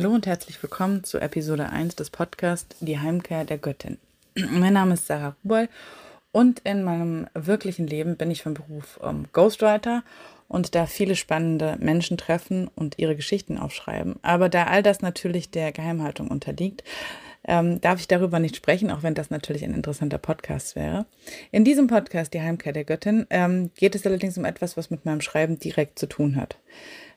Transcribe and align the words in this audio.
Hallo 0.00 0.14
und 0.14 0.26
herzlich 0.26 0.62
willkommen 0.62 1.04
zu 1.04 1.18
Episode 1.18 1.68
1 1.68 1.94
des 1.94 2.08
Podcasts 2.08 2.74
Die 2.80 2.98
Heimkehr 2.98 3.44
der 3.44 3.58
Göttin. 3.58 3.98
Mein 4.34 4.72
Name 4.72 4.94
ist 4.94 5.06
Sarah 5.06 5.36
Rubol 5.44 5.68
und 6.32 6.60
in 6.60 6.84
meinem 6.84 7.26
wirklichen 7.34 7.86
Leben 7.86 8.16
bin 8.16 8.30
ich 8.30 8.42
vom 8.42 8.54
Beruf 8.54 8.98
ähm, 9.02 9.26
Ghostwriter 9.34 10.02
und 10.48 10.74
da 10.74 10.86
viele 10.86 11.16
spannende 11.16 11.76
Menschen 11.80 12.16
treffen 12.16 12.70
und 12.74 12.98
ihre 12.98 13.14
Geschichten 13.14 13.58
aufschreiben. 13.58 14.18
Aber 14.22 14.48
da 14.48 14.68
all 14.68 14.82
das 14.82 15.02
natürlich 15.02 15.50
der 15.50 15.70
Geheimhaltung 15.70 16.28
unterliegt, 16.28 16.82
ähm, 17.44 17.80
darf 17.80 18.00
ich 18.00 18.08
darüber 18.08 18.38
nicht 18.38 18.56
sprechen, 18.56 18.90
auch 18.90 19.02
wenn 19.02 19.14
das 19.14 19.30
natürlich 19.30 19.64
ein 19.64 19.74
interessanter 19.74 20.18
Podcast 20.18 20.76
wäre. 20.76 21.06
In 21.50 21.64
diesem 21.64 21.86
Podcast, 21.86 22.34
Die 22.34 22.40
Heimkehr 22.40 22.72
der 22.72 22.84
Göttin, 22.84 23.26
ähm, 23.30 23.70
geht 23.74 23.94
es 23.94 24.06
allerdings 24.06 24.36
um 24.36 24.44
etwas, 24.44 24.76
was 24.76 24.90
mit 24.90 25.04
meinem 25.04 25.20
Schreiben 25.20 25.58
direkt 25.58 25.98
zu 25.98 26.06
tun 26.06 26.36
hat. 26.36 26.58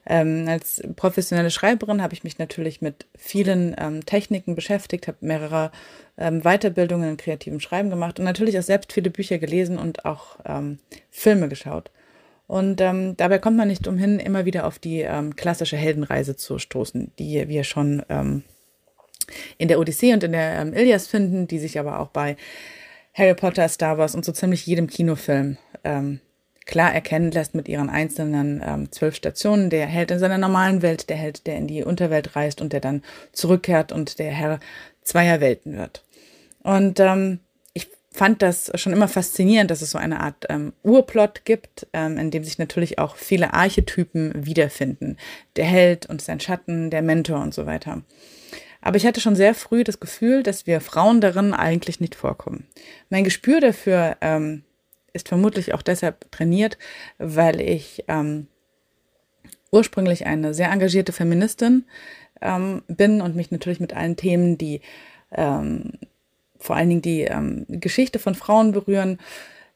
Ähm, 0.06 0.46
als 0.48 0.82
professionelle 0.96 1.50
Schreiberin 1.50 2.02
habe 2.02 2.14
ich 2.14 2.24
mich 2.24 2.38
natürlich 2.38 2.82
mit 2.82 3.06
vielen 3.16 3.74
ähm, 3.78 4.04
Techniken 4.04 4.54
beschäftigt, 4.54 5.08
habe 5.08 5.18
mehrere 5.20 5.72
ähm, 6.18 6.42
Weiterbildungen 6.42 7.10
in 7.10 7.16
kreativem 7.16 7.60
Schreiben 7.60 7.90
gemacht 7.90 8.18
und 8.18 8.24
natürlich 8.24 8.58
auch 8.58 8.62
selbst 8.62 8.92
viele 8.92 9.10
Bücher 9.10 9.38
gelesen 9.38 9.78
und 9.78 10.04
auch 10.04 10.38
ähm, 10.44 10.78
Filme 11.10 11.48
geschaut. 11.48 11.90
Und 12.46 12.82
ähm, 12.82 13.16
dabei 13.16 13.38
kommt 13.38 13.56
man 13.56 13.68
nicht 13.68 13.88
umhin, 13.88 14.18
immer 14.18 14.44
wieder 14.44 14.66
auf 14.66 14.78
die 14.78 15.00
ähm, 15.00 15.34
klassische 15.34 15.78
Heldenreise 15.78 16.36
zu 16.36 16.58
stoßen, 16.58 17.12
die 17.18 17.48
wir 17.48 17.64
schon 17.64 18.02
in 19.58 19.68
der 19.68 19.78
Odyssee 19.78 20.12
und 20.12 20.24
in 20.24 20.32
der 20.32 20.62
Ilias 20.74 21.06
finden, 21.06 21.46
die 21.46 21.58
sich 21.58 21.78
aber 21.78 22.00
auch 22.00 22.08
bei 22.08 22.36
Harry 23.14 23.34
Potter, 23.34 23.68
Star 23.68 23.96
Wars 23.98 24.14
und 24.14 24.24
so 24.24 24.32
ziemlich 24.32 24.66
jedem 24.66 24.88
Kinofilm 24.88 25.56
ähm, 25.84 26.20
klar 26.66 26.94
erkennen 26.94 27.30
lässt 27.30 27.54
mit 27.54 27.68
ihren 27.68 27.90
einzelnen 27.90 28.62
ähm, 28.64 28.90
zwölf 28.90 29.14
Stationen. 29.14 29.70
Der 29.70 29.86
Held 29.86 30.10
in 30.10 30.18
seiner 30.18 30.38
normalen 30.38 30.82
Welt, 30.82 31.08
der 31.10 31.16
Held, 31.16 31.46
der 31.46 31.56
in 31.56 31.66
die 31.66 31.84
Unterwelt 31.84 32.36
reist 32.36 32.60
und 32.60 32.72
der 32.72 32.80
dann 32.80 33.02
zurückkehrt 33.32 33.92
und 33.92 34.18
der 34.18 34.32
Herr 34.32 34.60
zweier 35.02 35.40
Welten 35.40 35.76
wird. 35.76 36.02
Und 36.62 36.98
ähm, 37.00 37.40
ich 37.74 37.88
fand 38.10 38.40
das 38.42 38.72
schon 38.76 38.92
immer 38.92 39.08
faszinierend, 39.08 39.70
dass 39.70 39.82
es 39.82 39.90
so 39.90 39.98
eine 39.98 40.20
Art 40.20 40.46
ähm, 40.48 40.72
Urplot 40.82 41.44
gibt, 41.44 41.86
ähm, 41.92 42.16
in 42.18 42.30
dem 42.30 42.42
sich 42.42 42.58
natürlich 42.58 42.98
auch 42.98 43.16
viele 43.16 43.52
Archetypen 43.52 44.46
wiederfinden. 44.46 45.18
Der 45.56 45.66
Held 45.66 46.06
und 46.06 46.22
sein 46.22 46.40
Schatten, 46.40 46.90
der 46.90 47.02
Mentor 47.02 47.42
und 47.42 47.52
so 47.52 47.66
weiter. 47.66 48.02
Aber 48.84 48.98
ich 48.98 49.06
hatte 49.06 49.22
schon 49.22 49.34
sehr 49.34 49.54
früh 49.54 49.82
das 49.82 49.98
Gefühl, 49.98 50.42
dass 50.42 50.66
wir 50.66 50.82
Frauen 50.82 51.22
darin 51.22 51.54
eigentlich 51.54 52.00
nicht 52.00 52.14
vorkommen. 52.14 52.66
Mein 53.08 53.24
Gespür 53.24 53.60
dafür 53.60 54.18
ähm, 54.20 54.62
ist 55.14 55.28
vermutlich 55.28 55.72
auch 55.72 55.80
deshalb 55.80 56.30
trainiert, 56.30 56.76
weil 57.16 57.62
ich 57.62 58.04
ähm, 58.08 58.46
ursprünglich 59.72 60.26
eine 60.26 60.52
sehr 60.52 60.70
engagierte 60.70 61.12
Feministin 61.12 61.86
ähm, 62.42 62.82
bin 62.86 63.22
und 63.22 63.34
mich 63.34 63.50
natürlich 63.50 63.80
mit 63.80 63.96
allen 63.96 64.16
Themen, 64.16 64.58
die 64.58 64.82
ähm, 65.32 65.92
vor 66.58 66.76
allen 66.76 66.90
Dingen 66.90 67.02
die 67.02 67.22
ähm, 67.22 67.64
Geschichte 67.68 68.18
von 68.18 68.34
Frauen 68.34 68.72
berühren, 68.72 69.18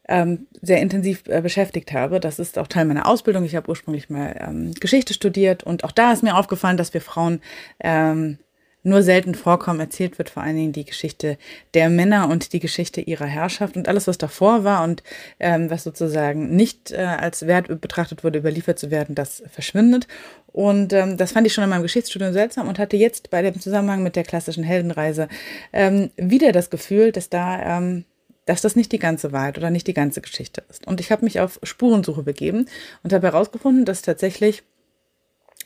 ähm, 0.07 0.49
sehr 0.61 0.83
intensiv 0.83 1.23
äh, 1.29 1.41
beschäftigt 1.41 1.93
habe. 1.93 2.21
Das 2.21 2.39
ist 2.39 2.59
auch 2.59 2.67
Teil 2.67 2.85
meiner 2.85 3.07
Ausbildung. 3.07 3.45
Ich 3.45 3.57
habe 3.57 3.71
ursprünglich 3.71 4.11
mal 4.11 4.37
ähm, 4.39 4.75
Geschichte 4.75 5.15
studiert 5.15 5.65
und 5.65 5.83
auch 5.85 5.93
da 5.93 6.13
ist 6.13 6.23
mir 6.23 6.37
aufgefallen, 6.37 6.77
dass 6.77 6.93
wir 6.93 7.01
Frauen 7.01 7.41
ähm, 7.81 8.39
nur 8.83 9.03
selten 9.03 9.35
vorkommen. 9.35 9.81
Erzählt 9.81 10.19
wird 10.19 10.31
vor 10.31 10.43
allen 10.43 10.57
Dingen 10.57 10.73
die 10.73 10.85
Geschichte 10.85 11.39
der 11.75 11.91
Männer 11.91 12.29
und 12.29 12.53
die 12.53 12.61
Geschichte 12.61 13.01
ihrer 13.01 13.27
Herrschaft 13.27 13.77
und 13.77 13.89
alles, 13.89 14.07
was 14.07 14.19
davor 14.19 14.65
war 14.65 14.85
und 14.85 15.03
ähm, 15.41 15.71
was 15.71 15.85
sozusagen 15.85 16.55
nicht 16.55 16.93
äh, 16.93 16.97
als 16.99 17.47
wert 17.47 17.81
betrachtet 17.81 18.25
wurde, 18.25 18.39
überliefert 18.39 18.79
zu 18.79 18.91
werden, 18.91 19.15
das 19.15 19.43
verschwindet. 19.51 20.07
Und 20.47 20.93
ähm, 20.93 21.17
das 21.17 21.33
fand 21.33 21.47
ich 21.47 21.53
schon 21.53 21.65
in 21.65 21.71
meinem 21.71 21.83
Geschichtsstudium 21.83 22.33
seltsam 22.33 22.69
und 22.69 22.79
hatte 22.79 22.97
jetzt 22.97 23.31
bei 23.31 23.43
dem 23.43 23.61
Zusammenhang 23.61 24.03
mit 24.03 24.17
der 24.17 24.25
klassischen 24.25 24.65
Heldenreise 24.65 25.29
ähm, 25.73 26.11
wieder 26.17 26.53
das 26.53 26.71
Gefühl, 26.71 27.13
dass 27.13 27.29
da 27.29 27.79
ähm, 27.79 28.05
dass 28.49 28.63
das 28.63 28.77
nicht 28.77 28.93
die 28.93 28.99
ganze 28.99 29.31
Wahrheit 29.33 29.59
oder 29.59 29.69
nicht 29.69 29.87
die 29.87 29.95
ganze 29.95 30.23
Geschichte 30.23 30.63
ist. 30.71 30.87
Und 30.87 31.01
ich 31.01 31.13
habe 31.13 31.23
mich 31.23 31.39
auf 31.39 31.61
Spurensuche 31.63 32.23
begeben 32.23 32.67
und 33.03 33.13
habe 33.13 33.27
herausgefunden, 33.27 33.85
dass 33.85 34.01
tatsächlich 34.01 34.63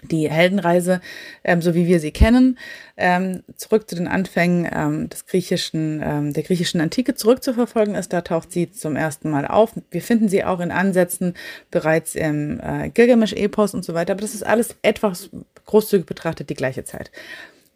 die 0.03 0.31
Heldenreise, 0.31 1.01
ähm, 1.45 1.63
so 1.63 1.75
wie 1.75 1.87
wir 1.87 2.01
sie 2.01 2.11
kennen, 2.11 2.59
ähm, 2.97 3.43
zurück 3.57 3.89
zu 3.89 3.97
den 3.97 4.09
Anfängen 4.09 4.69
ähm, 4.73 5.09
des 5.09 5.27
griechischen, 5.27 6.03
ähm, 6.05 6.33
der 6.33 6.43
griechischen 6.43 6.81
Antike 6.81 7.15
zurückzuverfolgen 7.15 7.95
ist. 7.95 8.13
Da 8.13 8.21
taucht 8.21 8.53
sie 8.53 8.71
zum 8.71 8.97
ersten 8.97 9.31
Mal 9.31 9.47
auf. 9.47 9.73
Wir 9.91 10.03
finden 10.03 10.29
sie 10.29 10.45
auch 10.45 10.61
in 10.61 10.71
Ansätzen 10.71 11.35
bereits 11.71 12.15
im 12.15 12.61
äh, 12.61 12.91
Gilgamesch-Epos 12.91 13.75
und 13.75 13.85
so 13.85 13.95
weiter. 13.95 14.13
Aber 14.13 14.23
das 14.23 14.35
ist 14.35 14.45
alles 14.45 14.77
etwas 14.83 15.31
großzügig 15.67 16.07
betrachtet 16.07 16.51
die 16.51 16.55
gleiche 16.55 16.85
Zeit. 16.85 17.11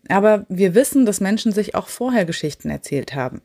Aber 0.09 0.47
wir 0.49 0.75
wissen, 0.75 1.07
dass 1.07 1.21
Menschen 1.21 1.53
sich 1.53 1.75
auch 1.75 1.89
vorher 1.89 2.25
Geschichten 2.25 2.71
erzählt 2.71 3.15
haben. 3.15 3.43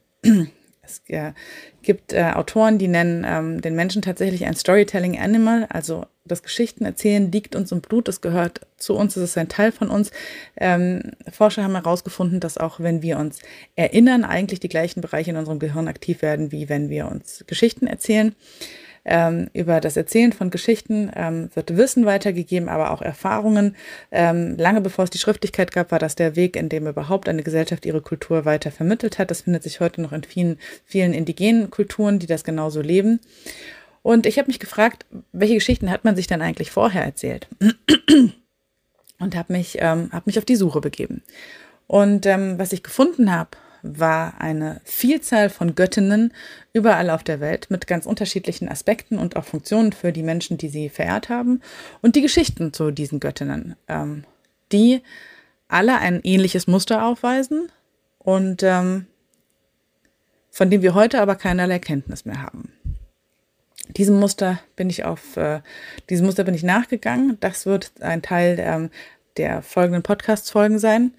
Es 0.92 1.02
äh, 1.08 1.34
gibt 1.82 2.14
äh, 2.14 2.32
Autoren, 2.34 2.78
die 2.78 2.88
nennen 2.88 3.26
ähm, 3.28 3.62
den 3.62 3.76
Menschen 3.76 4.02
tatsächlich 4.02 4.46
ein 4.46 4.56
Storytelling 4.56 5.18
Animal, 5.18 5.66
also 5.70 6.06
das 6.24 6.44
Geschichtenerzählen 6.44 7.32
liegt 7.32 7.56
uns 7.56 7.72
im 7.72 7.82
Blut, 7.82 8.08
es 8.08 8.22
gehört 8.22 8.62
zu 8.78 8.96
uns, 8.96 9.16
es 9.16 9.24
ist 9.24 9.38
ein 9.38 9.50
Teil 9.50 9.72
von 9.72 9.90
uns. 9.90 10.12
Ähm, 10.56 11.14
Forscher 11.32 11.64
haben 11.64 11.74
herausgefunden, 11.74 12.40
dass 12.40 12.58
auch 12.58 12.80
wenn 12.80 13.02
wir 13.02 13.18
uns 13.18 13.40
erinnern, 13.76 14.24
eigentlich 14.24 14.60
die 14.60 14.70
gleichen 14.70 15.02
Bereiche 15.02 15.32
in 15.32 15.38
unserem 15.38 15.60
Gehirn 15.60 15.88
aktiv 15.88 16.22
werden, 16.22 16.52
wie 16.52 16.70
wenn 16.70 16.90
wir 16.90 17.08
uns 17.08 17.44
Geschichten 17.48 17.88
erzählen. 17.88 18.36
Ähm, 19.04 19.50
über 19.54 19.82
das 19.82 19.98
Erzählen 19.98 20.32
von 20.32 20.52
Geschichten 20.52 21.12
ähm, 21.16 21.50
wird 21.56 21.76
Wissen 21.76 22.06
weitergegeben, 22.06 22.70
aber 22.70 22.92
auch 22.92 23.02
Erfahrungen. 23.02 23.76
Ähm, 24.12 24.56
lange 24.58 24.82
bevor 24.82 25.06
es 25.06 25.10
die 25.10 25.18
Schriftlichkeit 25.18 25.72
gab, 25.72 25.92
war 25.92 26.00
das 26.00 26.16
der 26.16 26.36
Weg, 26.36 26.56
in 26.56 26.70
dem 26.70 26.86
überhaupt 26.86 27.28
eine 27.28 27.42
Gesellschaft 27.42 27.86
ihre 27.86 28.02
Kultur 28.02 28.46
weiter 28.46 28.72
vermittelt 28.72 29.18
hat. 29.18 29.32
Das 29.32 29.42
findet 29.42 29.64
sich 29.64 29.80
heute 29.80 30.02
noch 30.02 30.12
in 30.12 30.24
vielen, 30.24 30.60
vielen 30.86 31.14
indigenen 31.14 31.72
Kulturen, 31.72 32.20
die 32.20 32.28
das 32.28 32.44
genauso 32.44 32.82
leben. 32.82 33.20
Und 34.04 34.26
ich 34.26 34.38
habe 34.38 34.48
mich 34.48 34.60
gefragt, 34.60 35.06
welche 35.32 35.56
Geschichten 35.56 35.90
hat 35.90 36.04
man 36.04 36.16
sich 36.16 36.28
denn 36.28 36.42
eigentlich 36.42 36.72
vorher 36.72 37.04
erzählt? 37.04 37.48
Und 39.20 39.36
habe 39.36 39.54
mich, 39.54 39.78
ähm, 39.80 40.10
hab 40.12 40.26
mich 40.26 40.40
auf 40.40 40.46
die 40.46 40.56
Suche 40.56 40.82
begeben. 40.82 41.22
Und 41.88 42.26
ähm, 42.26 42.58
was 42.58 42.74
ich 42.74 42.84
gefunden 42.84 43.32
habe, 43.32 43.52
war 43.84 44.40
eine 44.40 44.82
Vielzahl 44.84 45.50
von 45.50 45.76
Göttinnen 45.76 46.34
überall 46.74 47.10
auf 47.10 47.24
der 47.24 47.40
Welt 47.40 47.68
mit 47.70 47.88
ganz 47.88 48.06
unterschiedlichen 48.06 48.70
Aspekten 48.70 49.18
und 49.18 49.36
auch 49.36 49.46
Funktionen 49.46 49.94
für 49.94 50.12
die 50.12 50.24
Menschen, 50.24 50.58
die 50.58 50.70
sie 50.70 50.90
verehrt 50.90 51.30
haben 51.30 51.62
und 52.02 52.16
die 52.16 52.22
Geschichten 52.22 52.74
zu 52.74 52.92
diesen 52.92 53.20
Göttinnen, 53.20 53.76
ähm, 53.88 54.24
die 54.72 55.02
alle 55.68 55.98
ein 56.00 56.22
ähnliches 56.24 56.68
Muster 56.68 57.06
aufweisen 57.06 57.72
und 58.20 58.64
ähm, 58.64 59.08
von 60.52 60.70
dem 60.70 60.82
wir 60.82 60.94
heute 60.94 61.22
aber 61.22 61.36
keinerlei 61.36 61.80
Kenntnis 61.80 62.26
mehr 62.26 62.42
haben. 62.42 62.74
Diesem 63.98 64.20
Muster 64.20 64.60
bin 64.76 64.90
ich 64.90 65.06
auf, 65.06 65.38
äh, 65.38 65.62
diesem 66.10 66.26
Muster 66.26 66.44
bin 66.44 66.54
ich 66.54 66.64
nachgegangen. 66.64 67.38
Das 67.40 67.66
wird 67.66 67.92
ein 68.02 68.22
Teil 68.22 68.56
der, 68.56 68.90
der 69.38 69.62
folgenden 69.62 70.04
Podcast-Folgen 70.04 70.80
sein. 70.80 71.14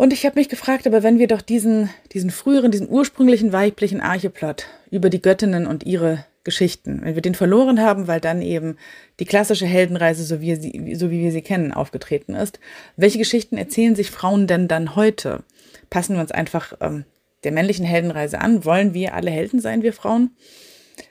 Und 0.00 0.14
ich 0.14 0.24
habe 0.24 0.40
mich 0.40 0.48
gefragt, 0.48 0.86
aber 0.86 1.02
wenn 1.02 1.18
wir 1.18 1.28
doch 1.28 1.42
diesen, 1.42 1.90
diesen 2.12 2.30
früheren, 2.30 2.70
diesen 2.70 2.88
ursprünglichen 2.88 3.52
weiblichen 3.52 4.00
Archeplot 4.00 4.64
über 4.90 5.10
die 5.10 5.20
Göttinnen 5.20 5.66
und 5.66 5.84
ihre 5.84 6.24
Geschichten, 6.42 7.02
wenn 7.04 7.16
wir 7.16 7.20
den 7.20 7.34
verloren 7.34 7.82
haben, 7.82 8.08
weil 8.08 8.18
dann 8.18 8.40
eben 8.40 8.78
die 9.18 9.26
klassische 9.26 9.66
Heldenreise, 9.66 10.24
so 10.24 10.40
wie, 10.40 10.54
sie, 10.54 10.94
so 10.94 11.10
wie 11.10 11.20
wir 11.20 11.32
sie 11.32 11.42
kennen, 11.42 11.74
aufgetreten 11.74 12.34
ist, 12.34 12.60
welche 12.96 13.18
Geschichten 13.18 13.58
erzählen 13.58 13.94
sich 13.94 14.10
Frauen 14.10 14.46
denn 14.46 14.68
dann 14.68 14.96
heute? 14.96 15.42
Passen 15.90 16.14
wir 16.14 16.22
uns 16.22 16.32
einfach 16.32 16.72
ähm, 16.80 17.04
der 17.44 17.52
männlichen 17.52 17.84
Heldenreise 17.84 18.40
an? 18.40 18.64
Wollen 18.64 18.94
wir 18.94 19.12
alle 19.12 19.30
Helden 19.30 19.60
sein, 19.60 19.82
wir 19.82 19.92
Frauen? 19.92 20.30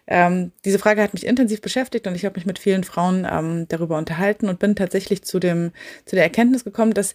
Ähm, 0.08 0.52
diese 0.66 0.80
Frage 0.80 1.04
hat 1.04 1.14
mich 1.14 1.28
intensiv 1.28 1.62
beschäftigt 1.62 2.08
und 2.08 2.16
ich 2.16 2.26
habe 2.26 2.40
mich 2.40 2.48
mit 2.48 2.58
vielen 2.58 2.84
Frauen 2.84 3.28
ähm, 3.30 3.68
darüber 3.68 4.00
unterhalten 4.00 4.50
und 4.50 4.58
bin 4.58 4.76
tatsächlich 4.76 5.24
zu 5.24 5.40
dem 5.40 5.74
zu 6.06 6.16
der 6.16 6.24
Erkenntnis 6.24 6.64
gekommen, 6.64 6.96
dass 6.96 7.14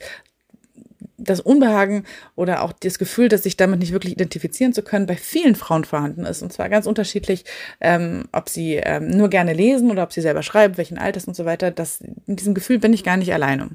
das 1.25 1.41
Unbehagen 1.41 2.05
oder 2.37 2.62
auch 2.62 2.73
das 2.73 2.99
Gefühl, 2.99 3.29
dass 3.29 3.43
sich 3.43 3.56
damit 3.56 3.81
nicht 3.81 3.93
wirklich 3.93 4.12
identifizieren 4.12 4.73
zu 4.73 4.82
können, 4.82 5.06
bei 5.06 5.17
vielen 5.17 5.55
Frauen 5.55 5.85
vorhanden 5.85 6.25
ist. 6.25 6.43
Und 6.43 6.53
zwar 6.53 6.69
ganz 6.69 6.87
unterschiedlich, 6.87 7.44
ähm, 7.81 8.25
ob 8.32 8.49
sie 8.49 8.75
ähm, 8.75 9.09
nur 9.09 9.29
gerne 9.29 9.53
lesen 9.53 9.91
oder 9.91 10.03
ob 10.03 10.12
sie 10.12 10.21
selber 10.21 10.43
schreiben, 10.43 10.76
welchen 10.76 10.99
Alters 10.99 11.25
und 11.25 11.35
so 11.35 11.44
weiter. 11.44 11.71
Das, 11.71 12.00
in 12.26 12.37
diesem 12.37 12.55
Gefühl 12.55 12.79
bin 12.79 12.93
ich 12.93 13.05
gar 13.05 13.17
nicht 13.17 13.32
alleine. 13.32 13.71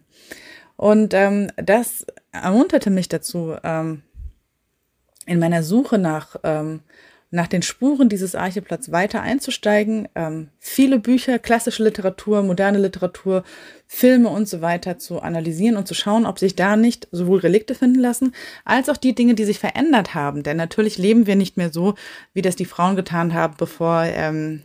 Und 0.76 1.14
ähm, 1.14 1.52
das 1.58 2.06
ermunterte 2.32 2.90
mich 2.90 3.10
dazu, 3.10 3.56
ähm, 3.64 4.04
in 5.26 5.40
meiner 5.40 5.62
Suche 5.62 5.98
nach 5.98 6.38
ähm, 6.44 6.82
nach 7.32 7.48
den 7.48 7.62
Spuren 7.62 8.10
dieses 8.10 8.34
Archiplatz 8.34 8.92
weiter 8.92 9.22
einzusteigen, 9.22 10.08
ähm, 10.16 10.50
viele 10.58 11.00
Bücher, 11.00 11.38
klassische 11.38 11.84
Literatur, 11.84 12.42
moderne 12.42 12.80
Literatur, 12.80 13.44
Filme 13.86 14.30
und 14.30 14.48
so 14.48 14.62
weiter 14.62 14.98
zu 14.98 15.22
analysieren 15.22 15.78
und 15.78 15.88
zu 15.88 15.94
schauen, 15.94 16.26
ob 16.26 16.40
sich 16.40 16.56
da 16.56 16.76
nicht 16.76 17.08
sowohl 17.12 17.40
Relikte 17.40 17.76
finden 17.76 18.00
lassen, 18.00 18.34
als 18.66 18.90
auch 18.90 18.98
die 18.98 19.14
Dinge, 19.14 19.36
die 19.36 19.46
sich 19.46 19.60
verändert 19.60 20.16
haben. 20.16 20.42
Denn 20.42 20.58
natürlich 20.58 20.98
leben 20.98 21.28
wir 21.28 21.36
nicht 21.36 21.56
mehr 21.56 21.72
so, 21.72 21.94
wie 22.34 22.42
das 22.42 22.56
die 22.56 22.66
Frauen 22.66 22.96
getan 22.96 23.34
haben, 23.34 23.56
bevor 23.58 24.04
ähm, 24.06 24.64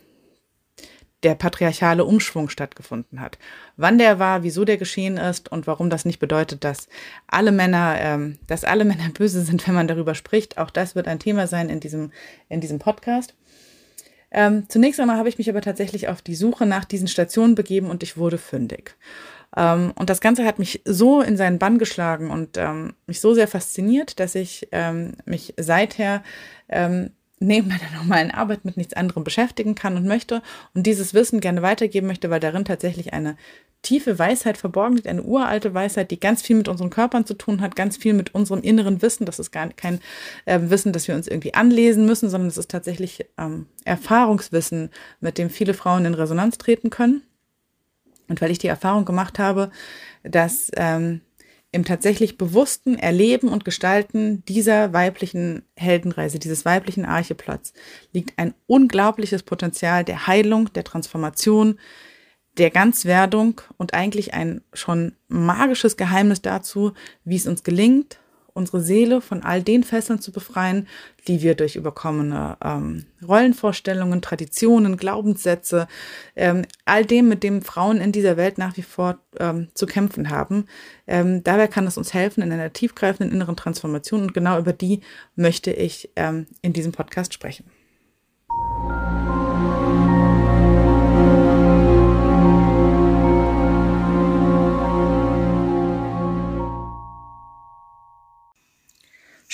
der 1.25 1.35
patriarchale 1.35 2.05
Umschwung 2.05 2.49
stattgefunden 2.49 3.19
hat. 3.19 3.37
Wann 3.77 3.97
der 3.97 4.19
war, 4.19 4.43
wieso 4.43 4.65
der 4.65 4.77
geschehen 4.77 5.17
ist 5.17 5.51
und 5.51 5.67
warum 5.67 5.89
das 5.89 6.05
nicht 6.05 6.19
bedeutet, 6.19 6.63
dass 6.63 6.87
alle 7.27 7.51
Männer, 7.51 7.95
ähm, 7.99 8.37
dass 8.47 8.63
alle 8.63 8.85
Männer 8.85 9.09
böse 9.13 9.41
sind, 9.41 9.67
wenn 9.67 9.75
man 9.75 9.87
darüber 9.87 10.15
spricht. 10.15 10.57
Auch 10.57 10.69
das 10.69 10.95
wird 10.95 11.07
ein 11.07 11.19
Thema 11.19 11.47
sein 11.47 11.69
in 11.69 11.79
diesem, 11.79 12.11
in 12.49 12.61
diesem 12.61 12.79
Podcast. 12.79 13.33
Ähm, 14.31 14.65
zunächst 14.67 14.99
einmal 14.99 15.17
habe 15.17 15.29
ich 15.29 15.37
mich 15.37 15.49
aber 15.49 15.61
tatsächlich 15.61 16.07
auf 16.07 16.21
die 16.21 16.35
Suche 16.35 16.65
nach 16.65 16.85
diesen 16.85 17.07
Stationen 17.07 17.55
begeben 17.55 17.89
und 17.89 18.03
ich 18.03 18.17
wurde 18.17 18.37
fündig. 18.37 18.95
Ähm, 19.55 19.93
und 19.95 20.09
das 20.09 20.21
Ganze 20.21 20.45
hat 20.45 20.59
mich 20.59 20.81
so 20.85 21.21
in 21.21 21.37
seinen 21.37 21.59
Bann 21.59 21.77
geschlagen 21.77 22.31
und 22.31 22.57
ähm, 22.57 22.93
mich 23.07 23.21
so 23.21 23.33
sehr 23.33 23.47
fasziniert, 23.47 24.19
dass 24.19 24.35
ich 24.35 24.67
ähm, 24.71 25.13
mich 25.25 25.53
seither 25.57 26.23
ähm, 26.67 27.11
neben 27.39 27.67
meiner 27.67 27.91
normalen 27.97 28.31
Arbeit 28.31 28.65
mit 28.65 28.77
nichts 28.77 28.93
anderem 28.93 29.23
beschäftigen 29.23 29.75
kann 29.75 29.97
und 29.97 30.05
möchte 30.05 30.41
und 30.73 30.87
dieses 30.87 31.13
Wissen 31.13 31.41
gerne 31.41 31.61
weitergeben 31.61 32.07
möchte, 32.07 32.29
weil 32.29 32.39
darin 32.39 32.65
tatsächlich 32.65 33.13
eine 33.13 33.35
tiefe 33.81 34.17
Weisheit 34.17 34.57
verborgen 34.57 34.95
liegt, 34.95 35.07
eine 35.07 35.21
uralte 35.21 35.73
Weisheit, 35.73 36.09
die 36.09 36.19
ganz 36.19 36.41
viel 36.41 36.55
mit 36.55 36.67
unseren 36.67 36.89
Körpern 36.89 37.25
zu 37.25 37.35
tun 37.35 37.61
hat, 37.61 37.75
ganz 37.75 37.97
viel 37.97 38.13
mit 38.13 38.33
unserem 38.33 38.61
inneren 38.61 39.01
Wissen. 39.01 39.25
Das 39.25 39.37
ist 39.37 39.51
gar 39.51 39.69
kein 39.69 39.99
äh, 40.45 40.59
Wissen, 40.63 40.91
das 40.91 41.07
wir 41.07 41.15
uns 41.15 41.27
irgendwie 41.27 41.53
anlesen 41.53 42.05
müssen, 42.05 42.29
sondern 42.29 42.47
es 42.47 42.57
ist 42.57 42.71
tatsächlich 42.71 43.25
ähm, 43.37 43.67
Erfahrungswissen, 43.83 44.89
mit 45.19 45.37
dem 45.37 45.49
viele 45.49 45.75
Frauen 45.75 46.05
in 46.05 46.15
Resonanz 46.15 46.57
treten 46.57 46.89
können. 46.89 47.21
Und 48.27 48.41
weil 48.41 48.49
ich 48.49 48.57
die 48.57 48.67
Erfahrung 48.67 49.05
gemacht 49.05 49.37
habe, 49.37 49.69
dass 50.23 50.71
ähm, 50.77 51.21
im 51.75 51.83
tatsächlich 51.83 52.37
bewussten 52.37 52.97
Erleben 52.97 53.49
und 53.49 53.65
Gestalten 53.65 54.45
dieser 54.45 54.93
weiblichen 54.93 55.63
Heldenreise, 55.75 56.39
dieses 56.39 56.63
weiblichen 56.63 57.03
Archeplatz, 57.03 57.73
liegt 58.13 58.39
ein 58.39 58.53
unglaubliches 58.65 59.43
Potenzial 59.43 60.05
der 60.05 60.25
Heilung, 60.25 60.71
der 60.71 60.85
Transformation, 60.85 61.77
der 62.57 62.69
Ganzwerdung 62.69 63.59
und 63.75 63.93
eigentlich 63.93 64.33
ein 64.33 64.61
schon 64.71 65.17
magisches 65.27 65.97
Geheimnis 65.97 66.41
dazu, 66.41 66.93
wie 67.25 67.35
es 67.35 67.45
uns 67.45 67.63
gelingt, 67.63 68.19
unsere 68.55 68.81
Seele 68.81 69.21
von 69.21 69.43
all 69.43 69.61
den 69.61 69.83
Fesseln 69.83 70.21
zu 70.21 70.31
befreien, 70.31 70.87
die 71.27 71.41
wir 71.41 71.55
durch 71.55 71.75
überkommene 71.75 72.57
ähm, 72.63 73.05
Rollenvorstellungen, 73.27 74.21
Traditionen, 74.21 74.95
Glaubenssätze, 74.97 75.87
ähm, 76.37 76.63
all 76.85 77.05
dem, 77.05 77.27
mit 77.27 77.43
dem 77.43 77.61
Frauen 77.61 77.97
in 77.97 78.13
dieser 78.13 78.37
Welt 78.37 78.57
nach 78.57 78.77
wie 78.77 78.81
vor 78.81 79.19
ähm, 79.39 79.67
zu 79.73 79.85
kämpfen 79.85 80.29
haben. 80.29 80.67
Ähm, 81.05 81.43
dabei 81.43 81.67
kann 81.67 81.85
es 81.85 81.97
uns 81.97 82.13
helfen 82.13 82.41
in 82.41 82.51
einer 82.51 82.71
tiefgreifenden 82.71 83.35
inneren 83.35 83.57
Transformation 83.57 84.21
und 84.21 84.33
genau 84.33 84.57
über 84.57 84.73
die 84.73 85.01
möchte 85.35 85.71
ich 85.71 86.09
ähm, 86.15 86.47
in 86.61 86.71
diesem 86.71 86.93
Podcast 86.93 87.33
sprechen. 87.33 87.65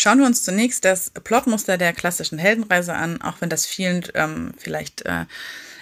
Schauen 0.02 0.18
wir 0.18 0.26
uns 0.26 0.44
zunächst 0.44 0.84
das 0.84 1.12
Plotmuster 1.12 1.78
der 1.78 1.94
klassischen 1.94 2.40
Heldenreise 2.40 2.96
an, 2.96 3.22
auch 3.22 3.36
wenn 3.40 3.50
das 3.50 3.68
vielen 3.68 4.04
ähm, 4.16 4.52
vielleicht 4.58 5.06
äh, 5.06 5.26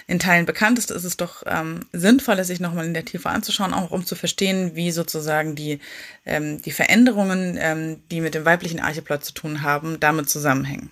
in 0.06 0.18
Teilen 0.18 0.44
bekannt 0.44 0.78
ist, 0.78 0.90
ist 0.90 1.04
es 1.04 1.16
doch 1.16 1.42
ähm, 1.46 1.86
sinnvoll, 1.94 2.38
es 2.38 2.48
sich 2.48 2.60
nochmal 2.60 2.84
in 2.84 2.92
der 2.92 3.06
Tiefe 3.06 3.30
anzuschauen, 3.30 3.72
auch 3.72 3.92
um 3.92 4.04
zu 4.04 4.16
verstehen, 4.16 4.72
wie 4.74 4.90
sozusagen 4.90 5.54
die, 5.54 5.80
ähm, 6.26 6.60
die 6.60 6.70
Veränderungen, 6.70 7.56
ähm, 7.58 8.02
die 8.10 8.20
mit 8.20 8.34
dem 8.34 8.44
weiblichen 8.44 8.80
Archeplot 8.80 9.24
zu 9.24 9.32
tun 9.32 9.62
haben, 9.62 9.98
damit 10.00 10.28
zusammenhängen. 10.28 10.90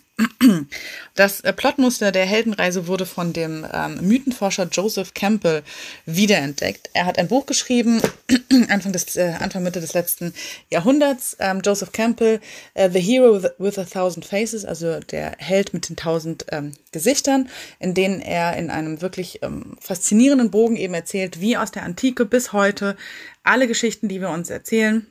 Das 1.14 1.40
äh, 1.40 1.52
Plotmuster 1.52 2.10
der 2.10 2.26
Heldenreise 2.26 2.86
wurde 2.86 3.06
von 3.06 3.32
dem 3.32 3.66
ähm, 3.72 3.98
Mythenforscher 4.00 4.68
Joseph 4.70 5.14
Campbell 5.14 5.62
wiederentdeckt. 6.06 6.90
Er 6.92 7.06
hat 7.06 7.18
ein 7.18 7.28
Buch 7.28 7.46
geschrieben, 7.46 8.00
Anfang, 8.68 8.92
des, 8.92 9.16
äh, 9.16 9.34
Anfang 9.38 9.62
Mitte 9.62 9.80
des 9.80 9.94
letzten 9.94 10.34
Jahrhunderts. 10.70 11.36
Ähm, 11.38 11.60
Joseph 11.64 11.92
Campbell, 11.92 12.40
äh, 12.74 12.90
The 12.90 13.00
Hero 13.00 13.42
with 13.58 13.78
a 13.78 13.84
Thousand 13.84 14.24
Faces, 14.24 14.64
also 14.64 15.00
der 15.00 15.36
Held 15.38 15.72
mit 15.72 15.88
den 15.88 15.96
tausend 15.96 16.46
ähm, 16.50 16.72
Gesichtern, 16.90 17.48
in 17.78 17.94
denen 17.94 18.20
er 18.20 18.56
in 18.56 18.70
einem 18.70 19.00
wirklich 19.00 19.42
ähm, 19.42 19.76
faszinierenden 19.80 20.50
Bogen 20.50 20.76
eben 20.76 20.94
erzählt, 20.94 21.40
wie 21.40 21.56
aus 21.56 21.70
der 21.70 21.84
Antike 21.84 22.24
bis 22.24 22.52
heute 22.52 22.96
alle 23.44 23.68
Geschichten, 23.68 24.08
die 24.08 24.20
wir 24.20 24.30
uns 24.30 24.50
erzählen, 24.50 25.06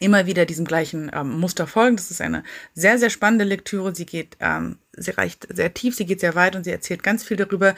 immer 0.00 0.26
wieder 0.26 0.46
diesem 0.46 0.64
gleichen 0.64 1.10
ähm, 1.14 1.38
Muster 1.38 1.66
folgen. 1.66 1.96
Das 1.96 2.10
ist 2.10 2.20
eine 2.20 2.44
sehr, 2.74 2.98
sehr 2.98 3.10
spannende 3.10 3.44
Lektüre. 3.44 3.94
Sie 3.94 4.06
geht, 4.06 4.36
ähm, 4.40 4.78
sie 4.92 5.10
reicht 5.10 5.46
sehr 5.54 5.74
tief, 5.74 5.94
sie 5.96 6.06
geht 6.06 6.20
sehr 6.20 6.34
weit 6.34 6.56
und 6.56 6.64
sie 6.64 6.70
erzählt 6.70 7.02
ganz 7.02 7.24
viel 7.24 7.36
darüber, 7.36 7.74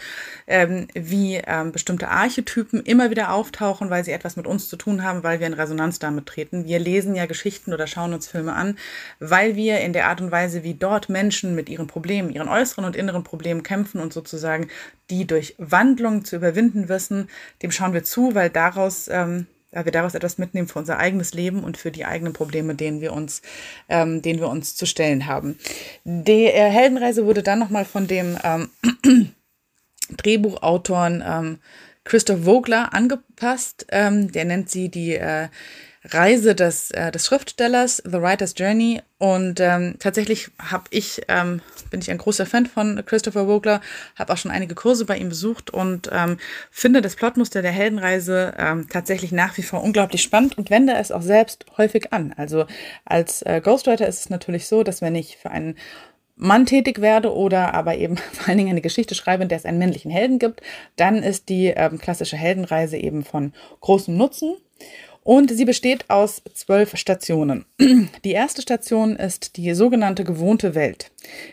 ähm, 0.47 0.89
wie 0.95 1.37
ähm, 1.47 1.73
bestimmte 1.73 2.09
Archetypen 2.09 2.83
immer 2.83 3.11
wieder 3.11 3.33
auftauchen, 3.33 3.91
weil 3.91 4.05
sie 4.05 4.13
etwas 4.13 4.37
mit 4.37 4.47
uns 4.47 4.69
zu 4.69 4.77
tun 4.77 5.03
haben, 5.03 5.23
weil 5.23 5.41
wir 5.41 5.47
in 5.47 5.55
Resonanz 5.55 5.99
damit 5.99 6.27
treten. 6.27 6.65
Wir 6.65 6.79
lesen 6.79 7.15
ja 7.15 7.27
Geschichten 7.27 7.73
oder 7.73 7.87
schauen 7.87 8.15
uns 8.15 8.29
Filme 8.29 8.55
an, 8.55 8.77
weil 9.21 9.57
wir 9.57 9.81
in 9.81 9.93
der 9.93 10.09
Art 10.09 10.21
und 10.21 10.31
Weise, 10.31 10.63
wie 10.63 10.75
dort 10.75 11.09
Menschen 11.09 11.55
mit 11.55 11.69
ihren 11.69 11.87
Problemen, 11.87 12.31
ihren 12.31 12.49
äußeren 12.49 12.85
und 12.85 12.97
inneren 12.97 13.25
Problemen 13.25 13.63
kämpfen 13.63 14.01
und 14.01 14.13
sozusagen 14.13 14.69
die 15.11 15.27
durch 15.27 15.55
Wandlung 15.59 16.25
zu 16.25 16.37
überwinden 16.37 16.89
wissen, 16.89 17.29
dem 17.63 17.71
schauen 17.71 17.95
wir 17.95 18.05
zu, 18.05 18.35
weil 18.35 18.51
daraus 18.51 19.09
ähm, 19.73 19.79
da 19.79 19.85
wir 19.85 19.93
daraus 19.93 20.15
etwas 20.15 20.39
mitnehmen 20.39 20.69
für 20.69 20.79
unser 20.79 20.99
eigenes 20.99 21.35
Leben 21.35 21.63
und 21.63 21.77
für 21.77 21.91
die 21.91 22.05
eigenen 22.05 22.33
Probleme, 22.33 22.75
denen 22.75 23.01
wir 23.01 23.13
uns, 23.13 23.43
ähm, 23.89 24.23
denen 24.23 24.41
wir 24.41 24.49
uns 24.49 24.77
zu 24.77 24.87
stellen 24.87 25.27
haben. 25.27 25.59
Die 26.05 26.47
äh, 26.47 26.71
Heldenreise 26.71 27.27
wurde 27.27 27.43
dann 27.43 27.59
nochmal 27.59 27.85
von 27.85 28.07
dem 28.07 28.39
ähm, 28.43 28.71
Drehbuchautoren 30.17 31.23
ähm, 31.27 31.59
Christoph 32.05 32.45
Vogler 32.45 32.95
angepasst. 32.95 33.87
Ähm, 33.91 34.33
der 34.33 34.47
nennt 34.47 34.71
sie 34.71 34.89
die 34.89 35.17
äh, 35.17 35.49
Reise 36.05 36.55
des, 36.55 36.91
äh, 36.93 37.11
des 37.11 37.27
Schriftstellers, 37.27 38.03
The 38.05 38.23
Writer's 38.23 38.55
Journey. 38.57 39.03
Und 39.19 39.61
ähm, 39.61 39.97
tatsächlich 39.99 40.51
habe 40.59 40.85
ich, 40.91 41.23
ähm, 41.29 41.61
bin 41.91 42.01
ich 42.01 42.11
ein 42.11 42.19
großer 42.19 42.47
Fan 42.47 42.67
von 42.67 43.03
Christopher 43.05 43.47
Vogler, 43.47 43.81
habe 44.17 44.33
auch 44.33 44.37
schon 44.37 44.51
einige 44.51 44.75
Kurse 44.75 45.05
bei 45.05 45.17
ihm 45.17 45.29
besucht 45.29 45.71
und 45.71 46.11
ähm, 46.13 46.39
finde 46.71 47.03
das 47.03 47.17
Plotmuster 47.17 47.63
der 47.63 47.73
Heldenreise 47.73 48.55
ähm, 48.59 48.89
tatsächlich 48.89 49.33
nach 49.33 49.57
wie 49.57 49.63
vor 49.63 49.83
unglaublich 49.83 50.23
spannend 50.23 50.59
und 50.59 50.71
wende 50.71 50.95
es 50.95 51.13
auch 51.13 51.23
selbst 51.23 51.67
häufig 51.77 52.13
an. 52.13 52.35
Also 52.37 52.67
als 53.05 53.43
äh, 53.43 53.61
Ghostwriter 53.63 54.07
ist 54.07 54.21
es 54.21 54.31
natürlich 54.31 54.67
so, 54.67 54.83
dass 54.83 55.03
wenn 55.03 55.15
ich 55.15 55.37
für 55.37 55.51
einen 55.51 55.77
Mann 56.39 56.67
tätig 56.67 57.01
werde 57.01 57.35
oder 57.35 57.75
aber 57.75 57.97
eben 57.97 58.17
vor 58.33 58.49
allen 58.49 58.59
Dingen 58.59 58.71
eine 58.71 58.81
Geschichte 58.81 59.15
schreibe, 59.15 59.43
in 59.43 59.49
der 59.49 59.59
es 59.59 59.65
einen 59.65 59.79
männlichen 59.79 60.11
Helden 60.11 60.39
gibt, 60.39 60.63
dann 60.97 61.23
ist 61.23 61.49
die 61.49 61.67
ähm, 61.67 61.99
klassische 61.99 62.37
Heldenreise 62.37 62.97
eben 62.97 63.25
von 63.25 63.53
großem 63.81 64.17
Nutzen. 64.17 64.57
Und 65.29 65.55
sie 65.55 65.67
besteht 65.67 66.09
aus 66.09 66.41
zwölf 66.55 66.97
Stationen. 66.97 67.67
Die 68.25 68.33
erste 68.33 68.63
Station 68.63 69.15
ist 69.15 69.59
die 69.59 69.75
sogenannte 69.75 70.25
gewohnte 70.25 70.75
Welt. 70.75 71.11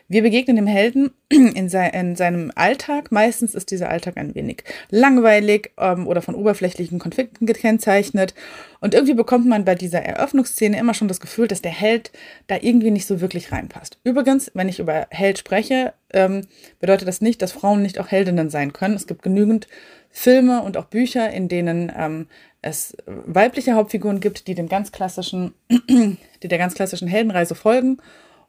Wir 0.07 0.21
begegnen 0.21 0.55
dem 0.55 0.65
Helden 0.65 1.11
in, 1.29 1.67
se 1.67 1.91
in 1.93 2.15
seinem 2.15 2.53
Alltag. 2.55 3.11
Meistens 3.11 3.53
ist 3.53 3.71
dieser 3.71 3.89
Alltag 3.89 4.15
ein 4.15 4.33
wenig 4.33 4.63
langweilig 4.91 5.73
ähm, 5.77 6.07
oder 6.07 6.21
von 6.21 6.35
oberflächlichen 6.35 6.99
Konflikten 6.99 7.45
gekennzeichnet. 7.45 8.33
Und 8.79 8.93
irgendwie 8.93 9.13
bekommt 9.13 9.45
man 9.45 9.65
bei 9.65 9.75
dieser 9.75 10.01
Eröffnungsszene 10.01 10.79
immer 10.79 10.93
schon 10.93 11.09
das 11.09 11.19
Gefühl, 11.19 11.49
dass 11.49 11.61
der 11.61 11.71
Held 11.71 12.13
da 12.47 12.55
irgendwie 12.61 12.91
nicht 12.91 13.07
so 13.07 13.19
wirklich 13.19 13.51
reinpasst. 13.51 13.97
Übrigens, 14.05 14.51
wenn 14.53 14.69
ich 14.69 14.79
über 14.79 15.07
Held 15.09 15.37
spreche, 15.37 15.93
ähm, 16.15 16.47
bedeutet 16.79 17.07
das 17.07 17.21
nicht, 17.21 17.41
dass 17.41 17.51
Frauen 17.51 17.81
nicht 17.81 17.99
auch 17.99 18.07
Heldinnen 18.07 18.49
sein 18.49 18.73
können. 18.73 18.95
Es 18.95 19.07
gibt 19.07 19.21
genügend 19.21 19.67
Filme 20.09 20.61
und 20.61 20.77
auch 20.77 20.85
Bücher, 20.85 21.29
in 21.29 21.47
denen 21.47 21.91
ähm, 21.95 22.27
es 22.61 22.95
weibliche 23.05 23.73
Hauptfiguren 23.73 24.19
gibt, 24.19 24.47
die 24.47 24.55
dem 24.55 24.69
ganz 24.69 24.91
klassischen, 24.91 25.53
die 25.89 26.47
der 26.47 26.57
ganz 26.57 26.73
klassischen 26.73 27.07
Heldenreise 27.07 27.53
folgen 27.53 27.97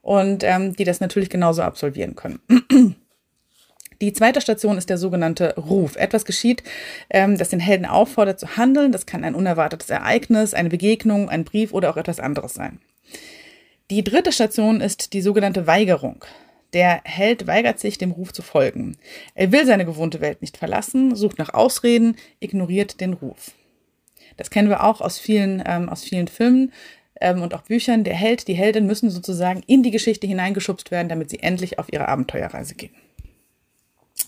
und 0.01 0.45
ähm, 0.45 0.75
die 0.75 0.85
das 0.85 1.01
natürlich 1.01 1.31
genauso 1.31 1.63
absolvieren 1.63 2.15
können. 2.15 2.41
Die 4.03 4.13
zweite 4.13 4.43
Station 4.43 4.77
ist 4.77 4.91
der 4.91 4.99
sogenannte 4.99 5.55
Ruf. 5.57 5.97
Etwas 5.97 6.27
geschieht, 6.27 6.63
ähm, 7.09 7.39
das 7.39 7.49
den 7.49 7.61
Helden 7.61 7.87
auffordert 7.87 8.39
zu 8.39 8.59
handeln. 8.59 8.93
Das 8.93 9.07
kann 9.07 9.25
ein 9.25 9.35
unerwartetes 9.35 9.89
Ereignis, 9.89 10.53
eine 10.53 10.69
Begegnung, 10.69 11.31
ein 11.31 11.45
Brief 11.45 11.73
oder 11.73 11.89
auch 11.89 11.97
etwas 11.97 12.21
anderes 12.21 12.53
sein. 12.53 12.79
Die 13.91 14.05
dritte 14.05 14.33
Station 14.33 14.81
ist 14.81 15.13
die 15.13 15.23
sogenannte 15.23 15.67
Weigerung. 15.67 16.25
Der 16.77 17.01
Held 17.05 17.47
weigert 17.47 17.81
sich, 17.81 17.97
dem 17.97 18.11
Ruf 18.11 18.35
zu 18.35 18.43
folgen. 18.43 18.99
Er 19.35 19.51
will 19.51 19.65
seine 19.65 19.87
gewohnte 19.87 20.21
Welt 20.21 20.43
nicht 20.43 20.59
verlassen, 20.59 21.17
sucht 21.17 21.39
nach 21.39 21.55
Ausreden, 21.55 22.17
ignoriert 22.39 23.01
den 23.01 23.15
Ruf. 23.15 23.53
Das 24.37 24.51
kennen 24.51 24.69
wir 24.69 24.85
auch 24.85 25.01
aus 25.01 25.19
vielen, 25.19 25.65
ähm, 25.65 25.89
aus 25.89 26.05
vielen 26.05 26.29
Filmen 26.29 26.75
ähm, 27.19 27.41
und 27.41 27.55
auch 27.55 27.63
Büchern. 27.63 28.05
Der 28.05 28.13
Held, 28.13 28.47
die 28.47 28.53
Heldin 28.53 28.87
müssen 28.87 29.09
sozusagen 29.09 29.63
in 29.67 29.83
die 29.83 29.91
Geschichte 29.91 30.27
hineingeschubst 30.27 30.91
werden, 30.91 31.09
damit 31.09 31.31
sie 31.31 31.39
endlich 31.39 31.79
auf 31.79 31.91
ihre 31.91 32.09
Abenteuerreise 32.09 32.75
gehen. 32.75 32.95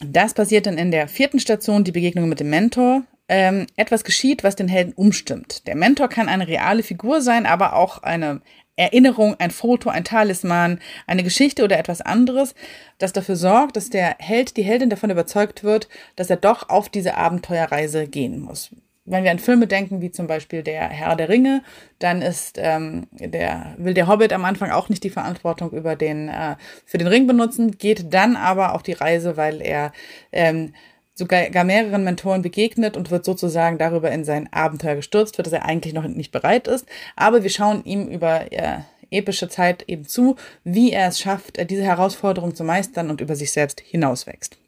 Das 0.07 0.33
passiert 0.33 0.65
dann 0.65 0.79
in 0.79 0.91
der 0.91 1.07
vierten 1.07 1.41
Station, 1.41 1.85
die 1.85 1.93
Begegnung 1.93 2.31
mit 2.31 2.41
dem 2.41 2.49
Mentor. 2.49 3.03
Ähm, 3.29 3.67
etwas 3.77 4.05
geschieht, 4.05 4.43
was 4.43 4.57
den 4.57 4.69
Helden 4.69 4.95
umstimmt. 4.95 5.67
Der 5.67 5.77
Mentor 5.77 6.09
kann 6.09 6.31
eine 6.31 6.49
reale 6.49 6.83
Figur 6.83 7.21
sein, 7.21 7.45
aber 7.45 7.77
auch 7.77 8.03
eine 8.03 8.41
Erinnerung, 8.79 9.35
ein 9.39 9.51
Foto, 9.51 9.91
ein 9.91 10.05
Talisman, 10.05 10.79
eine 11.07 11.23
Geschichte 11.23 11.65
oder 11.65 11.79
etwas 11.79 12.01
anderes, 12.01 12.55
das 12.99 13.13
dafür 13.13 13.37
sorgt, 13.37 13.77
dass 13.77 13.91
der 13.91 14.17
Held, 14.19 14.57
die 14.57 14.63
Heldin 14.63 14.91
davon 14.91 15.11
überzeugt 15.11 15.65
wird, 15.65 15.89
dass 16.17 16.31
er 16.31 16.37
doch 16.37 16.69
auf 16.69 16.89
diese 16.89 17.17
Abenteuerreise 17.17 18.07
gehen 18.07 18.41
muss. 18.41 18.71
Wenn 19.05 19.25
wir 19.25 19.31
an 19.31 19.39
Filme 19.39 19.67
denken, 19.67 20.03
wie 20.03 20.11
zum 20.11 20.27
Beispiel 20.27 20.63
der 20.63 20.83
Herr 20.91 21.17
der 21.17 21.31
Ringe, 21.31 21.63
dann 21.99 22.21
ist 22.21 22.59
ähm, 22.59 23.07
der 23.13 23.75
will 23.79 23.95
der 23.95 24.07
Hobbit 24.07 24.35
am 24.35 24.45
Anfang 24.45 24.71
auch 24.71 24.91
nicht 24.91 25.03
die 25.03 25.11
Verantwortung 25.11 25.71
über 25.71 25.97
den 25.97 26.29
äh, 26.29 26.57
für 26.85 26.99
den 26.99 27.07
Ring 27.07 27.27
benutzen, 27.27 27.79
geht 27.79 28.13
dann 28.13 28.37
aber 28.37 28.75
auf 28.75 28.83
die 28.83 28.93
Reise, 28.93 29.39
weil 29.39 29.63
er 29.63 29.93
ähm, 30.31 30.75
sogar 31.19 31.51
gar 31.51 31.65
mehreren 31.65 32.05
Mentoren 32.05 32.43
begegnet 32.43 32.97
und 32.97 33.11
wird 33.11 33.25
sozusagen 33.25 33.77
darüber 33.77 34.11
in 34.13 34.25
sein 34.25 34.49
Abenteuer 34.53 34.95
gestürzt, 34.95 35.37
für 35.37 35.43
das 35.43 35.53
er 35.53 35.65
eigentlich 35.65 35.93
noch 35.93 36.07
nicht 36.07 36.31
bereit 36.31 36.69
ist. 36.69 36.87
Aber 37.17 37.43
wir 37.43 37.51
schauen 37.51 37.85
ihm 37.85 38.07
über 38.07 38.53
äh, 38.53 38.79
epische 39.11 39.49
Zeit 39.49 39.83
eben 39.89 40.07
zu, 40.07 40.37
wie 40.63 40.93
er 40.93 41.09
es 41.09 41.19
schafft, 41.19 41.59
diese 41.71 41.83
Herausforderung 41.83 42.55
zu 42.55 42.63
meistern 42.63 43.11
und 43.11 43.21
über 43.21 43.35
sich 43.35 43.51
selbst 43.51 43.81
hinauswächst. 43.81 44.59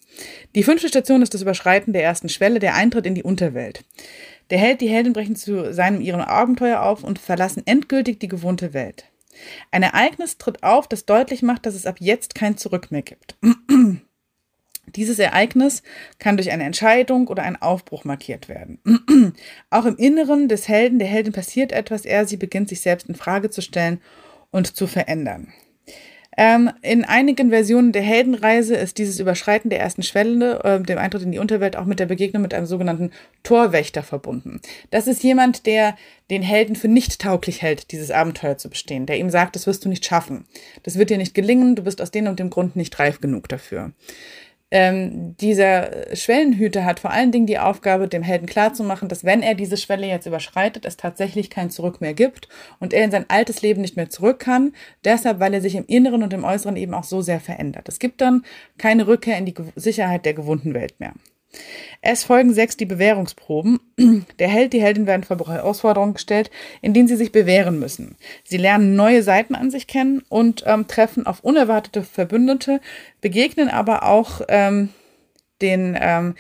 Die 0.56 0.64
fünfte 0.64 0.88
Station 0.88 1.22
ist 1.22 1.34
das 1.34 1.42
Überschreiten 1.42 1.92
der 1.92 2.02
ersten 2.02 2.28
Schwelle, 2.28 2.58
der 2.58 2.74
Eintritt 2.74 3.06
in 3.06 3.14
die 3.14 3.22
Unterwelt. 3.22 3.84
Der 4.50 4.58
Held, 4.58 4.80
die 4.80 4.88
Heldin 4.88 5.12
brechen 5.12 5.36
zu 5.36 5.72
seinem 5.72 6.00
ihrem 6.00 6.20
Abenteuer 6.20 6.82
auf 6.82 7.04
und 7.04 7.20
verlassen 7.20 7.62
endgültig 7.64 8.18
die 8.18 8.28
gewohnte 8.28 8.74
Welt. 8.74 9.04
Ein 9.70 9.84
Ereignis 9.84 10.36
tritt 10.36 10.64
auf, 10.64 10.88
das 10.88 11.06
deutlich 11.06 11.42
macht, 11.42 11.64
dass 11.64 11.76
es 11.76 11.86
ab 11.86 11.96
jetzt 12.00 12.34
kein 12.34 12.56
Zurück 12.56 12.90
mehr 12.90 13.02
gibt. 13.02 13.36
Dieses 14.86 15.18
Ereignis 15.18 15.82
kann 16.18 16.36
durch 16.36 16.50
eine 16.50 16.64
Entscheidung 16.64 17.28
oder 17.28 17.42
einen 17.42 17.56
Aufbruch 17.56 18.04
markiert 18.04 18.48
werden. 18.48 18.80
Auch 19.70 19.84
im 19.84 19.96
Inneren 19.96 20.48
des 20.48 20.68
Helden, 20.68 20.98
der 20.98 21.08
Heldin 21.08 21.32
passiert 21.32 21.72
etwas, 21.72 22.04
er, 22.04 22.26
sie 22.26 22.36
beginnt 22.36 22.68
sich 22.68 22.80
selbst 22.80 23.08
in 23.08 23.14
Frage 23.14 23.50
zu 23.50 23.62
stellen 23.62 24.00
und 24.50 24.76
zu 24.76 24.86
verändern. 24.86 25.52
Ähm, 26.36 26.70
in 26.80 27.04
einigen 27.04 27.50
Versionen 27.50 27.92
der 27.92 28.02
Heldenreise 28.02 28.76
ist 28.76 28.98
dieses 28.98 29.18
Überschreiten 29.18 29.68
der 29.68 29.80
ersten 29.80 30.02
Schwelle, 30.02 30.62
äh, 30.62 30.80
dem 30.80 30.96
Eintritt 30.96 31.22
in 31.22 31.32
die 31.32 31.38
Unterwelt, 31.38 31.76
auch 31.76 31.84
mit 31.84 31.98
der 31.98 32.06
Begegnung 32.06 32.42
mit 32.42 32.54
einem 32.54 32.66
sogenannten 32.66 33.10
Torwächter 33.42 34.02
verbunden. 34.02 34.60
Das 34.90 35.08
ist 35.08 35.24
jemand, 35.24 35.66
der 35.66 35.96
den 36.30 36.42
Helden 36.42 36.76
für 36.76 36.88
nicht 36.88 37.20
tauglich 37.20 37.62
hält, 37.62 37.90
dieses 37.90 38.12
Abenteuer 38.12 38.56
zu 38.56 38.70
bestehen, 38.70 39.06
der 39.06 39.18
ihm 39.18 39.28
sagt, 39.28 39.56
das 39.56 39.66
wirst 39.66 39.84
du 39.84 39.88
nicht 39.88 40.06
schaffen. 40.06 40.46
Das 40.84 40.96
wird 40.96 41.10
dir 41.10 41.18
nicht 41.18 41.34
gelingen, 41.34 41.74
du 41.74 41.82
bist 41.82 42.00
aus 42.00 42.12
dem 42.12 42.28
und 42.28 42.38
dem 42.38 42.50
Grund 42.50 42.76
nicht 42.76 42.98
reif 42.98 43.20
genug 43.20 43.48
dafür 43.48 43.92
ähm, 44.70 45.36
dieser 45.38 46.14
Schwellenhüter 46.14 46.84
hat 46.84 47.00
vor 47.00 47.10
allen 47.10 47.32
Dingen 47.32 47.46
die 47.46 47.58
Aufgabe, 47.58 48.06
dem 48.06 48.22
Helden 48.22 48.46
klarzumachen, 48.46 49.08
dass 49.08 49.24
wenn 49.24 49.42
er 49.42 49.54
diese 49.54 49.76
Schwelle 49.76 50.06
jetzt 50.06 50.26
überschreitet, 50.26 50.84
es 50.84 50.96
tatsächlich 50.96 51.50
kein 51.50 51.70
Zurück 51.70 52.00
mehr 52.00 52.14
gibt 52.14 52.48
und 52.78 52.92
er 52.92 53.04
in 53.04 53.10
sein 53.10 53.24
altes 53.28 53.62
Leben 53.62 53.80
nicht 53.80 53.96
mehr 53.96 54.10
zurück 54.10 54.38
kann. 54.38 54.72
Deshalb, 55.04 55.40
weil 55.40 55.54
er 55.54 55.60
sich 55.60 55.74
im 55.74 55.86
Inneren 55.86 56.22
und 56.22 56.32
im 56.32 56.44
Äußeren 56.44 56.76
eben 56.76 56.94
auch 56.94 57.04
so 57.04 57.20
sehr 57.20 57.40
verändert. 57.40 57.88
Es 57.88 57.98
gibt 57.98 58.20
dann 58.20 58.44
keine 58.78 59.06
Rückkehr 59.06 59.38
in 59.38 59.46
die 59.46 59.54
Sicherheit 59.74 60.24
der 60.24 60.34
gewohnten 60.34 60.72
Welt 60.74 61.00
mehr. 61.00 61.14
Es 62.00 62.24
folgen 62.24 62.54
sechs 62.54 62.76
die 62.76 62.86
Bewährungsproben. 62.86 63.80
Der 64.38 64.48
Held, 64.48 64.72
die 64.72 64.80
Heldin 64.80 65.06
werden 65.06 65.24
vor 65.24 65.36
Herausforderungen 65.46 66.14
gestellt, 66.14 66.50
in 66.80 66.94
denen 66.94 67.08
sie 67.08 67.16
sich 67.16 67.32
bewähren 67.32 67.78
müssen. 67.78 68.16
Sie 68.44 68.56
lernen 68.56 68.96
neue 68.96 69.22
Seiten 69.22 69.54
an 69.54 69.70
sich 69.70 69.86
kennen 69.86 70.22
und 70.28 70.64
ähm, 70.66 70.86
treffen 70.86 71.26
auf 71.26 71.40
unerwartete 71.40 72.02
Verbündete, 72.02 72.80
begegnen 73.20 73.68
aber 73.68 74.04
auch 74.04 74.40
ähm, 74.48 74.90
den 75.60 75.96
ähm, 76.00 76.34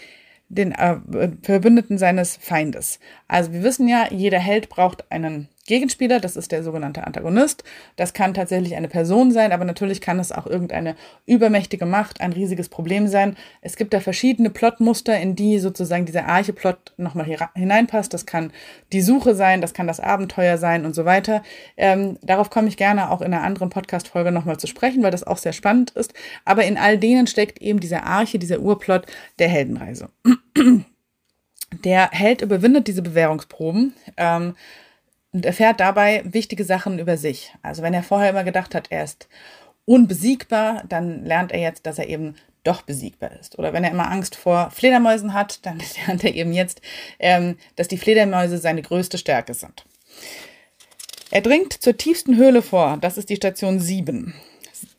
den 0.50 0.72
äh, 0.72 0.96
Verbündeten 1.42 1.96
seines 1.96 2.36
Feindes. 2.36 2.98
Also 3.28 3.52
wir 3.52 3.62
wissen 3.62 3.86
ja, 3.86 4.08
jeder 4.10 4.40
Held 4.40 4.68
braucht 4.68 5.10
einen 5.10 5.48
Gegenspieler, 5.66 6.20
das 6.20 6.36
ist 6.36 6.52
der 6.52 6.62
sogenannte 6.62 7.06
Antagonist. 7.06 7.64
Das 7.96 8.12
kann 8.12 8.34
tatsächlich 8.34 8.76
eine 8.76 8.88
Person 8.88 9.30
sein, 9.30 9.52
aber 9.52 9.64
natürlich 9.64 10.00
kann 10.00 10.18
es 10.18 10.32
auch 10.32 10.46
irgendeine 10.46 10.96
übermächtige 11.26 11.86
Macht, 11.86 12.20
ein 12.20 12.32
riesiges 12.32 12.68
Problem 12.68 13.06
sein. 13.06 13.36
Es 13.60 13.76
gibt 13.76 13.92
da 13.92 14.00
verschiedene 14.00 14.50
Plotmuster, 14.50 15.18
in 15.20 15.36
die 15.36 15.58
sozusagen 15.58 16.06
dieser 16.06 16.26
Archeplot 16.26 16.94
nochmal 16.96 17.26
hineinpasst. 17.54 18.12
Das 18.12 18.26
kann 18.26 18.52
die 18.92 19.02
Suche 19.02 19.34
sein, 19.34 19.60
das 19.60 19.74
kann 19.74 19.86
das 19.86 20.00
Abenteuer 20.00 20.58
sein 20.58 20.84
und 20.86 20.94
so 20.94 21.04
weiter. 21.04 21.42
Ähm, 21.76 22.18
darauf 22.22 22.50
komme 22.50 22.68
ich 22.68 22.76
gerne 22.76 23.10
auch 23.10 23.20
in 23.20 23.32
einer 23.32 23.44
anderen 23.44 23.70
Podcast-Folge 23.70 24.32
nochmal 24.32 24.58
zu 24.58 24.66
sprechen, 24.66 25.02
weil 25.02 25.12
das 25.12 25.24
auch 25.24 25.38
sehr 25.38 25.52
spannend 25.52 25.90
ist. 25.90 26.14
Aber 26.44 26.64
in 26.64 26.78
all 26.78 26.98
denen 26.98 27.26
steckt 27.26 27.60
eben 27.60 27.80
dieser 27.80 28.04
Arche, 28.04 28.38
dieser 28.38 28.60
Urplot 28.60 29.06
der 29.38 29.48
Heldenreise. 29.48 30.08
Der 31.84 32.10
Held 32.10 32.42
überwindet 32.42 32.88
diese 32.88 33.00
Bewährungsproben. 33.00 33.94
Ähm, 34.16 34.56
und 35.32 35.46
erfährt 35.46 35.80
dabei 35.80 36.22
wichtige 36.24 36.64
Sachen 36.64 36.98
über 36.98 37.16
sich. 37.16 37.54
Also 37.62 37.82
wenn 37.82 37.94
er 37.94 38.02
vorher 38.02 38.30
immer 38.30 38.44
gedacht 38.44 38.74
hat, 38.74 38.90
er 38.90 39.04
ist 39.04 39.28
unbesiegbar, 39.84 40.84
dann 40.88 41.24
lernt 41.24 41.52
er 41.52 41.60
jetzt, 41.60 41.86
dass 41.86 41.98
er 41.98 42.08
eben 42.08 42.34
doch 42.64 42.82
besiegbar 42.82 43.32
ist. 43.40 43.58
Oder 43.58 43.72
wenn 43.72 43.84
er 43.84 43.90
immer 43.90 44.10
Angst 44.10 44.36
vor 44.36 44.70
Fledermäusen 44.70 45.32
hat, 45.32 45.64
dann 45.64 45.80
lernt 46.06 46.24
er 46.24 46.34
eben 46.34 46.52
jetzt, 46.52 46.80
ähm, 47.18 47.56
dass 47.76 47.88
die 47.88 47.98
Fledermäuse 47.98 48.58
seine 48.58 48.82
größte 48.82 49.18
Stärke 49.18 49.54
sind. 49.54 49.84
Er 51.30 51.40
dringt 51.42 51.72
zur 51.72 51.96
tiefsten 51.96 52.36
Höhle 52.36 52.60
vor, 52.60 52.98
das 53.00 53.16
ist 53.16 53.30
die 53.30 53.36
Station 53.36 53.78
7. 53.78 54.34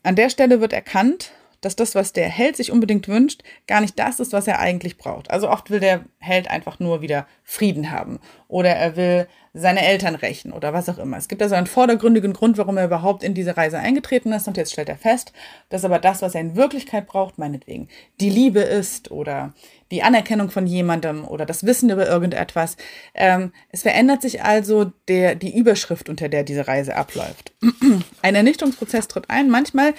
An 0.02 0.16
der 0.16 0.30
Stelle 0.30 0.60
wird 0.60 0.72
erkannt, 0.72 1.32
dass 1.60 1.76
das, 1.76 1.94
was 1.94 2.12
der 2.12 2.28
Held 2.28 2.56
sich 2.56 2.72
unbedingt 2.72 3.06
wünscht, 3.06 3.42
gar 3.66 3.80
nicht 3.80 3.98
das 3.98 4.18
ist, 4.18 4.32
was 4.32 4.46
er 4.48 4.58
eigentlich 4.58 4.98
braucht. 4.98 5.30
Also 5.30 5.48
oft 5.48 5.70
will 5.70 5.78
der 5.78 6.04
Held 6.18 6.48
einfach 6.50 6.80
nur 6.80 7.02
wieder 7.02 7.26
Frieden 7.44 7.90
haben 7.90 8.18
oder 8.48 8.70
er 8.70 8.96
will 8.96 9.28
seine 9.54 9.84
Eltern 9.84 10.14
rächen 10.14 10.52
oder 10.52 10.72
was 10.72 10.88
auch 10.88 10.98
immer. 10.98 11.18
Es 11.18 11.28
gibt 11.28 11.42
also 11.42 11.54
einen 11.54 11.66
vordergründigen 11.66 12.32
Grund, 12.32 12.56
warum 12.56 12.78
er 12.78 12.86
überhaupt 12.86 13.22
in 13.22 13.34
diese 13.34 13.56
Reise 13.56 13.78
eingetreten 13.78 14.32
ist 14.32 14.48
und 14.48 14.56
jetzt 14.56 14.72
stellt 14.72 14.88
er 14.88 14.96
fest, 14.96 15.32
dass 15.68 15.84
aber 15.84 15.98
das, 15.98 16.22
was 16.22 16.34
er 16.34 16.40
in 16.40 16.56
Wirklichkeit 16.56 17.06
braucht, 17.06 17.38
meinetwegen 17.38 17.88
die 18.20 18.30
Liebe 18.30 18.60
ist 18.60 19.10
oder 19.10 19.52
die 19.90 20.02
Anerkennung 20.02 20.50
von 20.50 20.66
jemandem 20.66 21.26
oder 21.26 21.44
das 21.44 21.66
Wissen 21.66 21.90
über 21.90 22.08
irgendetwas. 22.08 22.78
Ähm, 23.14 23.52
es 23.68 23.82
verändert 23.82 24.22
sich 24.22 24.42
also 24.42 24.90
der, 25.06 25.34
die 25.34 25.54
Überschrift, 25.54 26.08
unter 26.08 26.30
der 26.30 26.44
diese 26.44 26.66
Reise 26.66 26.96
abläuft. 26.96 27.52
Ein 28.22 28.34
Ernüchterungsprozess 28.34 29.06
tritt 29.08 29.28
ein. 29.28 29.50
Manchmal 29.50 29.92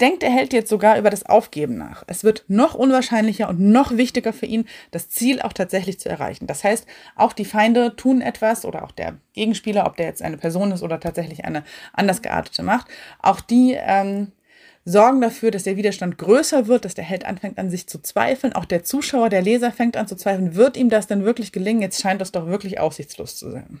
denkt 0.00 0.22
der 0.22 0.30
Held 0.30 0.52
jetzt 0.52 0.70
sogar 0.70 0.98
über 0.98 1.10
das 1.10 1.26
Aufgeben 1.26 1.76
nach. 1.76 2.04
Es 2.06 2.24
wird 2.24 2.44
noch 2.48 2.74
unwahrscheinlicher 2.74 3.48
und 3.48 3.60
noch 3.60 3.96
wichtiger 3.96 4.32
für 4.32 4.46
ihn, 4.46 4.66
das 4.90 5.08
Ziel 5.08 5.40
auch 5.42 5.52
tatsächlich 5.52 6.00
zu 6.00 6.08
erreichen. 6.08 6.46
Das 6.46 6.64
heißt, 6.64 6.86
auch 7.16 7.32
die 7.32 7.44
Feinde 7.44 7.94
tun 7.96 8.20
etwas 8.20 8.64
oder 8.64 8.84
auch 8.84 8.92
der 8.92 9.16
Gegenspieler, 9.34 9.86
ob 9.86 9.96
der 9.96 10.06
jetzt 10.06 10.22
eine 10.22 10.36
Person 10.36 10.72
ist 10.72 10.82
oder 10.82 11.00
tatsächlich 11.00 11.44
eine 11.44 11.64
anders 11.92 12.22
geartete 12.22 12.62
Macht, 12.62 12.88
auch 13.20 13.40
die 13.40 13.76
ähm, 13.78 14.32
sorgen 14.84 15.20
dafür, 15.20 15.50
dass 15.50 15.64
der 15.64 15.76
Widerstand 15.76 16.18
größer 16.18 16.66
wird, 16.66 16.84
dass 16.84 16.94
der 16.94 17.04
Held 17.04 17.24
anfängt 17.24 17.58
an 17.58 17.70
sich 17.70 17.86
zu 17.86 18.00
zweifeln. 18.00 18.54
Auch 18.54 18.64
der 18.64 18.82
Zuschauer, 18.82 19.28
der 19.28 19.42
Leser 19.42 19.72
fängt 19.72 19.96
an 19.96 20.06
zu 20.06 20.16
zweifeln, 20.16 20.54
wird 20.54 20.76
ihm 20.76 20.90
das 20.90 21.06
denn 21.06 21.24
wirklich 21.24 21.52
gelingen? 21.52 21.82
Jetzt 21.82 22.00
scheint 22.00 22.20
das 22.20 22.32
doch 22.32 22.46
wirklich 22.46 22.80
aussichtslos 22.80 23.36
zu 23.36 23.50
sein. 23.50 23.80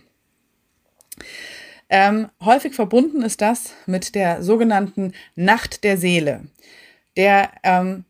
Ähm, 1.90 2.28
häufig 2.40 2.74
verbunden 2.74 3.22
ist 3.22 3.40
das 3.40 3.74
mit 3.86 4.14
der 4.14 4.42
sogenannten 4.42 5.12
Nacht 5.34 5.82
der 5.82 5.96
Seele. 5.98 6.44
Der 7.16 7.50
ähm, 7.64 8.04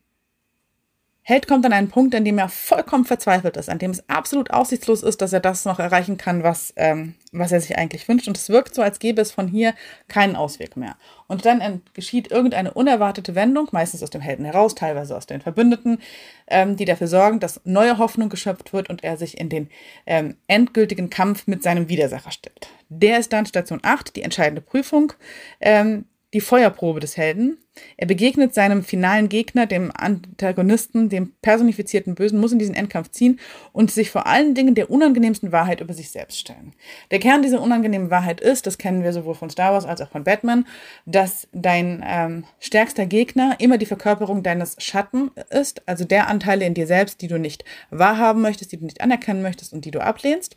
Held 1.30 1.46
kommt 1.46 1.64
an 1.64 1.72
einen 1.72 1.90
Punkt, 1.90 2.12
an 2.16 2.24
dem 2.24 2.38
er 2.38 2.48
vollkommen 2.48 3.04
verzweifelt 3.04 3.56
ist, 3.56 3.70
an 3.70 3.78
dem 3.78 3.92
es 3.92 4.08
absolut 4.08 4.50
aussichtslos 4.50 5.04
ist, 5.04 5.22
dass 5.22 5.32
er 5.32 5.38
das 5.38 5.64
noch 5.64 5.78
erreichen 5.78 6.16
kann, 6.16 6.42
was, 6.42 6.72
ähm, 6.74 7.14
was 7.30 7.52
er 7.52 7.60
sich 7.60 7.78
eigentlich 7.78 8.08
wünscht. 8.08 8.26
Und 8.26 8.36
es 8.36 8.48
wirkt 8.48 8.74
so, 8.74 8.82
als 8.82 8.98
gäbe 8.98 9.22
es 9.22 9.30
von 9.30 9.46
hier 9.46 9.74
keinen 10.08 10.34
Ausweg 10.34 10.76
mehr. 10.76 10.96
Und 11.28 11.46
dann 11.46 11.82
geschieht 11.94 12.32
irgendeine 12.32 12.72
unerwartete 12.72 13.36
Wendung, 13.36 13.68
meistens 13.70 14.02
aus 14.02 14.10
dem 14.10 14.20
Helden 14.20 14.44
heraus, 14.44 14.74
teilweise 14.74 15.16
aus 15.16 15.26
den 15.26 15.40
Verbündeten, 15.40 16.00
ähm, 16.48 16.74
die 16.74 16.84
dafür 16.84 17.06
sorgen, 17.06 17.38
dass 17.38 17.60
neue 17.62 17.98
Hoffnung 17.98 18.28
geschöpft 18.28 18.72
wird 18.72 18.90
und 18.90 19.04
er 19.04 19.16
sich 19.16 19.38
in 19.38 19.48
den 19.48 19.70
ähm, 20.06 20.34
endgültigen 20.48 21.10
Kampf 21.10 21.46
mit 21.46 21.62
seinem 21.62 21.88
Widersacher 21.88 22.32
stellt. 22.32 22.70
Der 22.88 23.20
ist 23.20 23.32
dann 23.32 23.46
Station 23.46 23.78
8, 23.84 24.16
die 24.16 24.22
entscheidende 24.22 24.62
Prüfung. 24.62 25.12
Ähm, 25.60 26.06
die 26.32 26.40
Feuerprobe 26.40 27.00
des 27.00 27.16
Helden. 27.16 27.58
Er 27.96 28.06
begegnet 28.06 28.54
seinem 28.54 28.82
finalen 28.84 29.28
Gegner, 29.28 29.66
dem 29.66 29.90
Antagonisten, 29.94 31.08
dem 31.08 31.32
personifizierten 31.40 32.14
Bösen, 32.14 32.38
muss 32.38 32.52
in 32.52 32.58
diesen 32.58 32.74
Endkampf 32.74 33.10
ziehen 33.10 33.38
und 33.72 33.90
sich 33.90 34.10
vor 34.10 34.26
allen 34.26 34.54
Dingen 34.54 34.74
der 34.74 34.90
unangenehmsten 34.90 35.52
Wahrheit 35.52 35.80
über 35.80 35.94
sich 35.94 36.10
selbst 36.10 36.38
stellen. 36.38 36.74
Der 37.10 37.20
Kern 37.20 37.42
dieser 37.42 37.62
unangenehmen 37.62 38.10
Wahrheit 38.10 38.40
ist, 38.40 38.66
das 38.66 38.76
kennen 38.76 39.02
wir 39.02 39.12
sowohl 39.12 39.34
von 39.34 39.50
Star 39.50 39.72
Wars 39.72 39.86
als 39.86 40.00
auch 40.00 40.10
von 40.10 40.24
Batman, 40.24 40.66
dass 41.06 41.48
dein 41.52 42.04
ähm, 42.06 42.44
stärkster 42.58 43.06
Gegner 43.06 43.56
immer 43.58 43.78
die 43.78 43.86
Verkörperung 43.86 44.42
deines 44.42 44.76
Schatten 44.78 45.30
ist, 45.50 45.86
also 45.88 46.04
der 46.04 46.28
Anteile 46.28 46.66
in 46.66 46.74
dir 46.74 46.86
selbst, 46.86 47.22
die 47.22 47.28
du 47.28 47.38
nicht 47.38 47.64
wahrhaben 47.90 48.42
möchtest, 48.42 48.72
die 48.72 48.78
du 48.78 48.84
nicht 48.84 49.00
anerkennen 49.00 49.42
möchtest 49.42 49.72
und 49.72 49.84
die 49.84 49.90
du 49.90 50.00
ablehnst. 50.00 50.56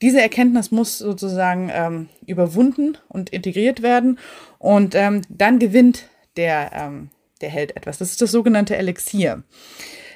Diese 0.00 0.20
Erkenntnis 0.20 0.70
muss 0.70 0.98
sozusagen 0.98 1.70
ähm, 1.72 2.08
überwunden 2.26 2.98
und 3.08 3.30
integriert 3.30 3.82
werden 3.82 4.18
und 4.62 4.94
ähm, 4.94 5.22
dann 5.28 5.58
gewinnt 5.58 6.08
der, 6.36 6.70
ähm, 6.72 7.10
der 7.40 7.50
Held 7.50 7.76
etwas. 7.76 7.98
Das 7.98 8.10
ist 8.10 8.22
das 8.22 8.30
sogenannte 8.30 8.76
Elixier. 8.76 9.42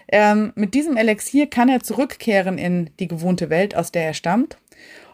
Ähm, 0.08 0.52
mit 0.54 0.72
diesem 0.74 0.96
Elixier 0.96 1.50
kann 1.50 1.68
er 1.68 1.82
zurückkehren 1.82 2.56
in 2.56 2.90
die 3.00 3.08
gewohnte 3.08 3.50
Welt, 3.50 3.74
aus 3.74 3.90
der 3.90 4.04
er 4.04 4.14
stammt, 4.14 4.56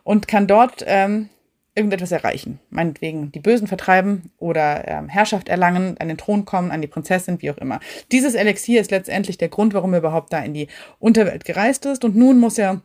und 0.05 0.29
kann 0.29 0.47
dort 0.47 0.85
ähm, 0.87 1.31
irgendetwas 1.75 2.13
erreichen. 2.13 2.61
Meinetwegen 2.69 3.33
die 3.33 3.41
Bösen 3.41 3.69
vertreiben 3.69 4.31
oder 4.37 4.87
ähm, 4.87 5.09
Herrschaft 5.09 5.49
erlangen, 5.49 5.97
an 5.99 6.09
den 6.09 6.19
Thron 6.19 6.45
kommen, 6.45 6.71
an 6.71 6.83
die 6.83 6.89
Prinzessin, 6.89 7.41
wie 7.41 7.51
auch 7.51 7.57
immer. 7.57 7.81
Dieses 8.13 8.35
Elixier 8.35 8.83
ist 8.83 8.91
letztendlich 8.91 9.39
der 9.39 9.49
Grund, 9.49 9.73
warum 9.73 9.95
er 9.95 10.01
überhaupt 10.01 10.35
da 10.35 10.41
in 10.41 10.53
die 10.53 10.69
Unterwelt 10.99 11.47
gereist 11.47 11.87
ist. 11.87 12.05
Und 12.05 12.17
nun 12.17 12.39
muss 12.39 12.59
er 12.59 12.83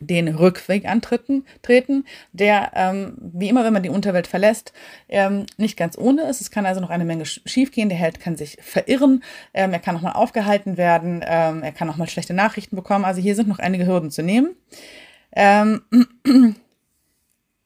den 0.00 0.28
Rückweg 0.28 0.86
antreten, 0.86 1.44
treten, 1.62 2.04
der, 2.32 2.72
ähm, 2.74 3.16
wie 3.20 3.48
immer, 3.48 3.64
wenn 3.64 3.72
man 3.72 3.82
die 3.82 3.90
Unterwelt 3.90 4.26
verlässt, 4.26 4.72
ähm, 5.08 5.46
nicht 5.56 5.76
ganz 5.76 5.96
ohne 5.96 6.22
ist. 6.22 6.40
Es 6.40 6.50
kann 6.50 6.66
also 6.66 6.80
noch 6.80 6.90
eine 6.90 7.04
Menge 7.04 7.26
schiefgehen. 7.26 7.88
Der 7.88 7.98
Held 7.98 8.18
kann 8.18 8.36
sich 8.36 8.56
verirren, 8.60 9.22
ähm, 9.54 9.72
er 9.72 9.78
kann 9.78 9.94
nochmal 9.94 10.14
aufgehalten 10.14 10.76
werden, 10.76 11.22
ähm, 11.24 11.62
er 11.62 11.72
kann 11.72 11.86
nochmal 11.86 12.08
schlechte 12.08 12.34
Nachrichten 12.34 12.76
bekommen. 12.76 13.04
Also 13.04 13.20
hier 13.20 13.36
sind 13.36 13.48
noch 13.48 13.58
einige 13.58 13.86
Hürden 13.86 14.10
zu 14.10 14.22
nehmen. 14.22 14.56
Ähm, 15.36 15.82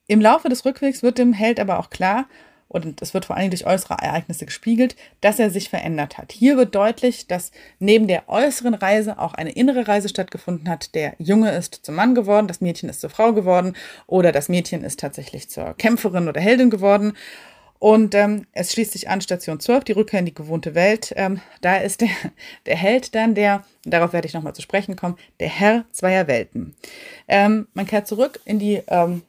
Im 0.06 0.20
Laufe 0.20 0.50
des 0.50 0.66
Rückwegs 0.66 1.02
wird 1.02 1.16
dem 1.16 1.32
Held 1.32 1.58
aber 1.58 1.78
auch 1.78 1.88
klar, 1.88 2.26
und 2.68 3.00
es 3.02 3.14
wird 3.14 3.24
vor 3.24 3.36
allem 3.36 3.50
durch 3.50 3.66
äußere 3.66 3.96
Ereignisse 4.00 4.46
gespiegelt, 4.46 4.96
dass 5.20 5.38
er 5.38 5.50
sich 5.50 5.68
verändert 5.68 6.18
hat. 6.18 6.32
Hier 6.32 6.56
wird 6.56 6.74
deutlich, 6.74 7.26
dass 7.26 7.52
neben 7.78 8.08
der 8.08 8.28
äußeren 8.28 8.74
Reise 8.74 9.18
auch 9.18 9.34
eine 9.34 9.52
innere 9.52 9.86
Reise 9.86 10.08
stattgefunden 10.08 10.68
hat. 10.68 10.94
Der 10.94 11.14
Junge 11.18 11.52
ist 11.52 11.80
zum 11.82 11.94
Mann 11.94 12.14
geworden, 12.14 12.48
das 12.48 12.60
Mädchen 12.60 12.88
ist 12.88 13.00
zur 13.00 13.10
Frau 13.10 13.32
geworden 13.32 13.74
oder 14.06 14.32
das 14.32 14.48
Mädchen 14.48 14.82
ist 14.82 15.00
tatsächlich 15.00 15.48
zur 15.50 15.74
Kämpferin 15.74 16.28
oder 16.28 16.40
Heldin 16.40 16.70
geworden. 16.70 17.14
Und 17.78 18.14
ähm, 18.14 18.46
es 18.52 18.72
schließt 18.72 18.92
sich 18.92 19.10
an 19.10 19.20
Station 19.20 19.60
12, 19.60 19.84
die 19.84 19.92
Rückkehr 19.92 20.20
in 20.20 20.24
die 20.24 20.34
gewohnte 20.34 20.74
Welt. 20.74 21.12
Ähm, 21.16 21.40
da 21.60 21.76
ist 21.76 22.00
der, 22.00 22.08
der 22.66 22.76
Held 22.76 23.14
dann 23.14 23.34
der, 23.34 23.62
darauf 23.84 24.14
werde 24.14 24.26
ich 24.26 24.32
nochmal 24.32 24.54
zu 24.54 24.62
sprechen 24.62 24.96
kommen, 24.96 25.18
der 25.38 25.48
Herr 25.48 25.84
zweier 25.92 26.26
Welten. 26.26 26.74
Ähm, 27.28 27.68
man 27.74 27.86
kehrt 27.86 28.06
zurück 28.06 28.40
in 28.46 28.58
die 28.58 28.82
ähm, 28.88 29.22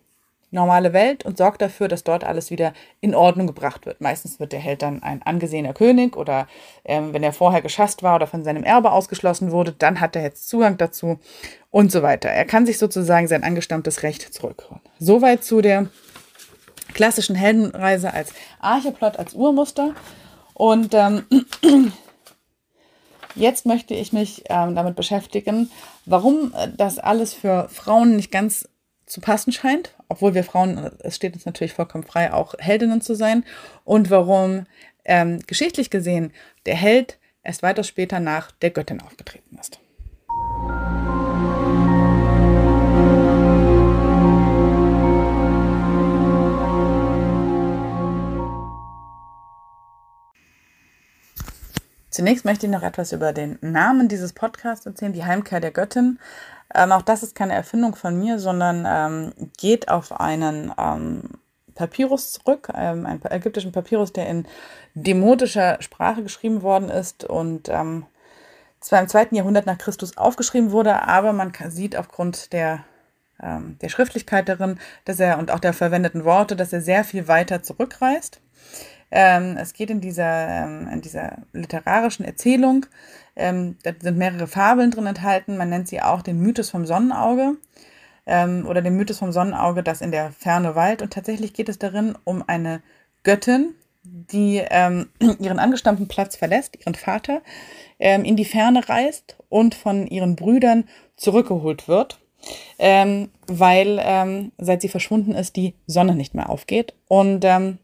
normale 0.55 0.93
Welt 0.93 1.23
und 1.23 1.37
sorgt 1.37 1.61
dafür, 1.61 1.87
dass 1.87 2.03
dort 2.03 2.23
alles 2.23 2.49
wieder 2.49 2.73
in 3.01 3.13
Ordnung 3.13 3.45
gebracht 3.45 3.85
wird. 3.85 4.01
Meistens 4.01 4.39
wird 4.39 4.51
der 4.51 4.59
Held 4.59 4.81
dann 4.81 5.03
ein 5.03 5.21
angesehener 5.21 5.73
König 5.73 6.17
oder 6.17 6.47
ähm, 6.83 7.13
wenn 7.13 7.21
er 7.21 7.33
vorher 7.33 7.61
geschasst 7.61 8.01
war 8.01 8.15
oder 8.15 8.25
von 8.25 8.43
seinem 8.43 8.63
Erbe 8.63 8.91
ausgeschlossen 8.91 9.51
wurde, 9.51 9.73
dann 9.73 9.99
hat 9.99 10.15
er 10.15 10.23
jetzt 10.23 10.49
Zugang 10.49 10.77
dazu 10.77 11.19
und 11.69 11.91
so 11.91 12.01
weiter. 12.01 12.29
Er 12.29 12.45
kann 12.45 12.65
sich 12.65 12.79
sozusagen 12.79 13.27
sein 13.27 13.43
angestammtes 13.43 14.01
Recht 14.01 14.33
zurückholen. 14.33 14.81
Soweit 14.97 15.43
zu 15.43 15.61
der 15.61 15.87
klassischen 16.93 17.35
Heldenreise 17.35 18.13
als 18.13 18.31
Archeplot, 18.59 19.17
als 19.17 19.35
Urmuster. 19.35 19.93
Und 20.53 20.93
ähm, 20.93 21.25
jetzt 23.35 23.65
möchte 23.65 23.93
ich 23.93 24.13
mich 24.13 24.45
ähm, 24.49 24.75
damit 24.75 24.95
beschäftigen, 24.95 25.69
warum 26.05 26.53
äh, 26.55 26.69
das 26.75 26.97
alles 26.97 27.33
für 27.33 27.69
Frauen 27.69 28.15
nicht 28.15 28.31
ganz 28.31 28.67
zu 29.05 29.21
passen 29.21 29.51
scheint, 29.51 29.94
obwohl 30.07 30.33
wir 30.33 30.43
Frauen, 30.43 30.91
es 30.99 31.15
steht 31.15 31.33
uns 31.33 31.45
natürlich 31.45 31.73
vollkommen 31.73 32.03
frei, 32.03 32.33
auch 32.33 32.55
Heldinnen 32.57 33.01
zu 33.01 33.15
sein 33.15 33.43
und 33.83 34.09
warum 34.09 34.65
ähm, 35.03 35.39
geschichtlich 35.47 35.89
gesehen 35.89 36.33
der 36.65 36.75
Held 36.75 37.17
erst 37.43 37.63
weitaus 37.63 37.87
später 37.87 38.19
nach 38.19 38.51
der 38.51 38.71
Göttin 38.71 39.01
aufgetreten 39.01 39.57
ist. 39.59 39.79
Zunächst 52.15 52.45
möchte 52.45 52.65
ich 52.65 52.71
noch 52.71 52.81
etwas 52.81 53.11
über 53.11 53.33
den 53.33 53.57
Namen 53.59 54.07
dieses 54.07 54.31
Podcasts 54.31 54.85
erzählen, 54.85 55.11
die 55.11 55.25
Heimkehr 55.25 55.59
der 55.59 55.71
Göttin. 55.71 56.17
Ähm, 56.75 56.91
auch 56.91 57.01
das 57.01 57.23
ist 57.23 57.35
keine 57.35 57.53
Erfindung 57.53 57.95
von 57.95 58.17
mir, 58.19 58.39
sondern 58.39 58.85
ähm, 58.87 59.49
geht 59.57 59.89
auf 59.89 60.19
einen 60.19 60.73
ähm, 60.77 61.21
Papyrus 61.73 62.33
zurück, 62.33 62.69
ähm, 62.73 63.05
einen 63.05 63.21
ägyptischen 63.29 63.71
Papyrus, 63.71 64.13
der 64.13 64.27
in 64.27 64.47
demotischer 64.93 65.77
Sprache 65.81 66.23
geschrieben 66.23 66.61
worden 66.61 66.89
ist 66.89 67.23
und 67.23 67.69
ähm, 67.69 68.05
zwar 68.79 69.01
im 69.01 69.07
zweiten 69.07 69.35
Jahrhundert 69.35 69.65
nach 69.65 69.77
Christus 69.77 70.17
aufgeschrieben 70.17 70.71
wurde, 70.71 71.03
aber 71.03 71.33
man 71.33 71.51
sieht 71.69 71.95
aufgrund 71.95 72.53
der, 72.53 72.85
ähm, 73.41 73.77
der 73.81 73.89
Schriftlichkeit 73.89 74.47
darin, 74.47 74.79
dass 75.05 75.19
er 75.19 75.37
und 75.39 75.51
auch 75.51 75.59
der 75.59 75.73
verwendeten 75.73 76.23
Worte, 76.23 76.55
dass 76.55 76.71
er 76.71 76.81
sehr 76.81 77.03
viel 77.03 77.27
weiter 77.27 77.63
zurückreist. 77.63 78.41
Ähm, 79.11 79.57
es 79.57 79.73
geht 79.73 79.89
in 79.89 80.01
dieser, 80.01 80.47
ähm, 80.47 80.87
in 80.91 81.01
dieser 81.01 81.37
literarischen 81.53 82.25
Erzählung, 82.25 82.85
ähm, 83.35 83.77
da 83.83 83.91
sind 83.99 84.17
mehrere 84.17 84.47
Fabeln 84.47 84.91
drin 84.91 85.05
enthalten. 85.05 85.57
Man 85.57 85.69
nennt 85.69 85.87
sie 85.87 86.01
auch 86.01 86.21
den 86.21 86.39
Mythos 86.39 86.69
vom 86.69 86.85
Sonnenauge 86.85 87.57
ähm, 88.25 88.65
oder 88.67 88.81
den 88.81 88.95
Mythos 88.95 89.19
vom 89.19 89.31
Sonnenauge, 89.31 89.83
das 89.83 90.01
in 90.01 90.11
der 90.11 90.31
Ferne 90.31 90.75
weilt. 90.75 91.01
Und 91.01 91.13
tatsächlich 91.13 91.53
geht 91.53 91.69
es 91.69 91.77
darin 91.77 92.17
um 92.23 92.43
eine 92.47 92.81
Göttin, 93.23 93.75
die 94.03 94.61
ähm, 94.69 95.09
ihren 95.39 95.59
angestammten 95.59 96.07
Platz 96.07 96.35
verlässt, 96.35 96.77
ihren 96.79 96.95
Vater, 96.95 97.41
ähm, 97.99 98.23
in 98.23 98.35
die 98.35 98.45
Ferne 98.45 98.87
reist 98.87 99.35
und 99.49 99.75
von 99.75 100.07
ihren 100.07 100.35
Brüdern 100.35 100.85
zurückgeholt 101.17 101.87
wird. 101.87 102.19
Ähm, 102.77 103.31
weil 103.47 103.99
ähm, 104.03 104.51
seit 104.59 104.81
sie 104.81 104.89
verschwunden 104.89 105.31
ist, 105.31 105.55
die 105.55 105.73
Sonne 105.87 106.13
nicht 106.13 106.35
mehr 106.35 106.49
aufgeht. 106.49 106.93
Und 107.07 107.43
ähm, 107.43 107.79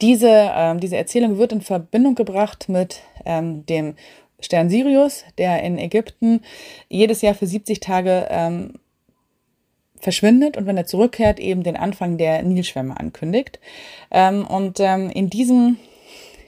diese, 0.00 0.50
ähm, 0.54 0.80
diese 0.80 0.96
Erzählung 0.96 1.38
wird 1.38 1.52
in 1.52 1.60
Verbindung 1.60 2.14
gebracht 2.14 2.68
mit 2.68 3.00
ähm, 3.24 3.66
dem 3.66 3.94
Stern 4.40 4.70
Sirius, 4.70 5.24
der 5.38 5.62
in 5.62 5.78
Ägypten 5.78 6.40
jedes 6.88 7.20
Jahr 7.22 7.34
für 7.34 7.46
70 7.46 7.80
Tage 7.80 8.26
ähm, 8.30 8.74
verschwindet 9.98 10.56
und 10.56 10.66
wenn 10.66 10.76
er 10.76 10.86
zurückkehrt, 10.86 11.38
eben 11.38 11.62
den 11.62 11.76
Anfang 11.76 12.16
der 12.16 12.42
Nilschwämme 12.42 12.98
ankündigt. 12.98 13.60
Ähm, 14.10 14.46
und 14.46 14.80
ähm, 14.80 15.10
in 15.10 15.28
diesem 15.28 15.76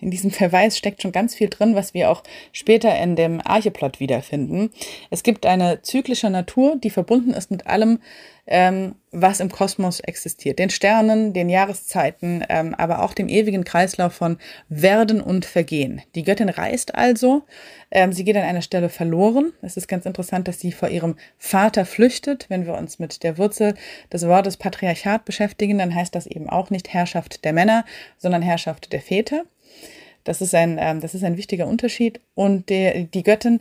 in 0.02 0.10
diesem 0.10 0.32
Verweis 0.32 0.76
steckt 0.76 1.00
schon 1.00 1.12
ganz 1.12 1.34
viel 1.34 1.48
drin, 1.48 1.76
was 1.76 1.94
wir 1.94 2.10
auch 2.10 2.24
später 2.52 2.94
in 2.98 3.14
dem 3.14 3.40
Archeplot 3.42 4.00
wiederfinden. 4.00 4.70
Es 5.10 5.22
gibt 5.22 5.46
eine 5.46 5.80
zyklische 5.82 6.28
Natur, 6.28 6.76
die 6.76 6.90
verbunden 6.90 7.32
ist 7.32 7.52
mit 7.52 7.68
allem, 7.68 8.00
ähm, 8.46 8.96
was 9.12 9.38
im 9.38 9.50
Kosmos 9.50 10.00
existiert. 10.00 10.58
Den 10.58 10.70
Sternen, 10.70 11.32
den 11.32 11.48
Jahreszeiten, 11.48 12.44
ähm, 12.48 12.74
aber 12.74 13.04
auch 13.04 13.14
dem 13.14 13.28
ewigen 13.28 13.62
Kreislauf 13.62 14.12
von 14.12 14.38
Werden 14.68 15.20
und 15.20 15.44
Vergehen. 15.44 16.02
Die 16.16 16.24
Göttin 16.24 16.48
reist 16.48 16.96
also, 16.96 17.44
ähm, 17.92 18.12
sie 18.12 18.24
geht 18.24 18.36
an 18.36 18.42
einer 18.42 18.62
Stelle 18.62 18.88
verloren. 18.88 19.52
Es 19.62 19.76
ist 19.76 19.86
ganz 19.86 20.04
interessant, 20.04 20.48
dass 20.48 20.58
sie 20.58 20.72
vor 20.72 20.88
ihrem 20.88 21.14
Vater 21.38 21.84
flüchtet. 21.84 22.46
Wenn 22.48 22.66
wir 22.66 22.74
uns 22.74 22.98
mit 22.98 23.22
der 23.22 23.38
Wurzel 23.38 23.74
des 24.12 24.26
Wortes 24.26 24.56
Patriarchat 24.56 25.24
beschäftigen, 25.24 25.78
dann 25.78 25.94
heißt 25.94 26.12
das 26.12 26.26
eben 26.26 26.50
auch 26.50 26.70
nicht 26.70 26.92
Herrschaft 26.92 27.44
der 27.44 27.52
Männer, 27.52 27.84
sondern 28.18 28.42
Herrschaft 28.42 28.92
der 28.92 29.00
Väter. 29.00 29.44
Das 30.24 30.40
ist 30.40 30.54
ein, 30.54 30.78
ähm, 30.80 31.00
das 31.00 31.14
ist 31.14 31.24
ein 31.24 31.36
wichtiger 31.36 31.66
Unterschied. 31.66 32.20
Und 32.34 32.68
der, 32.68 33.04
die 33.04 33.22
Göttin 33.22 33.60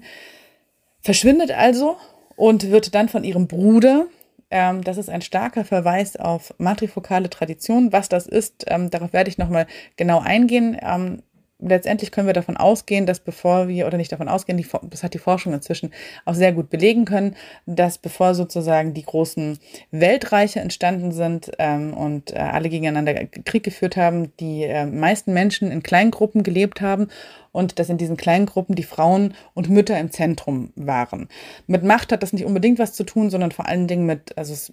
verschwindet 1.02 1.52
also 1.52 1.98
und 2.36 2.70
wird 2.70 2.94
dann 2.96 3.10
von 3.10 3.24
ihrem 3.24 3.48
Bruder, 3.48 4.06
ähm, 4.52 4.84
das 4.84 4.98
ist 4.98 5.10
ein 5.10 5.22
starker 5.22 5.64
Verweis 5.66 6.18
auf 6.18 6.54
matrifokale 6.58 7.30
Tradition. 7.30 7.92
Was 7.92 8.10
das 8.10 8.28
ist, 8.28 8.66
ähm, 8.68 8.90
darauf 8.90 9.14
werde 9.14 9.30
ich 9.30 9.38
nochmal 9.38 9.66
genau 9.96 10.20
eingehen. 10.20 10.78
Ähm, 10.82 11.24
letztendlich 11.62 12.12
können 12.12 12.28
wir 12.28 12.34
davon 12.34 12.58
ausgehen, 12.58 13.06
dass 13.06 13.20
bevor 13.20 13.68
wir, 13.68 13.88
oder 13.88 13.98
nicht 13.98 14.12
davon 14.12 14.28
ausgehen, 14.28 14.58
die, 14.58 14.68
das 14.90 15.04
hat 15.04 15.14
die 15.14 15.20
Forschung 15.20 15.54
inzwischen 15.54 15.92
auch 16.26 16.34
sehr 16.34 16.52
gut 16.52 16.70
belegen 16.70 17.06
können, 17.06 17.36
dass 17.66 17.98
bevor 17.98 18.36
sozusagen 18.36 18.94
die 18.94 19.04
großen 19.04 19.60
Weltreiche 19.92 20.60
entstanden 20.60 21.12
sind 21.12 21.52
ähm, 21.60 21.94
und 21.94 22.34
äh, 22.34 22.40
alle 22.40 22.70
gegeneinander 22.70 23.14
Krieg 23.26 23.64
geführt 23.64 23.96
haben, 23.96 24.36
die 24.40 24.64
äh, 24.64 24.86
meisten 24.86 25.34
Menschen 25.34 25.72
in 25.72 25.84
kleinen 25.84 26.12
Gruppen 26.12 26.44
gelebt 26.44 26.82
haben 26.82 27.08
und 27.52 27.80
dass 27.80 27.90
in 27.90 27.98
diesen 27.98 28.18
kleinen 28.18 28.46
Gruppen 28.46 28.76
die 28.76 28.84
Frauen 28.84 29.34
und 29.54 29.70
Mütter 29.70 30.00
im 30.00 30.12
Zentrum 30.12 30.72
waren. 30.76 31.28
Mit 31.68 31.84
Macht 31.84 32.12
hat 32.12 32.24
das 32.24 32.34
nicht 32.34 32.46
unbedingt 32.46 32.80
was 32.80 32.94
zu 32.94 33.04
tun, 33.04 33.30
sondern 33.30 33.52
vor 33.52 33.68
allen 33.68 33.88
Dingen 33.88 34.06
mit, 34.06 34.38
also 34.38 34.54
es 34.54 34.72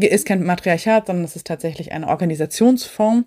ist 0.00 0.26
kein 0.26 0.42
Matriarchat, 0.42 1.06
sondern 1.06 1.24
es 1.24 1.36
ist 1.36 1.46
tatsächlich 1.46 1.92
eine 1.92 2.08
Organisationsform, 2.08 3.24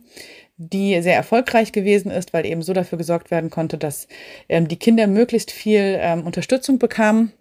die 0.72 1.02
sehr 1.02 1.16
erfolgreich 1.16 1.72
gewesen 1.72 2.12
ist, 2.12 2.34
weil 2.34 2.46
eben 2.46 2.62
so 2.62 2.74
dafür 2.74 2.98
gesorgt 2.98 3.32
werden 3.32 3.50
konnte, 3.50 3.78
dass 3.78 4.08
ähm, 4.50 4.68
die 4.68 4.78
Kinder 4.78 5.08
möglichst 5.08 5.52
viel 5.52 5.98
ähm, 6.00 6.26
Unterstützung 6.26 6.80
bekamen. 6.80 7.34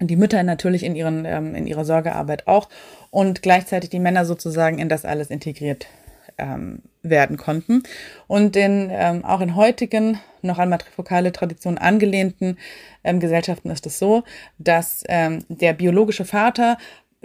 Und 0.00 0.08
die 0.08 0.16
Mütter 0.16 0.42
natürlich 0.42 0.82
in, 0.82 0.96
ihren, 0.96 1.24
ähm, 1.24 1.54
in 1.54 1.66
ihrer 1.66 1.84
Sorgearbeit 1.84 2.48
auch. 2.48 2.68
Und 3.10 3.42
gleichzeitig 3.42 3.90
die 3.90 4.00
Männer 4.00 4.24
sozusagen 4.24 4.78
in 4.78 4.88
das 4.88 5.04
alles 5.04 5.30
integriert 5.30 5.86
ähm, 6.38 6.82
werden 7.02 7.36
konnten. 7.36 7.82
Und 8.26 8.56
in, 8.56 8.88
ähm, 8.90 9.24
auch 9.24 9.40
in 9.40 9.54
heutigen, 9.54 10.18
noch 10.40 10.58
an 10.58 10.70
matrifokale 10.70 11.30
Traditionen 11.30 11.78
angelehnten 11.78 12.58
ähm, 13.04 13.20
Gesellschaften 13.20 13.70
ist 13.70 13.86
es 13.86 13.98
so, 13.98 14.24
dass 14.58 15.04
der 15.04 15.72
biologische 15.72 16.24
Vater 16.24 16.78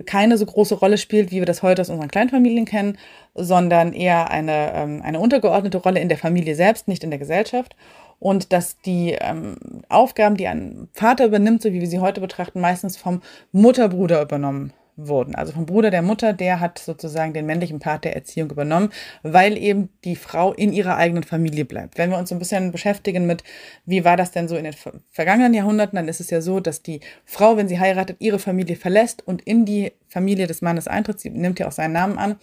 keine 0.06 0.38
so 0.38 0.46
große 0.46 0.76
Rolle 0.76 0.98
spielt, 0.98 1.32
wie 1.32 1.40
wir 1.40 1.46
das 1.46 1.64
heute 1.64 1.82
aus 1.82 1.90
unseren 1.90 2.10
Kleinfamilien 2.10 2.66
kennen, 2.66 2.98
sondern 3.34 3.94
eher 3.94 4.30
eine, 4.30 4.74
ähm, 4.74 5.02
eine 5.04 5.20
untergeordnete 5.20 5.78
Rolle 5.78 6.00
in 6.00 6.10
der 6.10 6.18
Familie 6.18 6.56
selbst, 6.56 6.88
nicht 6.88 7.04
in 7.04 7.10
der 7.10 7.20
Gesellschaft. 7.20 7.76
Und 8.20 8.52
dass 8.52 8.80
die 8.80 9.16
ähm, 9.20 9.58
Aufgaben, 9.90 10.38
die 10.38 10.48
ein 10.48 10.88
Vater 10.94 11.26
übernimmt, 11.26 11.62
so 11.62 11.72
wie 11.72 11.82
wir 11.82 11.88
sie 11.88 12.00
heute 12.00 12.22
betrachten, 12.22 12.60
meistens 12.60 12.98
vom 12.98 13.22
Mutterbruder 13.52 14.22
übernommen 14.22 14.74
wurden. 14.98 15.36
Also 15.36 15.54
vom 15.54 15.66
Bruder 15.66 15.92
der 15.92 16.02
Mutter, 16.02 16.34
der 16.34 16.60
hat 16.60 16.80
sozusagen 16.80 17.34
den 17.34 17.46
männlichen 17.46 17.80
Part 17.80 18.04
der 18.04 18.16
Erziehung 18.16 18.50
übernommen, 18.50 18.90
weil 19.24 19.58
eben 19.58 19.90
die 20.04 20.16
Frau 20.16 20.54
in 20.54 20.74
ihrer 20.74 20.98
eigenen 20.98 21.24
Familie 21.24 21.66
bleibt. 21.66 21.98
Wenn 21.98 22.10
wir 22.10 22.18
uns 22.18 22.30
so 22.30 22.36
ein 22.36 22.40
bisschen 22.40 22.72
beschäftigen 22.72 23.28
mit, 23.28 23.44
wie 23.86 24.04
war 24.04 24.18
das 24.18 24.32
denn 24.32 24.48
so 24.48 24.58
in 24.58 24.64
den 24.64 24.76
vergangenen 25.12 25.54
Jahrhunderten, 25.54 25.96
dann 25.96 26.08
ist 26.08 26.20
es 26.20 26.32
ja 26.32 26.42
so, 26.42 26.60
dass 26.60 26.82
die 26.82 27.00
Frau, 27.26 27.56
wenn 27.56 27.68
sie 27.68 27.80
heiratet, 27.80 28.18
ihre 28.20 28.40
Familie 28.40 28.76
verlässt 28.76 29.26
und 29.26 29.42
in 29.44 29.66
die 29.66 29.94
Familie 30.08 30.48
des 30.48 30.62
Mannes 30.62 30.88
eintritt. 30.88 31.20
Sie 31.20 31.30
nimmt 31.30 31.60
ja 31.60 31.68
auch 31.68 31.72
seinen 31.72 31.94
Namen 31.94 32.18
an. 32.18 32.36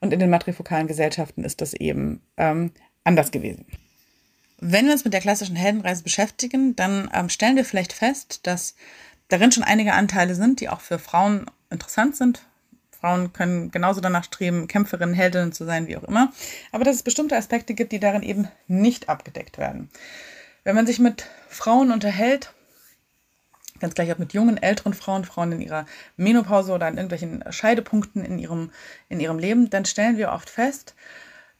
Und 0.00 0.12
in 0.12 0.20
den 0.20 0.30
matrifokalen 0.30 0.86
Gesellschaften 0.86 1.42
ist 1.42 1.60
das 1.60 1.74
eben 1.74 2.20
ähm, 2.36 2.70
anders 3.02 3.30
gewesen. 3.30 3.64
Wenn 4.58 4.86
wir 4.86 4.92
uns 4.92 5.04
mit 5.04 5.12
der 5.12 5.20
klassischen 5.20 5.56
Heldenreise 5.56 6.02
beschäftigen, 6.02 6.76
dann 6.76 7.10
ähm, 7.12 7.28
stellen 7.28 7.56
wir 7.56 7.64
vielleicht 7.64 7.92
fest, 7.92 8.46
dass 8.46 8.74
darin 9.28 9.52
schon 9.52 9.64
einige 9.64 9.94
Anteile 9.94 10.34
sind, 10.34 10.60
die 10.60 10.68
auch 10.68 10.80
für 10.80 10.98
Frauen 10.98 11.46
interessant 11.70 12.16
sind. 12.16 12.42
Frauen 12.98 13.32
können 13.32 13.70
genauso 13.70 14.00
danach 14.00 14.24
streben, 14.24 14.68
Kämpferinnen, 14.68 15.14
Heldinnen 15.14 15.52
zu 15.52 15.64
sein, 15.64 15.86
wie 15.86 15.96
auch 15.96 16.04
immer. 16.04 16.32
Aber 16.72 16.84
dass 16.84 16.96
es 16.96 17.02
bestimmte 17.02 17.36
Aspekte 17.36 17.74
gibt, 17.74 17.92
die 17.92 18.00
darin 18.00 18.22
eben 18.22 18.48
nicht 18.68 19.08
abgedeckt 19.08 19.58
werden. 19.58 19.90
Wenn 20.64 20.74
man 20.74 20.86
sich 20.86 20.98
mit 20.98 21.26
Frauen 21.48 21.92
unterhält, 21.92 22.52
ganz 23.78 23.94
gleich 23.94 24.12
auch 24.12 24.18
mit 24.18 24.32
jungen, 24.32 24.56
älteren 24.56 24.94
Frauen, 24.94 25.24
Frauen 25.24 25.52
in 25.52 25.60
ihrer 25.60 25.86
Menopause 26.16 26.72
oder 26.72 26.86
an 26.86 26.96
irgendwelchen 26.96 27.44
Scheidepunkten 27.50 28.24
in 28.24 28.38
ihrem, 28.38 28.70
in 29.08 29.20
ihrem 29.20 29.38
Leben, 29.38 29.70
dann 29.70 29.84
stellen 29.84 30.16
wir 30.16 30.32
oft 30.32 30.48
fest, 30.48 30.94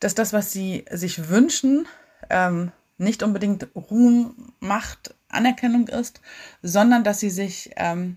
dass 0.00 0.14
das, 0.14 0.33
was 0.33 0.52
sie 0.52 0.85
sich 0.90 1.29
wünschen, 1.29 1.87
ähm, 2.31 2.72
nicht 2.98 3.22
unbedingt 3.22 3.68
Ruhm, 3.74 4.35
Macht, 4.61 5.14
Anerkennung 5.28 5.88
ist, 5.88 6.20
sondern 6.62 7.04
dass 7.04 7.20
sie 7.20 7.30
sich 7.30 7.70
ähm, 7.76 8.16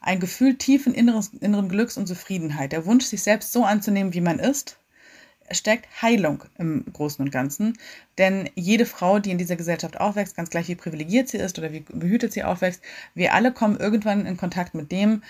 ein 0.00 0.20
Gefühl 0.20 0.56
tiefen 0.56 0.94
inneres, 0.94 1.28
inneren 1.40 1.68
Glücks 1.68 1.96
und 1.96 2.06
Zufriedenheit, 2.06 2.72
der 2.72 2.86
Wunsch, 2.86 3.04
sich 3.04 3.22
selbst 3.22 3.52
so 3.52 3.64
anzunehmen, 3.64 4.14
wie 4.14 4.20
man 4.20 4.38
ist, 4.38 4.78
steckt 5.50 5.88
Heilung 6.00 6.44
im 6.58 6.84
Großen 6.92 7.24
und 7.24 7.30
Ganzen. 7.30 7.76
Denn 8.18 8.48
jede 8.54 8.86
Frau, 8.86 9.18
die 9.18 9.30
in 9.30 9.38
dieser 9.38 9.56
Gesellschaft 9.56 10.00
aufwächst, 10.00 10.36
ganz 10.36 10.50
gleich 10.50 10.68
wie 10.68 10.74
privilegiert 10.74 11.28
sie 11.28 11.38
ist 11.38 11.58
oder 11.58 11.72
wie 11.72 11.80
behütet 11.80 12.32
sie 12.32 12.44
aufwächst, 12.44 12.82
wir 13.14 13.34
alle 13.34 13.52
kommen 13.52 13.78
irgendwann 13.78 14.26
in 14.26 14.36
Kontakt 14.36 14.74
mit 14.74 14.92
dem, 14.92 15.22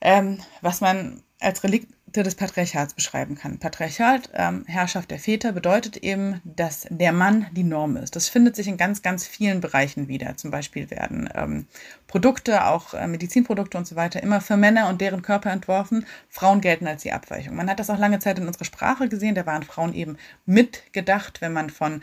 ähm, 0.00 0.38
was 0.62 0.80
man 0.80 1.22
als 1.40 1.64
Relikt 1.64 1.88
des 2.16 2.34
Patriarchats 2.34 2.94
beschreiben 2.94 3.36
kann. 3.36 3.58
Patriarchat, 3.58 4.30
ähm, 4.34 4.64
Herrschaft 4.66 5.10
der 5.10 5.18
Väter, 5.18 5.52
bedeutet 5.52 5.96
eben, 5.98 6.40
dass 6.44 6.86
der 6.90 7.12
Mann 7.12 7.46
die 7.52 7.62
Norm 7.62 7.96
ist. 7.96 8.16
Das 8.16 8.28
findet 8.28 8.56
sich 8.56 8.66
in 8.66 8.76
ganz, 8.76 9.02
ganz 9.02 9.26
vielen 9.26 9.60
Bereichen 9.60 10.08
wieder. 10.08 10.36
Zum 10.36 10.50
Beispiel 10.50 10.90
werden 10.90 11.28
ähm, 11.34 11.66
Produkte, 12.08 12.66
auch 12.66 12.94
äh, 12.94 13.06
Medizinprodukte 13.06 13.78
und 13.78 13.86
so 13.86 13.94
weiter, 13.96 14.22
immer 14.22 14.40
für 14.40 14.56
Männer 14.56 14.88
und 14.88 15.00
deren 15.00 15.22
Körper 15.22 15.50
entworfen. 15.50 16.04
Frauen 16.28 16.60
gelten 16.60 16.86
als 16.86 17.02
die 17.02 17.12
Abweichung. 17.12 17.54
Man 17.54 17.70
hat 17.70 17.78
das 17.78 17.90
auch 17.90 17.98
lange 17.98 18.18
Zeit 18.18 18.38
in 18.38 18.46
unserer 18.46 18.64
Sprache 18.64 19.08
gesehen. 19.08 19.34
Da 19.36 19.46
waren 19.46 19.62
Frauen 19.62 19.94
eben 19.94 20.16
mitgedacht, 20.46 21.40
wenn 21.40 21.52
man 21.52 21.70
von 21.70 22.02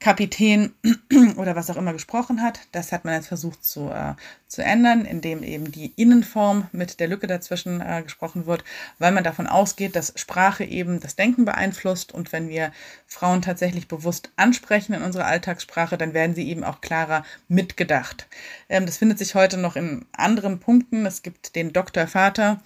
Kapitän 0.00 0.74
oder 1.36 1.56
was 1.56 1.70
auch 1.70 1.76
immer 1.76 1.92
gesprochen 1.92 2.42
hat. 2.42 2.60
Das 2.72 2.92
hat 2.92 3.04
man 3.04 3.14
jetzt 3.14 3.28
versucht 3.28 3.64
zu, 3.64 3.88
äh, 3.90 4.14
zu 4.48 4.62
ändern, 4.62 5.04
indem 5.04 5.42
eben 5.42 5.72
die 5.72 5.92
Innenform 5.96 6.68
mit 6.72 7.00
der 7.00 7.08
Lücke 7.08 7.26
dazwischen 7.26 7.80
äh, 7.80 8.02
gesprochen 8.02 8.46
wird, 8.46 8.64
weil 8.98 9.12
man 9.12 9.24
davon 9.24 9.46
ausgeht, 9.46 9.96
dass 9.96 10.12
Sprache 10.16 10.64
eben 10.64 11.00
das 11.00 11.16
Denken 11.16 11.44
beeinflusst 11.44 12.12
und 12.12 12.32
wenn 12.32 12.48
wir 12.48 12.72
Frauen 13.06 13.40
tatsächlich 13.40 13.88
bewusst 13.88 14.30
ansprechen 14.36 14.94
in 14.94 15.02
unserer 15.02 15.26
Alltagssprache, 15.26 15.96
dann 15.96 16.12
werden 16.12 16.34
sie 16.34 16.48
eben 16.48 16.64
auch 16.64 16.80
klarer 16.80 17.24
mitgedacht. 17.48 18.26
Ähm, 18.68 18.86
das 18.86 18.98
findet 18.98 19.18
sich 19.18 19.34
heute 19.34 19.56
noch 19.56 19.76
in 19.76 20.04
anderen 20.12 20.60
Punkten. 20.60 21.06
Es 21.06 21.22
gibt 21.22 21.56
den 21.56 21.72
Doktor 21.72 22.06
Vater, 22.06 22.60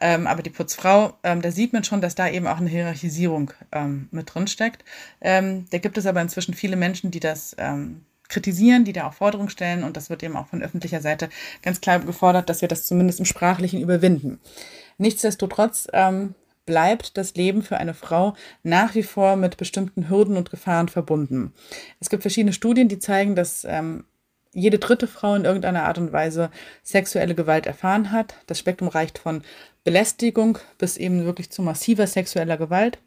ähm, 0.00 0.26
aber 0.26 0.42
die 0.42 0.50
Putzfrau, 0.50 1.14
ähm, 1.22 1.42
da 1.42 1.50
sieht 1.50 1.72
man 1.72 1.84
schon, 1.84 2.00
dass 2.00 2.14
da 2.14 2.28
eben 2.28 2.46
auch 2.46 2.58
eine 2.58 2.70
Hierarchisierung 2.70 3.52
ähm, 3.72 4.08
mit 4.10 4.34
drin 4.34 4.46
steckt. 4.46 4.84
Ähm, 5.20 5.66
da 5.70 5.78
gibt 5.78 5.98
es 5.98 6.06
aber 6.06 6.20
inzwischen 6.20 6.54
viele 6.54 6.76
Menschen, 6.76 7.10
die 7.10 7.20
das 7.20 7.54
ähm, 7.58 8.04
kritisieren, 8.28 8.84
die 8.84 8.92
da 8.92 9.06
auch 9.06 9.14
Forderungen 9.14 9.50
stellen 9.50 9.84
und 9.84 9.96
das 9.96 10.10
wird 10.10 10.22
eben 10.22 10.36
auch 10.36 10.46
von 10.48 10.62
öffentlicher 10.62 11.00
Seite 11.00 11.28
ganz 11.62 11.80
klar 11.80 12.00
gefordert, 12.00 12.48
dass 12.48 12.62
wir 12.62 12.68
das 12.68 12.86
zumindest 12.86 13.20
im 13.20 13.26
Sprachlichen 13.26 13.80
überwinden. 13.80 14.40
Nichtsdestotrotz 14.98 15.86
ähm, 15.92 16.34
bleibt 16.64 17.16
das 17.16 17.34
Leben 17.34 17.62
für 17.62 17.76
eine 17.76 17.94
Frau 17.94 18.34
nach 18.62 18.94
wie 18.94 19.02
vor 19.02 19.36
mit 19.36 19.56
bestimmten 19.56 20.08
Hürden 20.08 20.36
und 20.36 20.50
Gefahren 20.50 20.88
verbunden. 20.88 21.52
Es 22.00 22.08
gibt 22.08 22.22
verschiedene 22.22 22.52
Studien, 22.52 22.88
die 22.88 22.98
zeigen, 22.98 23.34
dass 23.34 23.64
ähm, 23.68 24.04
jede 24.52 24.78
dritte 24.78 25.06
Frau 25.06 25.34
in 25.34 25.44
irgendeiner 25.44 25.84
Art 25.84 25.98
und 25.98 26.12
Weise 26.12 26.50
sexuelle 26.82 27.34
Gewalt 27.34 27.66
erfahren 27.66 28.12
hat. 28.12 28.34
Das 28.46 28.58
Spektrum 28.58 28.88
reicht 28.88 29.18
von 29.18 29.42
Belästigung 29.84 30.58
bis 30.78 30.96
eben 30.96 31.24
wirklich 31.24 31.50
zu 31.50 31.62
massiver 31.62 32.06
sexueller 32.06 32.56
Gewalt. 32.56 32.98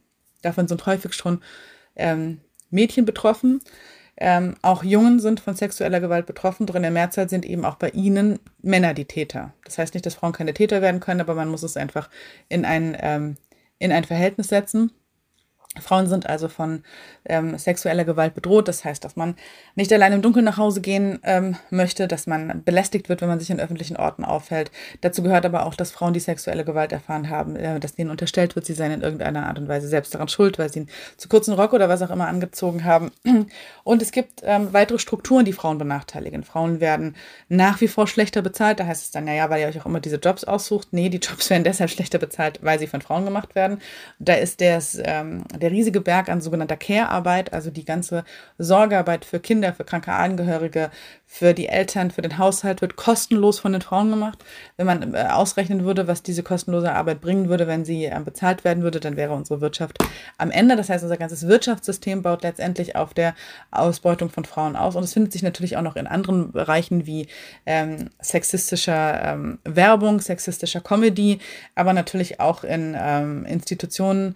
Davon 0.42 0.68
sind 0.68 0.86
häufig 0.86 1.14
schon 1.14 1.42
ähm, 1.96 2.42
Mädchen 2.70 3.06
betroffen. 3.06 3.62
Ähm, 4.18 4.56
auch 4.62 4.84
Jungen 4.84 5.20
sind 5.20 5.40
von 5.40 5.56
sexueller 5.56 6.00
Gewalt 6.00 6.26
betroffen, 6.26 6.66
doch 6.66 6.76
in 6.76 6.84
der 6.84 6.92
Mehrzahl 6.92 7.30
sind 7.30 7.46
eben 7.46 7.66
auch 7.66 7.76
bei 7.76 7.90
ihnen 7.90 8.40
Männer 8.62 8.94
die 8.94 9.06
Täter. 9.06 9.54
Das 9.66 9.78
heißt 9.78 9.94
nicht, 9.94 10.06
dass 10.06 10.16
Frauen 10.16 10.32
keine 10.32 10.54
Täter 10.54 10.82
werden 10.82 11.02
können, 11.02 11.20
aber 11.20 11.36
man 11.36 11.50
muss 11.50 11.64
es 11.64 11.76
einfach 11.76 12.10
in 12.48 12.64
ein, 12.64 12.96
ähm, 13.02 13.36
in 13.78 13.92
ein 13.92 14.06
Verhältnis 14.06 14.48
setzen. 14.48 14.92
Frauen 15.82 16.08
sind 16.08 16.28
also 16.28 16.48
von 16.48 16.84
ähm, 17.26 17.58
sexueller 17.58 18.06
Gewalt 18.06 18.34
bedroht. 18.36 18.68
Das 18.68 18.86
heißt, 18.86 19.04
dass 19.04 19.16
man 19.16 19.36
nicht 19.76 19.92
allein 19.92 20.14
im 20.14 20.22
Dunkeln 20.22 20.46
nach 20.46 20.58
Hause 20.58 20.82
gehen 20.82 21.20
ähm, 21.24 21.56
möchte, 21.70 22.08
dass 22.08 22.28
man 22.28 22.64
belästigt 22.64 23.10
wird, 23.10 23.22
wenn 23.22 23.30
man 23.30 23.40
sich 23.40 23.50
in 23.50 23.60
öffentlichen 23.60 23.98
Orten 23.98 24.24
aufhält. 24.24 24.72
Dazu 25.02 25.24
gehört 25.24 25.46
aber 25.46 25.66
auch, 25.66 25.76
dass 25.76 25.92
Frauen, 25.92 26.14
die 26.14 26.20
sexuelle 26.20 26.66
Gewalt 26.66 26.92
erfahren 26.92 27.30
haben, 27.30 27.56
äh, 27.56 27.80
dass 27.80 27.96
denen 27.96 28.10
unterstellt 28.10 28.56
wird, 28.56 28.66
sie 28.66 28.74
seien 28.74 28.92
in 28.92 29.02
irgendeiner 29.02 29.48
Art 29.48 29.58
und 29.58 29.68
Weise 29.68 29.88
selbst 29.88 30.14
daran 30.14 30.28
schuld, 30.28 30.60
weil 30.60 30.72
sie 30.72 30.82
einen 30.82 30.90
zu 31.18 31.30
kurzen 31.30 31.54
Rock 31.54 31.74
oder 31.74 31.90
was 31.90 32.02
auch 32.02 32.12
immer 32.12 32.28
angezogen 32.28 32.84
haben. 32.86 33.12
Und 33.84 34.02
es 34.02 34.12
gibt 34.12 34.42
ähm, 34.44 34.74
weitere 34.74 35.00
Strukturen, 35.00 35.46
die 35.46 35.54
Frauen 35.54 35.78
benachteiligen. 35.78 36.44
Frauen 36.44 36.80
werden 36.80 37.16
nach 37.50 37.82
wie 37.82 37.88
vor 37.88 38.08
schlechter 38.08 38.42
bezahlt. 38.42 38.80
Da 38.80 38.86
heißt 38.86 39.04
es 39.04 39.12
dann, 39.12 39.26
naja, 39.26 39.50
weil 39.50 39.62
ihr 39.62 39.68
euch 39.68 39.80
auch 39.80 39.86
immer 39.86 40.00
diese 40.00 40.18
Jobs 40.18 40.44
aussucht. 40.44 40.90
Nee, 40.92 41.10
die 41.10 41.18
Jobs 41.18 41.50
werden 41.50 41.64
deshalb 41.64 41.90
schlechter 41.90 42.18
bezahlt, 42.18 42.60
weil 42.62 42.80
sie 42.80 42.88
von 42.88 43.02
Frauen 43.02 43.26
gemacht 43.26 43.56
werden. 43.56 43.80
Da 44.20 44.34
ist 44.34 44.62
das, 44.62 44.98
ähm, 45.04 45.44
der 45.56 45.65
riesige 45.72 46.02
Berg 46.02 46.30
an 46.30 46.42
sogenannter 46.42 46.78
Care-Arbeit, 46.78 47.54
also 47.54 47.70
die 47.72 47.86
ganze 47.86 48.24
Sorgearbeit 48.58 49.26
für 49.26 49.40
Kinder, 49.40 49.74
für 49.74 49.84
kranke 49.84 50.12
Angehörige, 50.12 50.92
für 51.26 51.54
die 51.54 51.68
Eltern, 51.68 52.12
für 52.12 52.22
den 52.22 52.38
Haushalt 52.38 52.82
wird 52.82 52.96
kostenlos 52.96 53.60
von 53.60 53.74
den 53.74 53.82
Frauen 53.82 54.10
gemacht. 54.10 54.44
Wenn 54.78 54.86
man 54.86 55.14
äh, 55.14 55.28
ausrechnen 55.32 55.84
würde, 55.84 56.08
was 56.08 56.24
diese 56.24 56.44
kostenlose 56.44 56.94
Arbeit 56.94 57.20
bringen 57.20 57.50
würde, 57.50 57.68
wenn 57.68 57.84
sie 57.84 58.06
äh, 58.06 58.22
bezahlt 58.24 58.64
werden 58.64 58.84
würde, 58.84 59.00
dann 59.00 59.18
wäre 59.18 59.34
unsere 59.34 59.60
Wirtschaft 59.60 59.98
am 60.38 60.52
Ende. 60.52 60.76
Das 60.76 60.90
heißt, 60.90 61.04
unser 61.04 61.18
ganzes 61.18 61.48
Wirtschaftssystem 61.48 62.22
baut 62.22 62.44
letztendlich 62.44 62.96
auf 62.96 63.14
der 63.14 63.36
Ausbeutung 63.72 64.30
von 64.30 64.46
Frauen 64.46 64.76
aus. 64.76 64.96
Und 64.96 65.04
es 65.04 65.14
findet 65.14 65.34
sich 65.34 65.44
natürlich 65.44 65.78
auch 65.78 65.82
noch 65.82 65.96
in 65.96 66.08
anderen 66.08 66.52
Bereichen 66.52 67.06
wie 67.06 67.28
ähm, 67.66 68.10
sexistischer 68.22 69.34
ähm, 69.34 69.60
Werbung, 69.64 70.22
sexistischer 70.22 70.82
Comedy, 70.82 71.40
aber 71.74 71.94
natürlich 71.94 72.40
auch 72.40 72.64
in 72.64 72.96
ähm, 72.98 73.46
Institutionen 73.46 74.36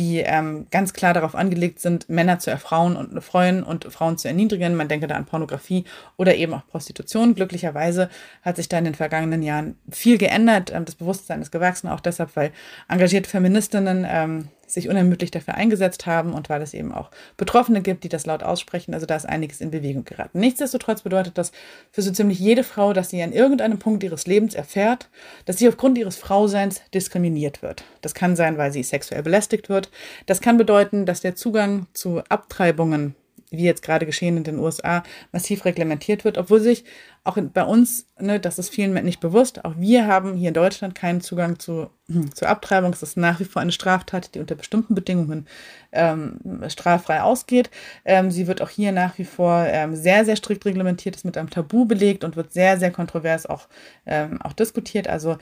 die 0.00 0.20
ähm, 0.20 0.66
ganz 0.70 0.94
klar 0.94 1.12
darauf 1.12 1.34
angelegt 1.34 1.78
sind, 1.78 2.08
Männer 2.08 2.38
zu 2.38 2.50
erfrauen 2.50 2.96
und 2.96 3.22
freuen 3.22 3.62
und 3.62 3.84
Frauen 3.92 4.16
zu 4.16 4.28
erniedrigen. 4.28 4.74
Man 4.74 4.88
denke 4.88 5.06
da 5.06 5.14
an 5.14 5.26
Pornografie 5.26 5.84
oder 6.16 6.34
eben 6.36 6.54
auch 6.54 6.66
Prostitution. 6.66 7.34
Glücklicherweise 7.34 8.08
hat 8.40 8.56
sich 8.56 8.70
da 8.70 8.78
in 8.78 8.84
den 8.84 8.94
vergangenen 8.94 9.42
Jahren 9.42 9.76
viel 9.90 10.16
geändert. 10.16 10.72
Ähm, 10.72 10.86
das 10.86 10.94
Bewusstsein 10.94 11.42
ist 11.42 11.50
gewachsen, 11.50 11.88
auch 11.88 12.00
deshalb, 12.00 12.34
weil 12.34 12.50
engagierte 12.88 13.28
Feministinnen 13.28 14.06
ähm, 14.08 14.48
sich 14.72 14.88
unermüdlich 14.88 15.30
dafür 15.30 15.54
eingesetzt 15.54 16.06
haben 16.06 16.32
und 16.32 16.48
weil 16.48 16.62
es 16.62 16.74
eben 16.74 16.92
auch 16.92 17.10
Betroffene 17.36 17.82
gibt, 17.82 18.04
die 18.04 18.08
das 18.08 18.26
laut 18.26 18.42
aussprechen. 18.42 18.94
Also 18.94 19.06
da 19.06 19.16
ist 19.16 19.26
einiges 19.26 19.60
in 19.60 19.70
Bewegung 19.70 20.04
geraten. 20.04 20.40
Nichtsdestotrotz 20.40 21.02
bedeutet 21.02 21.38
das 21.38 21.52
für 21.90 22.02
so 22.02 22.10
ziemlich 22.10 22.38
jede 22.38 22.64
Frau, 22.64 22.92
dass 22.92 23.10
sie 23.10 23.22
an 23.22 23.32
irgendeinem 23.32 23.78
Punkt 23.78 24.02
ihres 24.02 24.26
Lebens 24.26 24.54
erfährt, 24.54 25.08
dass 25.44 25.58
sie 25.58 25.68
aufgrund 25.68 25.98
ihres 25.98 26.16
Frauseins 26.16 26.82
diskriminiert 26.94 27.62
wird. 27.62 27.84
Das 28.00 28.14
kann 28.14 28.36
sein, 28.36 28.58
weil 28.58 28.72
sie 28.72 28.82
sexuell 28.82 29.22
belästigt 29.22 29.68
wird. 29.68 29.90
Das 30.26 30.40
kann 30.40 30.56
bedeuten, 30.56 31.06
dass 31.06 31.20
der 31.20 31.34
Zugang 31.34 31.86
zu 31.92 32.22
Abtreibungen 32.28 33.14
wie 33.50 33.64
jetzt 33.64 33.82
gerade 33.82 34.06
geschehen 34.06 34.36
in 34.36 34.44
den 34.44 34.58
USA, 34.58 35.02
massiv 35.32 35.64
reglementiert 35.64 36.24
wird, 36.24 36.38
obwohl 36.38 36.60
sich 36.60 36.84
auch 37.22 37.36
bei 37.52 37.64
uns, 37.64 38.06
ne, 38.18 38.40
das 38.40 38.58
ist 38.58 38.70
vielen 38.70 38.94
nicht 39.04 39.20
bewusst, 39.20 39.64
auch 39.64 39.74
wir 39.76 40.06
haben 40.06 40.34
hier 40.36 40.48
in 40.48 40.54
Deutschland 40.54 40.94
keinen 40.94 41.20
Zugang 41.20 41.58
zu, 41.58 41.90
zur 42.34 42.48
Abtreibung. 42.48 42.92
Es 42.92 43.02
ist 43.02 43.16
nach 43.16 43.40
wie 43.40 43.44
vor 43.44 43.60
eine 43.60 43.72
Straftat, 43.72 44.34
die 44.34 44.40
unter 44.40 44.54
bestimmten 44.54 44.94
Bedingungen 44.94 45.46
ähm, 45.92 46.38
straffrei 46.68 47.20
ausgeht. 47.20 47.70
Ähm, 48.04 48.30
sie 48.30 48.46
wird 48.46 48.62
auch 48.62 48.70
hier 48.70 48.92
nach 48.92 49.18
wie 49.18 49.24
vor 49.24 49.66
ähm, 49.66 49.94
sehr, 49.96 50.24
sehr 50.24 50.36
strikt 50.36 50.64
reglementiert, 50.64 51.16
ist 51.16 51.24
mit 51.24 51.36
einem 51.36 51.50
Tabu 51.50 51.84
belegt 51.84 52.24
und 52.24 52.36
wird 52.36 52.52
sehr, 52.52 52.78
sehr 52.78 52.90
kontrovers 52.90 53.46
auch, 53.46 53.68
ähm, 54.06 54.40
auch 54.40 54.54
diskutiert. 54.54 55.06
Also 55.06 55.36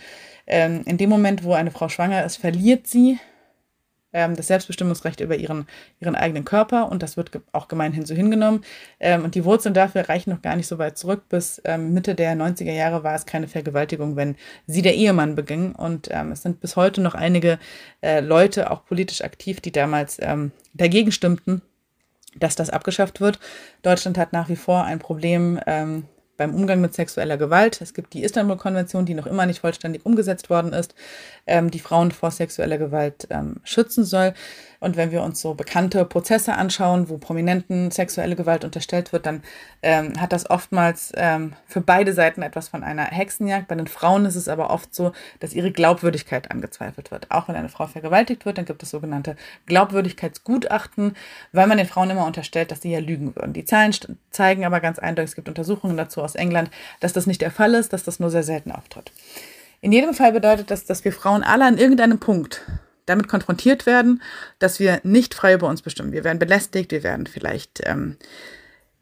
ähm, 0.47 0.83
in 0.85 0.99
dem 0.99 1.11
Moment, 1.11 1.44
wo 1.44 1.53
eine 1.53 1.71
Frau 1.71 1.88
schwanger 1.88 2.25
ist, 2.25 2.37
verliert 2.37 2.87
sie 2.87 3.18
ähm, 4.12 4.37
das 4.37 4.47
Selbstbestimmungsrecht 4.47 5.21
über 5.21 5.37
ihren, 5.37 5.66
ihren 6.01 6.14
eigenen 6.14 6.44
Körper 6.44 6.90
und 6.90 7.03
das 7.03 7.16
wird 7.16 7.31
auch 7.53 7.68
gemeinhin 7.68 8.07
so 8.07 8.14
hingenommen. 8.14 8.64
Ähm, 9.01 9.25
und 9.25 9.35
die 9.35 9.44
Wurzeln 9.44 9.75
dafür 9.75 10.09
reichen 10.09 10.31
noch 10.31 10.42
gar 10.42 10.57
nicht 10.57 10.66
so 10.66 10.79
weit 10.79 10.97
zurück. 10.97 11.29
Bis 11.29 11.61
ähm, 11.64 11.92
Mitte 11.92 12.14
der 12.14 12.35
90er 12.35 12.73
Jahre 12.73 13.05
war 13.05 13.14
es 13.14 13.27
keine 13.27 13.49
Vergewaltigung, 13.49 14.16
wenn 14.16 14.37
sie 14.66 14.83
der 14.83 14.94
Ehemann 14.94 15.35
beging. 15.35 15.75
Und 15.75 16.09
ähm, 16.11 16.33
es 16.33 16.42
sind 16.42 16.61
bis 16.61 16.77
heute 16.77 17.01
noch 17.01 17.14
einige 17.14 17.59
äh, 18.03 18.21
Leute, 18.21 18.71
auch 18.71 18.85
politisch 18.85 19.23
aktiv, 19.23 19.61
die 19.61 19.73
damals 19.73 20.18
ähm, 20.21 20.53
dagegen 20.75 21.12
stimmten, 21.12 21.62
dass 22.37 22.57
das 22.57 22.71
abgeschafft 22.71 23.21
wird. 23.21 23.38
Deutschland 23.83 24.18
hat 24.18 24.33
nach 24.33 24.49
wie 24.49 24.57
vor 24.57 24.85
ein 24.85 24.99
Problem 24.99 25.61
ähm, 25.66 26.05
beim 26.38 26.55
Umgang 26.55 26.81
mit 26.81 26.94
sexueller 26.94 27.37
Gewalt. 27.37 27.83
Es 27.83 27.92
gibt 27.92 28.14
die 28.14 28.22
Istanbul-Konvention, 28.22 29.05
die 29.05 29.12
noch 29.12 29.27
immer 29.27 29.44
nicht 29.44 29.61
vollständig 29.61 30.07
umgesetzt 30.07 30.48
worden 30.48 30.72
ist, 30.72 30.94
ähm, 31.46 31.70
die 31.70 31.81
Frauen 31.81 32.12
vor 32.12 32.31
sexueller 32.31 32.79
Gewalt 32.79 33.27
ähm, 33.29 33.57
schützen 33.64 34.05
soll. 34.05 34.33
Und 34.81 34.97
wenn 34.97 35.11
wir 35.11 35.23
uns 35.23 35.41
so 35.41 35.55
bekannte 35.55 36.05
Prozesse 36.05 36.55
anschauen, 36.55 37.09
wo 37.09 37.19
Prominenten 37.19 37.91
sexuelle 37.91 38.37
Gewalt 38.37 38.64
unterstellt 38.64 39.12
wird, 39.12 39.27
dann 39.27 39.43
ähm, 39.83 40.21
hat 40.21 40.33
das 40.33 40.49
oftmals 40.49 41.12
ähm, 41.17 41.55
für 41.67 41.81
beide 41.81 42.12
Seiten 42.12 42.43
etwas 42.43 42.69
von 42.69 42.85
einer 42.85 43.05
Hexenjagd. 43.05 43.67
Bei 43.67 43.75
den 43.75 43.88
Frauen 43.88 44.25
ist 44.25 44.37
es 44.37 44.49
aber 44.49 44.71
oft 44.71 44.95
so, 44.95 45.12
dass 45.41 45.53
ihre 45.53 45.73
Glaubwürdigkeit 45.73 46.51
angezweifelt 46.53 47.11
wird. 47.11 47.31
Auch 47.31 47.49
wenn 47.49 47.57
eine 47.57 47.69
Frau 47.69 47.88
vergewaltigt 47.88 48.47
wird, 48.47 48.59
dann 48.59 48.67
gibt 48.67 48.83
es 48.85 48.91
sogenannte 48.91 49.35
Glaubwürdigkeitsgutachten, 49.67 51.17
weil 51.53 51.67
man 51.67 51.79
den 51.79 51.88
Frauen 51.88 52.11
immer 52.11 52.27
unterstellt, 52.27 52.71
dass 52.71 52.83
sie 52.83 52.93
ja 52.93 53.01
lügen 53.01 53.35
würden. 53.35 53.53
Die 53.53 53.64
Zahlen 53.64 53.93
zeigen 54.31 54.64
aber 54.64 54.79
ganz 54.81 55.01
eindeutig, 55.01 55.31
es 55.31 55.37
gibt 55.37 55.49
Untersuchungen 55.49 55.97
dazu 55.97 56.23
aus 56.23 56.37
England, 56.37 56.71
dass 57.01 57.12
das 57.12 57.27
nicht 57.27 57.41
der 57.41 57.51
Fall 57.51 57.75
ist, 57.75 57.93
dass 57.93 58.05
das 58.05 58.21
nur 58.21 58.31
sehr 58.31 58.45
selten 58.45 58.71
auftritt. 58.71 59.11
In 59.81 59.93
jedem 59.93 60.14
Fall 60.14 60.33
bedeutet 60.33 60.71
das, 60.71 60.85
dass 60.85 61.05
wir 61.05 61.12
Frauen 61.12 61.43
alle 61.43 61.64
an 61.64 61.79
irgendeinem 61.79 62.19
Punkt 62.19 62.62
damit 63.09 63.29
konfrontiert 63.29 63.87
werden, 63.87 64.23
dass 64.59 64.81
wir 64.81 65.01
nicht 65.03 65.35
frei 65.35 65.55
über 65.55 65.68
uns 65.68 65.83
bestimmen. 65.83 66.12
Wir 66.12 66.25
werden 66.25 66.38
belästigt, 66.38 66.92
wir 66.92 67.03
werden 67.03 67.27
vielleicht 67.27 67.81
ähm, 67.85 68.16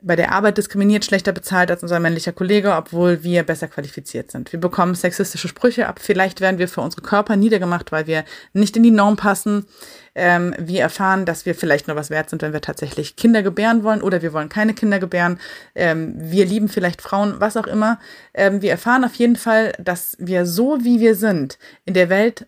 bei 0.02 0.14
der 0.14 0.32
Arbeit 0.32 0.58
diskriminiert, 0.58 1.04
schlechter 1.04 1.32
bezahlt 1.32 1.70
als 1.70 1.82
unser 1.82 1.98
männlicher 2.00 2.32
Kollege, 2.32 2.74
obwohl 2.76 3.24
wir 3.24 3.42
besser 3.42 3.66
qualifiziert 3.66 4.30
sind. 4.30 4.52
Wir 4.52 4.60
bekommen 4.60 4.94
sexistische 4.94 5.48
Sprüche 5.48 5.88
ab. 5.88 5.98
Vielleicht 6.00 6.40
werden 6.40 6.58
wir 6.58 6.68
für 6.68 6.82
unsere 6.82 7.02
Körper 7.02 7.34
niedergemacht, 7.34 7.92
weil 7.92 8.06
wir 8.06 8.24
nicht 8.52 8.76
in 8.76 8.82
die 8.82 8.90
Norm 8.90 9.16
passen. 9.16 9.66
Ähm, 10.14 10.54
wir 10.58 10.82
erfahren, 10.82 11.24
dass 11.24 11.46
wir 11.46 11.54
vielleicht 11.54 11.88
nur 11.88 11.96
was 11.96 12.10
wert 12.10 12.30
sind, 12.30 12.42
wenn 12.42 12.52
wir 12.52 12.60
tatsächlich 12.60 13.16
Kinder 13.16 13.42
gebären 13.42 13.84
wollen 13.84 14.02
oder 14.02 14.22
wir 14.22 14.32
wollen 14.32 14.48
keine 14.50 14.74
Kinder 14.74 14.98
gebären. 14.98 15.40
Ähm, 15.74 16.14
wir 16.16 16.44
lieben 16.44 16.68
vielleicht 16.68 17.00
Frauen, 17.00 17.36
was 17.38 17.56
auch 17.56 17.66
immer. 17.66 17.98
Ähm, 18.34 18.60
wir 18.60 18.70
erfahren 18.70 19.04
auf 19.04 19.14
jeden 19.14 19.36
Fall, 19.36 19.72
dass 19.78 20.16
wir 20.20 20.44
so, 20.46 20.84
wie 20.84 21.00
wir 21.00 21.14
sind, 21.14 21.58
in 21.84 21.94
der 21.94 22.10
Welt 22.10 22.46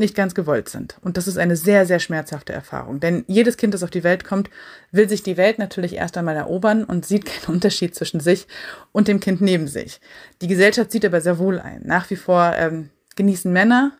nicht 0.00 0.16
ganz 0.16 0.34
gewollt 0.34 0.68
sind. 0.68 0.96
Und 1.02 1.16
das 1.16 1.28
ist 1.28 1.38
eine 1.38 1.54
sehr, 1.54 1.86
sehr 1.86 2.00
schmerzhafte 2.00 2.52
Erfahrung. 2.52 2.98
Denn 2.98 3.24
jedes 3.28 3.56
Kind, 3.56 3.72
das 3.72 3.84
auf 3.84 3.90
die 3.90 4.02
Welt 4.02 4.24
kommt, 4.24 4.50
will 4.90 5.08
sich 5.08 5.22
die 5.22 5.36
Welt 5.36 5.58
natürlich 5.60 5.94
erst 5.94 6.18
einmal 6.18 6.34
erobern 6.34 6.82
und 6.82 7.06
sieht 7.06 7.26
keinen 7.26 7.54
Unterschied 7.54 7.94
zwischen 7.94 8.18
sich 8.18 8.48
und 8.90 9.06
dem 9.06 9.20
Kind 9.20 9.40
neben 9.40 9.68
sich. 9.68 10.00
Die 10.42 10.48
Gesellschaft 10.48 10.90
sieht 10.90 11.04
aber 11.04 11.20
sehr 11.20 11.38
wohl 11.38 11.60
ein. 11.60 11.82
Nach 11.84 12.10
wie 12.10 12.16
vor 12.16 12.52
ähm, 12.56 12.90
genießen 13.14 13.52
Männer, 13.52 13.92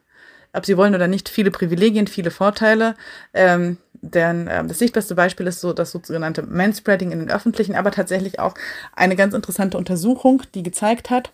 ob 0.53 0.67
sie 0.67 0.77
wollen 0.77 0.95
oder 0.97 1.07
nicht, 1.07 1.29
viele 1.29 1.51
Privilegien, 1.51 2.09
viele 2.09 2.33
Vorteile. 2.33 2.97
Ähm, 3.33 3.79
denn 4.03 4.49
ähm, 4.51 4.67
das 4.67 4.79
sichtbarste 4.79 5.15
Beispiel 5.15 5.47
ist 5.47 5.61
so 5.61 5.73
das 5.73 5.93
sogenannte 5.93 6.43
Manspreading 6.43 7.13
in 7.13 7.21
den 7.21 7.31
Öffentlichen, 7.31 7.75
aber 7.75 7.91
tatsächlich 7.91 8.41
auch 8.41 8.55
eine 8.97 9.15
ganz 9.15 9.35
interessante 9.35 9.79
Untersuchung, 9.79 10.43
die 10.55 10.63
gezeigt 10.63 11.11
hat, 11.11 11.33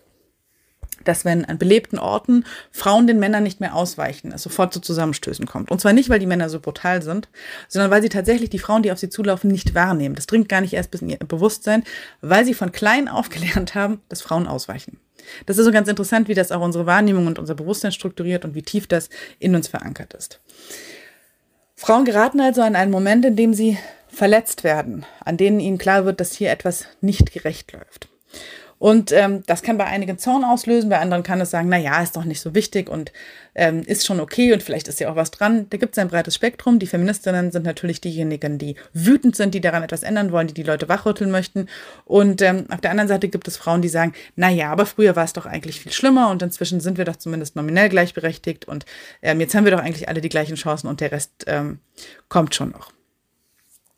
dass 1.09 1.25
wenn 1.25 1.45
an 1.45 1.59
belebten 1.59 1.99
Orten 1.99 2.45
Frauen 2.71 3.07
den 3.07 3.19
Männern 3.19 3.42
nicht 3.42 3.61
mehr 3.61 3.75
ausweichen, 3.75 4.33
es 4.33 4.42
sofort 4.42 4.73
zu 4.73 4.81
Zusammenstößen 4.81 5.47
kommt. 5.47 5.71
Und 5.71 5.81
zwar 5.81 5.92
nicht, 5.92 6.09
weil 6.09 6.19
die 6.19 6.27
Männer 6.27 6.49
so 6.49 6.61
brutal 6.61 7.03
sind, 7.03 7.29
sondern 7.69 7.90
weil 7.90 8.03
sie 8.03 8.09
tatsächlich 8.09 8.51
die 8.51 8.59
Frauen, 8.59 8.83
die 8.83 8.92
auf 8.92 8.99
sie 8.99 9.09
zulaufen, 9.09 9.51
nicht 9.51 9.75
wahrnehmen. 9.75 10.14
Das 10.14 10.27
dringt 10.27 10.49
gar 10.49 10.61
nicht 10.61 10.75
erst 10.75 10.90
bis 10.90 11.03
in 11.03 11.09
ihr 11.09 11.19
Bewusstsein, 11.19 11.85
weil 12.21 12.45
sie 12.45 12.55
von 12.55 12.73
klein 12.73 13.09
auf 13.09 13.29
gelernt 13.31 13.75
haben, 13.75 14.01
dass 14.09 14.23
Frauen 14.23 14.47
ausweichen. 14.47 15.01
Das 15.47 15.59
ist 15.59 15.64
so 15.64 15.73
ganz 15.73 15.88
interessant, 15.88 16.29
wie 16.29 16.35
das 16.35 16.53
auch 16.53 16.61
unsere 16.61 16.87
Wahrnehmung 16.87 17.27
und 17.27 17.38
unser 17.38 17.55
Bewusstsein 17.55 17.92
strukturiert 17.92 18.45
und 18.45 18.55
wie 18.55 18.62
tief 18.62 18.87
das 18.87 19.11
in 19.38 19.55
uns 19.55 19.69
verankert 19.69 20.14
ist. 20.14 20.40
Frauen 21.75 22.05
geraten 22.05 22.40
also 22.40 22.62
an 22.62 22.77
einen 22.77 22.90
Moment, 22.90 23.25
in 23.25 23.37
dem 23.37 23.53
sie 23.53 23.77
verletzt 24.09 24.64
werden, 24.64 25.05
an 25.25 25.37
denen 25.37 25.61
ihnen 25.61 25.79
klar 25.79 26.05
wird, 26.07 26.21
dass 26.21 26.33
hier 26.33 26.51
etwas 26.51 26.87
nicht 27.01 27.33
gerecht 27.33 27.73
läuft. 27.73 28.09
Und 28.79 29.12
ähm, 29.12 29.43
das 29.47 29.62
kann 29.62 29.79
bei 29.79 29.87
einigen 29.87 30.19
Zorn 30.19 30.45
auslösen, 30.45 30.91
bei 30.91 30.99
anderen 30.99 31.23
kann 31.23 31.41
es 31.41 31.51
sagen, 31.51 31.69
na 31.69 31.79
ja, 31.79 32.03
ist 32.03 32.17
doch 32.17 32.25
nicht 32.25 32.41
so 32.41 32.55
wichtig 32.55 32.91
und 32.91 33.12
ähm, 33.55 33.83
ist 33.87 34.05
schon 34.05 34.21
okay 34.21 34.53
und 34.53 34.62
vielleicht 34.62 34.87
ist 34.89 35.01
ja 35.01 35.11
auch 35.11 35.17
was 35.17 35.31
dran. 35.31 35.67
Da 35.71 35.79
gibt 35.79 35.97
es 35.97 35.99
ein 35.99 36.09
breites 36.09 36.35
Spektrum. 36.35 36.79
Die 36.79 36.87
Feministinnen 36.87 37.51
sind 37.53 37.65
natürlich 37.65 38.01
diejenigen, 38.03 38.59
die 38.59 38.77
wütend 38.93 39.35
sind, 39.35 39.55
die 39.55 39.62
daran 39.62 39.83
etwas 39.83 40.03
ändern 40.03 40.31
wollen, 40.31 40.47
die 40.47 40.55
die 40.55 40.62
Leute 40.62 40.89
wachrütteln 40.89 41.31
möchten. 41.31 41.69
Und 42.05 42.43
ähm, 42.43 42.67
auf 42.69 42.81
der 42.83 42.91
anderen 42.91 43.09
Seite 43.09 43.29
gibt 43.29 43.49
es 43.49 43.57
Frauen, 43.57 43.81
die 43.81 43.89
sagen, 43.89 44.12
na 44.37 44.51
ja, 44.51 44.71
aber 44.71 44.85
früher 44.85 45.17
war 45.17 45.25
es 45.25 45.33
doch 45.33 45.47
eigentlich 45.47 45.81
viel 45.81 45.93
schlimmer 45.93 46.31
und 46.31 46.43
inzwischen 46.43 46.81
sind 46.81 46.99
wir 46.99 47.07
doch 47.07 47.17
zumindest 47.17 47.57
nominell 47.57 47.89
gleichberechtigt 47.89 48.67
und 48.67 48.85
ähm, 49.23 49.41
jetzt 49.41 49.55
haben 49.55 49.65
wir 49.65 49.73
doch 49.73 49.81
eigentlich 49.81 50.09
alle 50.09 50.21
die 50.21 50.29
gleichen 50.29 50.57
Chancen 50.57 50.89
und 50.89 51.01
der 51.01 51.12
Rest 51.12 51.45
ähm, 51.47 51.79
kommt 52.29 52.55
schon 52.55 52.71
noch. 52.71 52.96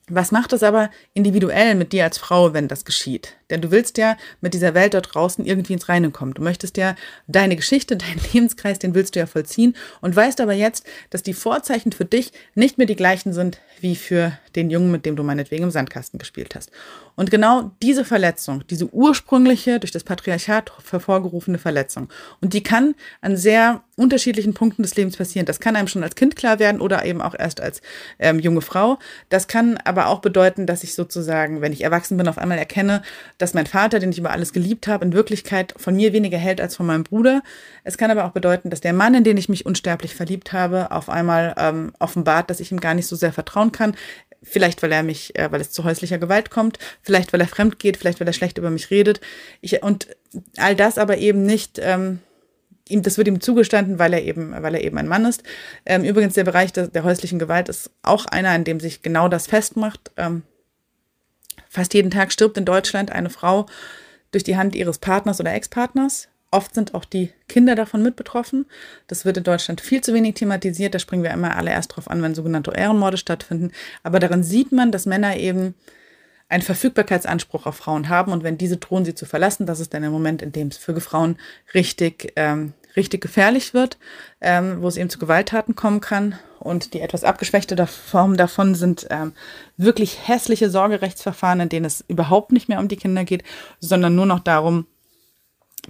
Was 0.08 0.32
macht 0.32 0.52
es 0.52 0.62
aber 0.62 0.90
individuell 1.14 1.74
mit 1.74 1.92
dir 1.92 2.04
als 2.04 2.18
Frau, 2.18 2.54
wenn 2.54 2.68
das 2.68 2.84
geschieht? 2.84 3.34
Denn 3.50 3.60
du 3.60 3.70
willst 3.70 3.98
ja 3.98 4.16
mit 4.40 4.54
dieser 4.54 4.74
Welt 4.74 4.94
dort 4.94 5.14
draußen 5.14 5.44
irgendwie 5.44 5.72
ins 5.72 5.88
Reine 5.88 6.10
kommen. 6.10 6.34
Du 6.34 6.42
möchtest 6.42 6.76
ja 6.76 6.94
deine 7.26 7.56
Geschichte, 7.56 7.96
deinen 7.98 8.20
Lebenskreis, 8.32 8.78
den 8.78 8.94
willst 8.94 9.14
du 9.14 9.20
ja 9.20 9.26
vollziehen 9.26 9.74
und 10.00 10.14
weißt 10.14 10.40
aber 10.40 10.52
jetzt, 10.52 10.86
dass 11.10 11.22
die 11.22 11.34
Vorzeichen 11.34 11.92
für 11.92 12.04
dich 12.04 12.32
nicht 12.54 12.78
mehr 12.78 12.86
die 12.86 12.96
gleichen 12.96 13.32
sind 13.32 13.60
wie 13.80 13.96
für 13.96 14.38
den 14.56 14.70
Jungen, 14.70 14.90
mit 14.90 15.06
dem 15.06 15.16
du 15.16 15.22
meinetwegen 15.22 15.64
im 15.64 15.70
Sandkasten 15.70 16.18
gespielt 16.18 16.54
hast. 16.54 16.70
Und 17.18 17.32
genau 17.32 17.72
diese 17.82 18.04
Verletzung, 18.04 18.62
diese 18.70 18.94
ursprüngliche, 18.94 19.80
durch 19.80 19.90
das 19.90 20.04
Patriarchat 20.04 20.70
hervorgerufene 20.88 21.58
Verletzung, 21.58 22.08
und 22.40 22.54
die 22.54 22.62
kann 22.62 22.94
an 23.20 23.36
sehr 23.36 23.82
unterschiedlichen 23.96 24.54
Punkten 24.54 24.82
des 24.82 24.94
Lebens 24.94 25.16
passieren. 25.16 25.44
Das 25.44 25.58
kann 25.58 25.74
einem 25.74 25.88
schon 25.88 26.04
als 26.04 26.14
Kind 26.14 26.36
klar 26.36 26.60
werden 26.60 26.80
oder 26.80 27.04
eben 27.04 27.20
auch 27.20 27.34
erst 27.36 27.60
als 27.60 27.82
ähm, 28.20 28.38
junge 28.38 28.60
Frau. 28.60 28.98
Das 29.28 29.48
kann 29.48 29.76
aber 29.84 30.06
auch 30.06 30.20
bedeuten, 30.20 30.66
dass 30.66 30.84
ich 30.84 30.94
sozusagen, 30.94 31.60
wenn 31.60 31.72
ich 31.72 31.82
erwachsen 31.82 32.16
bin, 32.16 32.28
auf 32.28 32.38
einmal 32.38 32.58
erkenne, 32.58 33.02
dass 33.38 33.54
mein 33.54 33.66
Vater, 33.66 33.98
den 33.98 34.10
ich 34.10 34.18
über 34.18 34.30
alles 34.30 34.52
geliebt 34.52 34.86
habe, 34.86 35.04
in 35.04 35.12
Wirklichkeit 35.12 35.74
von 35.76 35.96
mir 35.96 36.12
weniger 36.12 36.38
hält 36.38 36.60
als 36.60 36.76
von 36.76 36.86
meinem 36.86 37.02
Bruder. 37.02 37.42
Es 37.82 37.98
kann 37.98 38.12
aber 38.12 38.24
auch 38.24 38.30
bedeuten, 38.30 38.70
dass 38.70 38.80
der 38.80 38.92
Mann, 38.92 39.14
in 39.14 39.24
den 39.24 39.36
ich 39.36 39.48
mich 39.48 39.66
unsterblich 39.66 40.14
verliebt 40.14 40.52
habe, 40.52 40.92
auf 40.92 41.08
einmal 41.08 41.54
ähm, 41.58 41.92
offenbart, 41.98 42.50
dass 42.50 42.60
ich 42.60 42.70
ihm 42.70 42.78
gar 42.78 42.94
nicht 42.94 43.08
so 43.08 43.16
sehr 43.16 43.32
vertrauen 43.32 43.72
kann. 43.72 43.96
Vielleicht, 44.42 44.82
weil 44.82 44.92
er 44.92 45.02
mich, 45.02 45.36
äh, 45.36 45.50
weil 45.50 45.60
es 45.60 45.72
zu 45.72 45.84
häuslicher 45.84 46.18
Gewalt 46.18 46.50
kommt, 46.50 46.78
vielleicht, 47.02 47.32
weil 47.32 47.40
er 47.40 47.48
fremd 47.48 47.78
geht, 47.78 47.96
vielleicht, 47.96 48.20
weil 48.20 48.26
er 48.26 48.32
schlecht 48.32 48.58
über 48.58 48.70
mich 48.70 48.90
redet. 48.90 49.20
Ich, 49.60 49.82
und 49.82 50.08
all 50.56 50.76
das 50.76 50.96
aber 50.96 51.18
eben 51.18 51.42
nicht, 51.44 51.80
ähm, 51.82 52.20
ihm, 52.88 53.02
das 53.02 53.18
wird 53.18 53.28
ihm 53.28 53.40
zugestanden, 53.40 53.98
weil 53.98 54.12
er 54.12 54.22
eben, 54.22 54.52
weil 54.62 54.74
er 54.74 54.84
eben 54.84 54.98
ein 54.98 55.08
Mann 55.08 55.24
ist. 55.24 55.42
Ähm, 55.84 56.04
übrigens, 56.04 56.34
der 56.34 56.44
Bereich 56.44 56.72
der, 56.72 56.88
der, 56.88 57.04
häuslichen 57.04 57.38
Gewalt 57.38 57.68
ist 57.68 57.90
auch 58.02 58.26
einer, 58.26 58.54
in 58.54 58.64
dem 58.64 58.80
sich 58.80 59.02
genau 59.02 59.28
das 59.28 59.46
festmacht. 59.46 60.12
Ähm, 60.16 60.42
fast 61.68 61.94
jeden 61.94 62.10
Tag 62.10 62.32
stirbt 62.32 62.56
in 62.56 62.64
Deutschland 62.64 63.10
eine 63.10 63.30
Frau 63.30 63.66
durch 64.30 64.44
die 64.44 64.56
Hand 64.56 64.74
ihres 64.74 64.98
Partners 64.98 65.40
oder 65.40 65.52
Ex-Partners. 65.52 66.28
Oft 66.50 66.74
sind 66.74 66.94
auch 66.94 67.04
die 67.04 67.30
Kinder 67.46 67.74
davon 67.74 68.02
mit 68.02 68.16
betroffen. 68.16 68.66
Das 69.06 69.24
wird 69.26 69.36
in 69.36 69.44
Deutschland 69.44 69.82
viel 69.82 70.00
zu 70.00 70.14
wenig 70.14 70.34
thematisiert. 70.34 70.94
Da 70.94 70.98
springen 70.98 71.22
wir 71.22 71.30
immer 71.30 71.56
alle 71.56 71.70
erst 71.70 71.94
drauf 71.94 72.10
an, 72.10 72.22
wenn 72.22 72.34
sogenannte 72.34 72.70
Ehrenmorde 72.70 73.18
stattfinden. 73.18 73.72
Aber 74.02 74.18
darin 74.18 74.42
sieht 74.42 74.72
man, 74.72 74.90
dass 74.90 75.04
Männer 75.04 75.36
eben 75.36 75.74
einen 76.48 76.62
Verfügbarkeitsanspruch 76.62 77.66
auf 77.66 77.76
Frauen 77.76 78.08
haben 78.08 78.32
und 78.32 78.42
wenn 78.42 78.56
diese 78.56 78.78
drohen, 78.78 79.04
sie 79.04 79.14
zu 79.14 79.26
verlassen, 79.26 79.66
das 79.66 79.80
ist 79.80 79.92
dann 79.92 80.02
der 80.02 80.10
Moment, 80.10 80.40
in 80.40 80.52
dem 80.52 80.68
es 80.68 80.78
für 80.78 80.98
Frauen 81.00 81.36
richtig, 81.74 82.32
ähm, 82.36 82.72
richtig 82.96 83.20
gefährlich 83.20 83.74
wird, 83.74 83.98
ähm, 84.40 84.80
wo 84.80 84.88
es 84.88 84.96
eben 84.96 85.10
zu 85.10 85.18
Gewalttaten 85.18 85.76
kommen 85.76 86.00
kann. 86.00 86.38
Und 86.58 86.94
die 86.94 87.00
etwas 87.00 87.22
abgeschwächte 87.22 87.86
Form 87.86 88.36
davon 88.36 88.74
sind 88.74 89.06
ähm, 89.10 89.32
wirklich 89.76 90.26
hässliche 90.26 90.70
Sorgerechtsverfahren, 90.70 91.60
in 91.60 91.68
denen 91.68 91.86
es 91.86 92.04
überhaupt 92.08 92.50
nicht 92.50 92.68
mehr 92.68 92.80
um 92.80 92.88
die 92.88 92.96
Kinder 92.96 93.24
geht, 93.24 93.44
sondern 93.78 94.14
nur 94.14 94.26
noch 94.26 94.40
darum, 94.40 94.86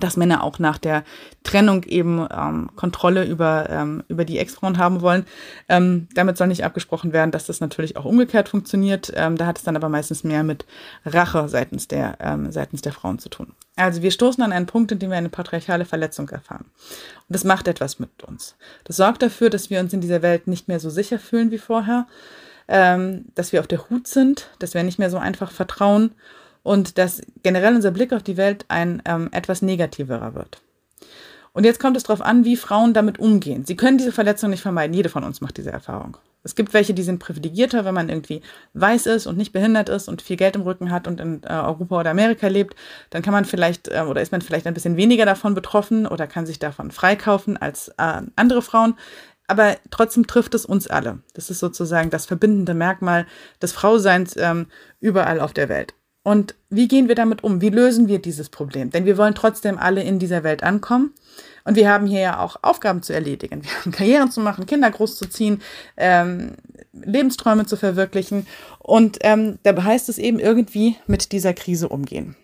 dass 0.00 0.16
Männer 0.16 0.42
auch 0.42 0.58
nach 0.58 0.78
der 0.78 1.04
Trennung 1.42 1.84
eben 1.84 2.26
ähm, 2.30 2.70
Kontrolle 2.76 3.24
über, 3.24 3.68
ähm, 3.70 4.02
über 4.08 4.24
die 4.24 4.38
Ex-Frauen 4.38 4.78
haben 4.78 5.00
wollen. 5.00 5.26
Ähm, 5.68 6.08
damit 6.14 6.36
soll 6.36 6.48
nicht 6.48 6.64
abgesprochen 6.64 7.12
werden, 7.12 7.30
dass 7.30 7.46
das 7.46 7.60
natürlich 7.60 7.96
auch 7.96 8.04
umgekehrt 8.04 8.48
funktioniert. 8.48 9.12
Ähm, 9.14 9.36
da 9.36 9.46
hat 9.46 9.58
es 9.58 9.64
dann 9.64 9.76
aber 9.76 9.88
meistens 9.88 10.24
mehr 10.24 10.42
mit 10.42 10.66
Rache 11.04 11.48
seitens 11.48 11.88
der, 11.88 12.16
ähm, 12.20 12.52
seitens 12.52 12.82
der 12.82 12.92
Frauen 12.92 13.18
zu 13.18 13.28
tun. 13.28 13.54
Also 13.76 14.02
wir 14.02 14.10
stoßen 14.10 14.42
an 14.42 14.52
einen 14.52 14.66
Punkt, 14.66 14.90
in 14.92 14.98
dem 14.98 15.10
wir 15.10 15.16
eine 15.16 15.28
patriarchale 15.28 15.84
Verletzung 15.84 16.28
erfahren. 16.28 16.64
Und 16.64 17.34
das 17.34 17.44
macht 17.44 17.68
etwas 17.68 17.98
mit 17.98 18.24
uns. 18.24 18.56
Das 18.84 18.96
sorgt 18.96 19.22
dafür, 19.22 19.50
dass 19.50 19.70
wir 19.70 19.80
uns 19.80 19.92
in 19.92 20.00
dieser 20.00 20.22
Welt 20.22 20.48
nicht 20.48 20.68
mehr 20.68 20.80
so 20.80 20.90
sicher 20.90 21.18
fühlen 21.18 21.50
wie 21.50 21.58
vorher, 21.58 22.06
ähm, 22.66 23.26
dass 23.34 23.52
wir 23.52 23.60
auf 23.60 23.66
der 23.66 23.88
Hut 23.88 24.06
sind, 24.06 24.50
dass 24.58 24.74
wir 24.74 24.82
nicht 24.82 24.98
mehr 24.98 25.10
so 25.10 25.18
einfach 25.18 25.50
vertrauen 25.50 26.12
und 26.68 26.98
dass 26.98 27.22
generell 27.42 27.74
unser 27.74 27.92
Blick 27.92 28.12
auf 28.12 28.22
die 28.22 28.36
Welt 28.36 28.66
ein 28.68 29.02
ähm, 29.06 29.30
etwas 29.32 29.62
negativerer 29.62 30.34
wird. 30.34 30.60
Und 31.54 31.64
jetzt 31.64 31.80
kommt 31.80 31.96
es 31.96 32.02
darauf 32.02 32.20
an, 32.20 32.44
wie 32.44 32.56
Frauen 32.56 32.92
damit 32.92 33.18
umgehen. 33.18 33.64
Sie 33.64 33.74
können 33.74 33.96
diese 33.96 34.12
Verletzung 34.12 34.50
nicht 34.50 34.60
vermeiden. 34.60 34.92
Jede 34.92 35.08
von 35.08 35.24
uns 35.24 35.40
macht 35.40 35.56
diese 35.56 35.72
Erfahrung. 35.72 36.18
Es 36.44 36.54
gibt 36.54 36.74
welche, 36.74 36.92
die 36.92 37.02
sind 37.02 37.20
privilegierter, 37.20 37.86
wenn 37.86 37.94
man 37.94 38.10
irgendwie 38.10 38.42
weiß 38.74 39.06
ist 39.06 39.26
und 39.26 39.38
nicht 39.38 39.52
behindert 39.52 39.88
ist 39.88 40.08
und 40.08 40.20
viel 40.20 40.36
Geld 40.36 40.56
im 40.56 40.62
Rücken 40.62 40.90
hat 40.90 41.08
und 41.08 41.20
in 41.20 41.42
äh, 41.44 41.54
Europa 41.54 42.00
oder 42.00 42.10
Amerika 42.10 42.48
lebt, 42.48 42.76
dann 43.08 43.22
kann 43.22 43.32
man 43.32 43.46
vielleicht 43.46 43.88
äh, 43.88 44.02
oder 44.02 44.20
ist 44.20 44.30
man 44.30 44.42
vielleicht 44.42 44.66
ein 44.66 44.74
bisschen 44.74 44.98
weniger 44.98 45.24
davon 45.24 45.54
betroffen 45.54 46.06
oder 46.06 46.26
kann 46.26 46.44
sich 46.44 46.58
davon 46.58 46.90
freikaufen 46.90 47.56
als 47.56 47.88
äh, 47.96 48.20
andere 48.36 48.60
Frauen. 48.60 48.94
Aber 49.46 49.76
trotzdem 49.90 50.26
trifft 50.26 50.54
es 50.54 50.66
uns 50.66 50.86
alle. 50.86 51.20
Das 51.32 51.48
ist 51.48 51.60
sozusagen 51.60 52.10
das 52.10 52.26
verbindende 52.26 52.74
Merkmal 52.74 53.26
des 53.62 53.72
Frauseins 53.72 54.36
ähm, 54.36 54.66
überall 55.00 55.40
auf 55.40 55.54
der 55.54 55.70
Welt. 55.70 55.94
Und 56.28 56.56
wie 56.68 56.88
gehen 56.88 57.08
wir 57.08 57.14
damit 57.14 57.42
um? 57.42 57.62
Wie 57.62 57.70
lösen 57.70 58.06
wir 58.06 58.18
dieses 58.18 58.50
Problem? 58.50 58.90
Denn 58.90 59.06
wir 59.06 59.16
wollen 59.16 59.34
trotzdem 59.34 59.78
alle 59.78 60.02
in 60.02 60.18
dieser 60.18 60.44
Welt 60.44 60.62
ankommen. 60.62 61.14
Und 61.64 61.74
wir 61.74 61.88
haben 61.88 62.06
hier 62.06 62.20
ja 62.20 62.40
auch 62.40 62.56
Aufgaben 62.60 63.02
zu 63.02 63.14
erledigen. 63.14 63.64
Wir 63.64 63.70
haben 63.80 63.92
Karrieren 63.92 64.30
zu 64.30 64.40
machen, 64.42 64.66
Kinder 64.66 64.90
großzuziehen, 64.90 65.62
ähm, 65.96 66.52
Lebensträume 66.92 67.64
zu 67.64 67.78
verwirklichen. 67.78 68.46
Und 68.78 69.16
ähm, 69.22 69.58
da 69.62 69.82
heißt 69.82 70.10
es 70.10 70.18
eben 70.18 70.38
irgendwie 70.38 70.96
mit 71.06 71.32
dieser 71.32 71.54
Krise 71.54 71.88
umgehen. 71.88 72.36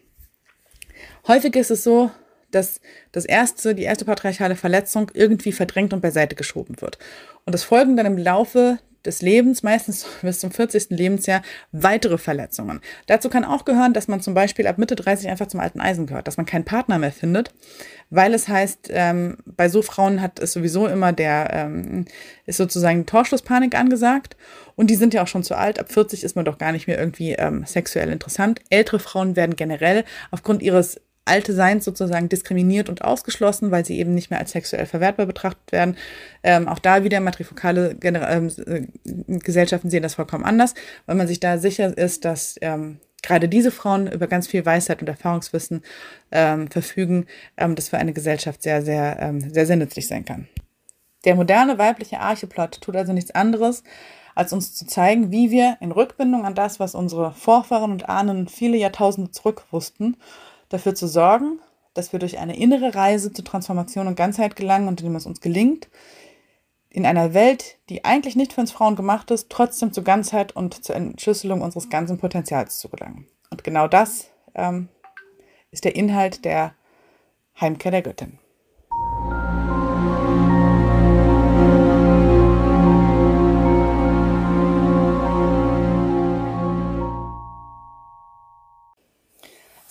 Häufig 1.28 1.54
ist 1.54 1.70
es 1.70 1.84
so, 1.84 2.10
dass 2.52 2.80
das 3.12 3.26
erste, 3.26 3.74
die 3.74 3.82
erste 3.82 4.06
patriarchale 4.06 4.56
Verletzung 4.56 5.10
irgendwie 5.12 5.52
verdrängt 5.52 5.92
und 5.92 6.00
beiseite 6.00 6.36
geschoben 6.36 6.80
wird. 6.80 6.98
Und 7.44 7.52
das 7.52 7.64
folgen 7.64 7.98
dann 7.98 8.06
im 8.06 8.16
Laufe 8.16 8.78
des 9.04 9.22
Lebens, 9.22 9.62
meistens 9.62 10.06
bis 10.22 10.40
zum 10.40 10.50
40. 10.50 10.90
Lebensjahr, 10.90 11.42
weitere 11.72 12.18
Verletzungen. 12.18 12.80
Dazu 13.06 13.28
kann 13.28 13.44
auch 13.44 13.64
gehören, 13.64 13.92
dass 13.92 14.08
man 14.08 14.20
zum 14.20 14.34
Beispiel 14.34 14.66
ab 14.66 14.78
Mitte 14.78 14.96
30 14.96 15.28
einfach 15.28 15.46
zum 15.46 15.60
alten 15.60 15.80
Eisen 15.80 16.06
gehört, 16.06 16.26
dass 16.26 16.36
man 16.36 16.46
keinen 16.46 16.64
Partner 16.64 16.98
mehr 16.98 17.12
findet, 17.12 17.52
weil 18.10 18.34
es 18.34 18.48
heißt, 18.48 18.88
ähm, 18.90 19.38
bei 19.44 19.68
so 19.68 19.82
Frauen 19.82 20.20
hat 20.20 20.38
es 20.38 20.52
sowieso 20.52 20.86
immer 20.86 21.12
der, 21.12 21.50
ähm, 21.52 22.04
ist 22.46 22.56
sozusagen 22.56 23.06
Torschlusspanik 23.06 23.74
angesagt 23.74 24.36
und 24.76 24.88
die 24.88 24.96
sind 24.96 25.14
ja 25.14 25.22
auch 25.22 25.28
schon 25.28 25.44
zu 25.44 25.56
alt. 25.56 25.78
Ab 25.78 25.92
40 25.92 26.24
ist 26.24 26.36
man 26.36 26.44
doch 26.44 26.58
gar 26.58 26.72
nicht 26.72 26.86
mehr 26.86 26.98
irgendwie 26.98 27.32
ähm, 27.32 27.64
sexuell 27.66 28.10
interessant. 28.10 28.60
Ältere 28.70 28.98
Frauen 28.98 29.36
werden 29.36 29.56
generell 29.56 30.04
aufgrund 30.30 30.62
ihres 30.62 31.00
alte 31.24 31.52
Seins 31.54 31.84
sozusagen 31.84 32.28
diskriminiert 32.28 32.88
und 32.88 33.02
ausgeschlossen, 33.02 33.70
weil 33.70 33.84
sie 33.84 33.98
eben 33.98 34.14
nicht 34.14 34.30
mehr 34.30 34.40
als 34.40 34.52
sexuell 34.52 34.86
verwertbar 34.86 35.26
betrachtet 35.26 35.72
werden. 35.72 35.96
Ähm, 36.42 36.68
auch 36.68 36.78
da 36.78 37.04
wieder 37.04 37.20
matrifokale 37.20 37.94
Gener 37.94 38.28
ähm, 38.28 38.50
äh, 38.66 38.86
Gesellschaften 39.38 39.90
sehen 39.90 40.02
das 40.02 40.14
vollkommen 40.14 40.44
anders, 40.44 40.74
weil 41.06 41.16
man 41.16 41.26
sich 41.26 41.40
da 41.40 41.58
sicher 41.58 41.96
ist, 41.96 42.24
dass 42.24 42.56
ähm, 42.60 42.98
gerade 43.22 43.48
diese 43.48 43.70
Frauen 43.70 44.10
über 44.10 44.26
ganz 44.26 44.46
viel 44.46 44.64
Weisheit 44.64 45.00
und 45.00 45.08
Erfahrungswissen 45.08 45.82
ähm, 46.30 46.70
verfügen, 46.70 47.26
ähm, 47.56 47.74
das 47.74 47.88
für 47.88 47.98
eine 47.98 48.12
Gesellschaft 48.12 48.62
sehr, 48.62 48.82
sehr, 48.82 49.16
ähm, 49.20 49.52
sehr, 49.52 49.66
sehr 49.66 49.76
nützlich 49.76 50.06
sein 50.06 50.24
kann. 50.24 50.46
Der 51.24 51.34
moderne 51.34 51.78
weibliche 51.78 52.20
Archeplot 52.20 52.82
tut 52.82 52.96
also 52.96 53.14
nichts 53.14 53.30
anderes, 53.30 53.82
als 54.34 54.52
uns 54.52 54.74
zu 54.74 54.86
zeigen, 54.86 55.30
wie 55.30 55.50
wir 55.50 55.78
in 55.80 55.92
Rückbindung 55.92 56.44
an 56.44 56.54
das, 56.54 56.80
was 56.80 56.94
unsere 56.94 57.32
Vorfahren 57.32 57.92
und 57.92 58.08
Ahnen 58.08 58.48
viele 58.48 58.76
Jahrtausende 58.76 59.30
zurück 59.30 59.64
wussten, 59.70 60.16
dafür 60.74 60.94
zu 60.94 61.06
sorgen, 61.06 61.60
dass 61.94 62.12
wir 62.12 62.18
durch 62.18 62.38
eine 62.38 62.56
innere 62.56 62.94
Reise 62.94 63.32
zur 63.32 63.44
Transformation 63.44 64.06
und 64.06 64.16
Ganzheit 64.16 64.56
gelangen 64.56 64.88
und 64.88 65.00
indem 65.00 65.16
es 65.16 65.26
uns 65.26 65.40
gelingt, 65.40 65.88
in 66.90 67.06
einer 67.06 67.34
Welt, 67.34 67.78
die 67.88 68.04
eigentlich 68.04 68.36
nicht 68.36 68.52
für 68.52 68.60
uns 68.60 68.70
Frauen 68.70 68.94
gemacht 68.94 69.30
ist, 69.30 69.50
trotzdem 69.50 69.92
zur 69.92 70.04
Ganzheit 70.04 70.54
und 70.54 70.84
zur 70.84 70.94
Entschlüsselung 70.94 71.62
unseres 71.62 71.90
ganzen 71.90 72.18
Potenzials 72.18 72.78
zu 72.78 72.88
gelangen. 72.88 73.26
Und 73.50 73.64
genau 73.64 73.88
das 73.88 74.30
ähm, 74.54 74.88
ist 75.70 75.84
der 75.84 75.96
Inhalt 75.96 76.44
der 76.44 76.74
Heimkehr 77.60 77.90
der 77.90 78.02
Göttin. 78.02 78.38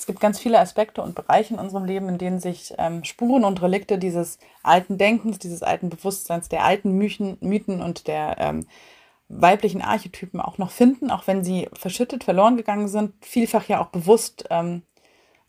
Es 0.03 0.07
gibt 0.07 0.19
ganz 0.19 0.37
viele 0.37 0.59
Aspekte 0.59 1.01
und 1.01 1.15
Bereiche 1.15 1.53
in 1.53 1.61
unserem 1.61 1.85
Leben, 1.85 2.09
in 2.09 2.17
denen 2.17 2.41
sich 2.41 2.73
ähm, 2.77 3.05
Spuren 3.05 3.45
und 3.45 3.61
Relikte 3.61 3.97
dieses 3.97 4.37
alten 4.61 4.97
Denkens, 4.97 5.39
dieses 5.39 5.63
alten 5.63 5.89
Bewusstseins, 5.89 6.49
der 6.49 6.65
alten 6.65 6.91
Mythen, 6.97 7.37
Mythen 7.39 7.81
und 7.81 8.07
der 8.09 8.35
ähm, 8.37 8.67
weiblichen 9.29 9.81
Archetypen 9.81 10.41
auch 10.41 10.57
noch 10.57 10.71
finden, 10.71 11.09
auch 11.09 11.25
wenn 11.25 11.45
sie 11.45 11.69
verschüttet, 11.71 12.25
verloren 12.25 12.57
gegangen 12.57 12.89
sind, 12.89 13.13
vielfach 13.21 13.69
ja 13.69 13.79
auch 13.79 13.91
bewusst 13.91 14.43
ähm, 14.49 14.81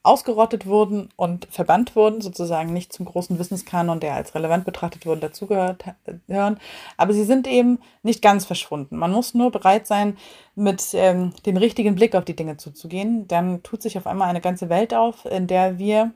ausgerottet 0.05 0.67
wurden 0.67 1.09
und 1.17 1.49
verbannt 1.51 1.97
wurden, 1.97 2.21
sozusagen 2.21 2.73
nicht 2.73 2.93
zum 2.93 3.07
großen 3.07 3.39
Wissenskanon, 3.39 4.01
der 4.01 4.15
als 4.15 4.35
relevant 4.35 4.67
betrachtet 4.67 5.07
wurde, 5.07 5.23
dazugehören. 5.23 6.61
Aber 6.99 7.13
sie 7.15 7.25
sind 7.25 7.49
eben 7.49 7.79
nicht 8.03 8.21
ganz 8.21 8.45
verschwunden. 8.45 8.97
Man 8.97 9.13
muss 9.13 9.33
nur 9.33 9.51
bereit 9.51 9.87
sein, 9.87 10.19
mit 10.55 10.91
ähm, 10.93 11.33
dem 11.47 11.57
richtigen 11.57 11.95
Blick 11.95 12.15
auf 12.15 12.27
die 12.27 12.37
Dinge 12.37 12.59
zuzugehen. 12.59 13.27
Dann 13.29 13.63
tut 13.63 13.83
sich 13.83 13.97
auf 13.97 14.07
einmal 14.07 14.29
eine 14.29 14.43
ganze 14.43 14.69
Welt 14.69 14.93
auf, 14.93 15.25
in 15.25 15.47
der 15.47 15.79
wir 15.79 16.13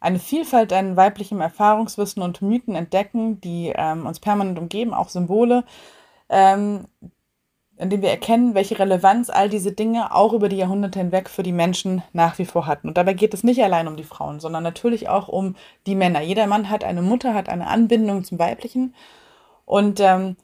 eine 0.00 0.18
Vielfalt 0.18 0.72
an 0.72 0.96
weiblichem 0.96 1.40
Erfahrungswissen 1.40 2.22
und 2.22 2.42
Mythen 2.42 2.74
entdecken, 2.74 3.40
die 3.40 3.72
ähm, 3.74 4.04
uns 4.04 4.18
permanent 4.18 4.58
umgeben, 4.58 4.92
auch 4.92 5.08
Symbole, 5.08 5.64
ähm, 6.28 6.88
indem 7.76 8.02
wir 8.02 8.10
erkennen, 8.10 8.54
welche 8.54 8.78
Relevanz 8.78 9.30
all 9.30 9.48
diese 9.48 9.72
Dinge 9.72 10.14
auch 10.14 10.32
über 10.32 10.48
die 10.48 10.56
Jahrhunderte 10.56 11.00
hinweg 11.00 11.28
für 11.28 11.42
die 11.42 11.52
Menschen 11.52 12.02
nach 12.12 12.38
wie 12.38 12.44
vor 12.44 12.66
hatten. 12.66 12.88
Und 12.88 12.96
dabei 12.96 13.14
geht 13.14 13.34
es 13.34 13.42
nicht 13.42 13.62
allein 13.62 13.88
um 13.88 13.96
die 13.96 14.04
Frauen, 14.04 14.38
sondern 14.40 14.62
natürlich 14.62 15.08
auch 15.08 15.28
um 15.28 15.56
die 15.86 15.96
Männer. 15.96 16.20
Jeder 16.20 16.46
Mann 16.46 16.70
hat 16.70 16.84
eine 16.84 17.02
Mutter, 17.02 17.34
hat 17.34 17.48
eine 17.48 17.66
Anbindung 17.66 18.22
zum 18.24 18.38
Weiblichen 18.38 18.94
und 19.64 19.98
ähm, 20.00 20.36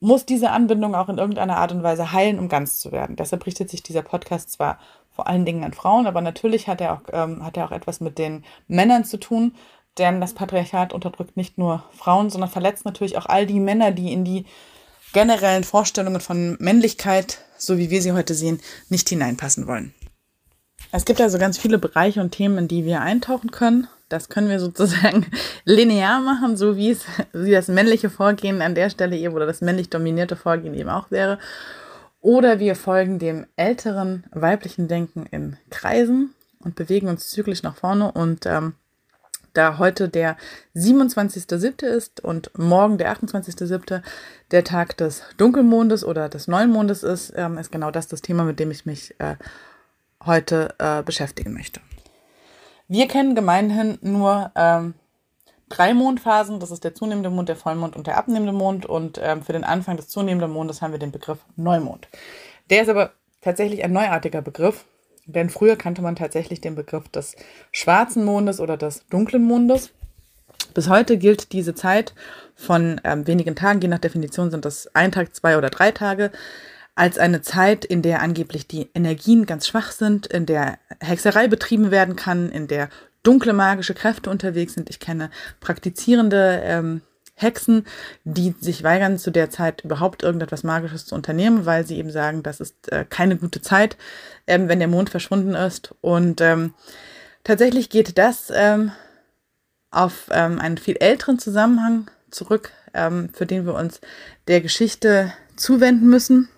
muss 0.00 0.26
diese 0.26 0.50
Anbindung 0.50 0.94
auch 0.94 1.08
in 1.08 1.18
irgendeiner 1.18 1.58
Art 1.58 1.72
und 1.72 1.82
Weise 1.82 2.12
heilen, 2.12 2.38
um 2.38 2.48
ganz 2.48 2.80
zu 2.80 2.90
werden. 2.90 3.16
Deshalb 3.16 3.46
richtet 3.46 3.70
sich 3.70 3.82
dieser 3.82 4.02
Podcast 4.02 4.50
zwar 4.50 4.78
vor 5.10 5.26
allen 5.26 5.44
Dingen 5.44 5.62
an 5.62 5.74
Frauen, 5.74 6.06
aber 6.06 6.22
natürlich 6.22 6.68
hat 6.68 6.80
er 6.80 6.94
auch, 6.94 7.02
ähm, 7.12 7.44
hat 7.44 7.56
er 7.56 7.66
auch 7.66 7.72
etwas 7.72 8.00
mit 8.00 8.18
den 8.18 8.44
Männern 8.66 9.04
zu 9.04 9.18
tun, 9.18 9.54
denn 9.98 10.20
das 10.22 10.32
Patriarchat 10.32 10.94
unterdrückt 10.94 11.36
nicht 11.36 11.58
nur 11.58 11.84
Frauen, 11.92 12.30
sondern 12.30 12.50
verletzt 12.50 12.86
natürlich 12.86 13.18
auch 13.18 13.26
all 13.26 13.46
die 13.46 13.60
Männer, 13.60 13.90
die 13.90 14.12
in 14.12 14.24
die 14.24 14.46
generellen 15.12 15.64
Vorstellungen 15.64 16.20
von 16.20 16.56
Männlichkeit, 16.58 17.38
so 17.58 17.78
wie 17.78 17.90
wir 17.90 18.02
sie 18.02 18.12
heute 18.12 18.34
sehen, 18.34 18.60
nicht 18.88 19.08
hineinpassen 19.08 19.66
wollen. 19.66 19.94
Es 20.90 21.04
gibt 21.04 21.20
also 21.20 21.38
ganz 21.38 21.58
viele 21.58 21.78
Bereiche 21.78 22.20
und 22.20 22.32
Themen, 22.32 22.58
in 22.58 22.68
die 22.68 22.84
wir 22.84 23.00
eintauchen 23.00 23.50
können. 23.50 23.88
Das 24.08 24.28
können 24.28 24.50
wir 24.50 24.60
sozusagen 24.60 25.26
linear 25.64 26.20
machen, 26.20 26.56
so 26.56 26.76
wie 26.76 26.90
es 26.90 27.04
wie 27.32 27.52
das 27.52 27.68
männliche 27.68 28.10
Vorgehen 28.10 28.60
an 28.60 28.74
der 28.74 28.90
Stelle 28.90 29.16
eben 29.16 29.34
oder 29.34 29.46
das 29.46 29.62
männlich 29.62 29.88
dominierte 29.88 30.36
Vorgehen 30.36 30.74
eben 30.74 30.90
auch 30.90 31.10
wäre. 31.10 31.38
Oder 32.20 32.60
wir 32.60 32.76
folgen 32.76 33.18
dem 33.18 33.46
älteren 33.56 34.24
weiblichen 34.32 34.86
Denken 34.86 35.26
in 35.30 35.56
Kreisen 35.70 36.34
und 36.60 36.76
bewegen 36.76 37.08
uns 37.08 37.30
zyklisch 37.30 37.62
nach 37.62 37.74
vorne 37.74 38.12
und 38.12 38.46
ähm, 38.46 38.74
da 39.54 39.78
heute 39.78 40.08
der 40.08 40.36
27.07. 40.74 41.84
ist 41.84 42.22
und 42.24 42.50
morgen 42.58 42.98
der 42.98 43.14
28.07. 43.16 44.02
der 44.50 44.64
Tag 44.64 44.96
des 44.96 45.22
Dunkelmondes 45.36 46.04
oder 46.04 46.28
des 46.28 46.48
Neumondes 46.48 47.02
ist, 47.02 47.32
ähm, 47.36 47.58
ist 47.58 47.72
genau 47.72 47.90
das 47.90 48.08
das 48.08 48.22
Thema, 48.22 48.44
mit 48.44 48.58
dem 48.58 48.70
ich 48.70 48.86
mich 48.86 49.14
äh, 49.20 49.36
heute 50.24 50.74
äh, 50.78 51.02
beschäftigen 51.02 51.52
möchte. 51.52 51.80
Wir 52.88 53.08
kennen 53.08 53.34
gemeinhin 53.34 53.98
nur 54.02 54.50
ähm, 54.54 54.94
drei 55.68 55.94
Mondphasen. 55.94 56.60
Das 56.60 56.70
ist 56.70 56.84
der 56.84 56.94
zunehmende 56.94 57.30
Mond, 57.30 57.48
der 57.48 57.56
Vollmond 57.56 57.96
und 57.96 58.06
der 58.06 58.18
abnehmende 58.18 58.52
Mond. 58.52 58.86
Und 58.86 59.18
ähm, 59.22 59.42
für 59.42 59.52
den 59.52 59.64
Anfang 59.64 59.96
des 59.96 60.08
zunehmenden 60.08 60.50
Mondes 60.50 60.82
haben 60.82 60.92
wir 60.92 60.98
den 60.98 61.12
Begriff 61.12 61.38
Neumond. 61.56 62.08
Der 62.70 62.82
ist 62.82 62.88
aber 62.88 63.12
tatsächlich 63.40 63.82
ein 63.82 63.92
neuartiger 63.92 64.42
Begriff. 64.42 64.84
Denn 65.26 65.50
früher 65.50 65.76
kannte 65.76 66.02
man 66.02 66.16
tatsächlich 66.16 66.60
den 66.60 66.74
Begriff 66.74 67.08
des 67.08 67.36
schwarzen 67.70 68.24
Mondes 68.24 68.60
oder 68.60 68.76
des 68.76 69.06
dunklen 69.08 69.44
Mondes. 69.44 69.90
Bis 70.74 70.88
heute 70.88 71.18
gilt 71.18 71.52
diese 71.52 71.74
Zeit 71.74 72.14
von 72.54 73.00
ähm, 73.04 73.26
wenigen 73.26 73.54
Tagen, 73.54 73.80
je 73.80 73.88
nach 73.88 73.98
Definition 73.98 74.50
sind 74.50 74.64
das 74.64 74.88
ein 74.94 75.12
Tag, 75.12 75.34
zwei 75.34 75.58
oder 75.58 75.70
drei 75.70 75.90
Tage, 75.90 76.30
als 76.94 77.18
eine 77.18 77.40
Zeit, 77.40 77.84
in 77.84 78.02
der 78.02 78.20
angeblich 78.20 78.66
die 78.66 78.88
Energien 78.94 79.46
ganz 79.46 79.66
schwach 79.66 79.92
sind, 79.92 80.26
in 80.26 80.46
der 80.46 80.78
Hexerei 81.00 81.48
betrieben 81.48 81.90
werden 81.90 82.16
kann, 82.16 82.50
in 82.50 82.68
der 82.68 82.88
dunkle 83.22 83.52
magische 83.52 83.94
Kräfte 83.94 84.30
unterwegs 84.30 84.74
sind. 84.74 84.90
Ich 84.90 85.00
kenne 85.00 85.30
praktizierende 85.60 86.60
ähm, 86.64 87.02
Hexen, 87.42 87.86
die 88.24 88.54
sich 88.60 88.82
weigern, 88.82 89.18
zu 89.18 89.30
der 89.30 89.50
Zeit 89.50 89.84
überhaupt 89.84 90.22
irgendetwas 90.22 90.62
Magisches 90.62 91.06
zu 91.06 91.14
unternehmen, 91.14 91.66
weil 91.66 91.86
sie 91.86 91.98
eben 91.98 92.10
sagen, 92.10 92.42
das 92.42 92.60
ist 92.60 92.90
äh, 92.92 93.04
keine 93.08 93.36
gute 93.36 93.60
Zeit, 93.60 93.96
ähm, 94.46 94.68
wenn 94.68 94.78
der 94.78 94.88
Mond 94.88 95.10
verschwunden 95.10 95.54
ist. 95.54 95.94
Und 96.00 96.40
ähm, 96.40 96.74
tatsächlich 97.44 97.90
geht 97.90 98.18
das 98.18 98.52
ähm, 98.54 98.92
auf 99.90 100.28
ähm, 100.30 100.58
einen 100.58 100.78
viel 100.78 100.96
älteren 100.96 101.38
Zusammenhang 101.38 102.10
zurück, 102.30 102.72
ähm, 102.94 103.28
für 103.32 103.46
den 103.46 103.66
wir 103.66 103.74
uns 103.74 104.00
der 104.48 104.60
Geschichte 104.60 105.32
zuwenden 105.56 106.08
müssen. 106.08 106.48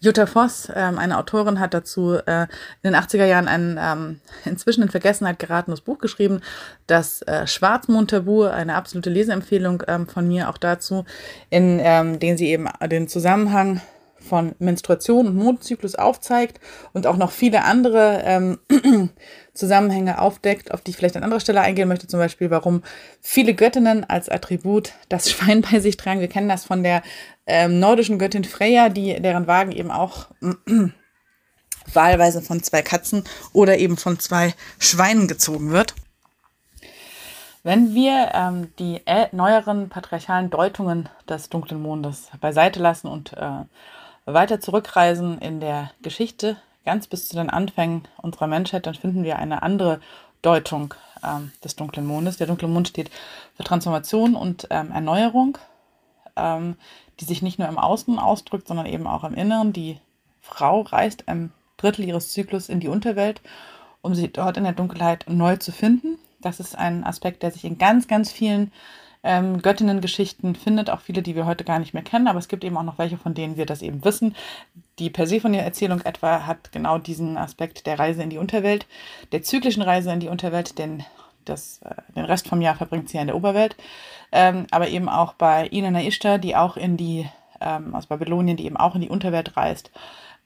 Jutta 0.00 0.26
Voss, 0.26 0.68
ähm, 0.74 0.98
eine 0.98 1.18
Autorin, 1.18 1.60
hat 1.60 1.74
dazu 1.74 2.14
äh, 2.14 2.42
in 2.82 2.92
den 2.92 2.96
80er 2.96 3.24
Jahren 3.24 3.48
ein 3.48 3.78
ähm, 3.80 4.20
inzwischen 4.44 4.82
in 4.82 4.88
Vergessenheit 4.88 5.38
geratenes 5.38 5.80
Buch 5.80 5.98
geschrieben, 5.98 6.40
das 6.86 7.22
äh, 7.22 7.46
Schwarzmond-Tabu, 7.46 8.44
eine 8.44 8.74
absolute 8.74 9.10
Leseempfehlung 9.10 9.82
ähm, 9.88 10.06
von 10.06 10.28
mir 10.28 10.48
auch 10.48 10.58
dazu, 10.58 11.04
in 11.50 11.80
ähm, 11.82 12.18
dem 12.18 12.36
sie 12.36 12.48
eben 12.48 12.68
den 12.88 13.08
Zusammenhang 13.08 13.80
von 14.26 14.54
Menstruation 14.58 15.26
und 15.26 15.36
Mondzyklus 15.36 15.94
aufzeigt 15.94 16.60
und 16.92 17.06
auch 17.06 17.16
noch 17.16 17.30
viele 17.30 17.64
andere 17.64 18.22
ähm, 18.24 18.58
Zusammenhänge 19.54 20.20
aufdeckt, 20.20 20.72
auf 20.72 20.82
die 20.82 20.90
ich 20.90 20.96
vielleicht 20.96 21.16
an 21.16 21.24
anderer 21.24 21.40
Stelle 21.40 21.62
eingehen 21.62 21.88
möchte, 21.88 22.06
zum 22.06 22.20
Beispiel, 22.20 22.50
warum 22.50 22.82
viele 23.20 23.54
Göttinnen 23.54 24.04
als 24.04 24.28
Attribut 24.28 24.92
das 25.08 25.30
Schwein 25.30 25.62
bei 25.62 25.80
sich 25.80 25.96
tragen. 25.96 26.20
Wir 26.20 26.28
kennen 26.28 26.48
das 26.48 26.64
von 26.64 26.82
der 26.82 27.02
ähm, 27.46 27.78
nordischen 27.78 28.18
Göttin 28.18 28.44
Freya, 28.44 28.88
die 28.88 29.20
deren 29.20 29.46
Wagen 29.46 29.72
eben 29.72 29.90
auch 29.90 30.26
äh, 30.42 30.52
wahlweise 31.92 32.42
von 32.42 32.62
zwei 32.62 32.82
Katzen 32.82 33.24
oder 33.52 33.78
eben 33.78 33.96
von 33.96 34.18
zwei 34.18 34.54
Schweinen 34.78 35.28
gezogen 35.28 35.70
wird. 35.70 35.94
Wenn 37.66 37.94
wir 37.94 38.30
ähm, 38.32 38.72
die 38.78 39.02
äh, 39.06 39.26
neueren 39.32 39.88
patriarchalen 39.88 40.50
Deutungen 40.50 41.08
des 41.28 41.48
dunklen 41.48 41.82
Mondes 41.82 42.30
beiseite 42.40 42.78
lassen 42.78 43.08
und 43.08 43.32
äh, 43.32 43.64
weiter 44.26 44.60
zurückreisen 44.60 45.38
in 45.38 45.60
der 45.60 45.92
Geschichte, 46.02 46.56
ganz 46.84 47.06
bis 47.06 47.28
zu 47.28 47.36
den 47.36 47.50
Anfängen 47.50 48.02
unserer 48.18 48.46
Menschheit, 48.46 48.86
dann 48.86 48.94
finden 48.94 49.24
wir 49.24 49.38
eine 49.38 49.62
andere 49.62 50.00
Deutung 50.42 50.94
ähm, 51.24 51.52
des 51.64 51.76
dunklen 51.76 52.06
Mondes. 52.06 52.36
Der 52.36 52.46
dunkle 52.46 52.68
Mond 52.68 52.88
steht 52.88 53.10
für 53.56 53.64
Transformation 53.64 54.34
und 54.34 54.66
ähm, 54.70 54.90
Erneuerung, 54.90 55.58
ähm, 56.36 56.76
die 57.20 57.24
sich 57.24 57.42
nicht 57.42 57.58
nur 57.58 57.68
im 57.68 57.78
Außen 57.78 58.18
ausdrückt, 58.18 58.68
sondern 58.68 58.86
eben 58.86 59.06
auch 59.06 59.24
im 59.24 59.34
Inneren. 59.34 59.72
Die 59.72 59.98
Frau 60.42 60.82
reist 60.82 61.28
ein 61.28 61.52
Drittel 61.76 62.04
ihres 62.04 62.32
Zyklus 62.32 62.68
in 62.68 62.80
die 62.80 62.88
Unterwelt, 62.88 63.40
um 64.02 64.14
sie 64.14 64.28
dort 64.28 64.56
in 64.56 64.64
der 64.64 64.72
Dunkelheit 64.72 65.26
neu 65.28 65.56
zu 65.56 65.72
finden. 65.72 66.18
Das 66.40 66.60
ist 66.60 66.76
ein 66.76 67.04
Aspekt, 67.04 67.42
der 67.42 67.50
sich 67.50 67.64
in 67.64 67.78
ganz, 67.78 68.08
ganz 68.08 68.30
vielen 68.30 68.72
ähm, 69.26 69.60
Göttinnen-Geschichten 69.60 70.54
findet, 70.54 70.88
auch 70.88 71.00
viele, 71.00 71.20
die 71.20 71.34
wir 71.34 71.46
heute 71.46 71.64
gar 71.64 71.78
nicht 71.78 71.94
mehr 71.94 72.02
kennen, 72.02 72.28
aber 72.28 72.38
es 72.38 72.48
gibt 72.48 72.64
eben 72.64 72.76
auch 72.76 72.82
noch 72.82 72.98
welche, 72.98 73.18
von 73.18 73.34
denen 73.34 73.56
wir 73.56 73.66
das 73.66 73.82
eben 73.82 74.04
wissen. 74.04 74.34
Die 74.98 75.10
Persephone-Erzählung 75.10 76.00
etwa 76.02 76.46
hat 76.46 76.72
genau 76.72 76.98
diesen 76.98 77.36
Aspekt 77.36 77.86
der 77.86 77.98
Reise 77.98 78.22
in 78.22 78.30
die 78.30 78.38
Unterwelt, 78.38 78.86
der 79.32 79.42
zyklischen 79.42 79.82
Reise 79.82 80.12
in 80.12 80.20
die 80.20 80.28
Unterwelt, 80.28 80.78
denn 80.78 81.04
das, 81.44 81.80
äh, 81.82 81.94
den 82.14 82.24
Rest 82.24 82.48
vom 82.48 82.60
Jahr 82.60 82.76
verbringt 82.76 83.08
sie 83.08 83.16
ja 83.16 83.22
in 83.22 83.28
der 83.28 83.36
Oberwelt. 83.36 83.76
Ähm, 84.32 84.66
aber 84.70 84.88
eben 84.88 85.08
auch 85.08 85.34
bei 85.34 85.66
Inanna 85.66 86.02
Ishtar, 86.02 86.38
die 86.38 86.56
auch 86.56 86.76
in 86.76 86.96
die, 86.96 87.28
ähm, 87.60 87.94
aus 87.94 88.06
Babylonien, 88.06 88.56
die 88.56 88.66
eben 88.66 88.76
auch 88.76 88.94
in 88.94 89.00
die 89.00 89.08
Unterwelt 89.08 89.56
reist 89.56 89.90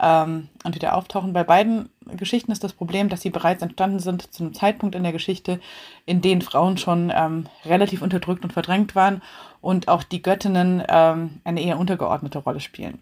ähm, 0.01 0.49
und 0.65 0.75
wieder 0.75 0.97
auftauchen. 0.97 1.33
Bei 1.33 1.45
beiden 1.45 1.91
Geschichten 2.17 2.53
ist 2.53 2.65
das 2.65 2.73
Problem, 2.73 3.09
dass 3.09 3.23
sie 3.23 3.31
bereits 3.31 3.63
entstanden 3.63 3.99
sind 3.99 4.33
zu 4.33 4.43
einem 4.45 4.55
Zeitpunkt 4.55 4.95
in 4.95 5.03
der 5.03 5.13
Geschichte, 5.13 5.61
in 6.07 6.21
dem 6.21 6.41
Frauen 6.41 6.79
schon 6.79 7.13
ähm, 7.15 7.47
relativ 7.65 8.03
unterdrückt 8.03 8.45
und 8.45 8.53
verdrängt 8.53 8.95
waren 8.95 9.23
und 9.61 9.89
auch 9.89 10.03
die 10.03 10.23
Göttinnen 10.23 10.83
ähm, 10.89 11.41
eine 11.45 11.63
eher 11.63 11.79
untergeordnete 11.79 12.39
Rolle 12.39 12.61
spielen. 12.61 12.99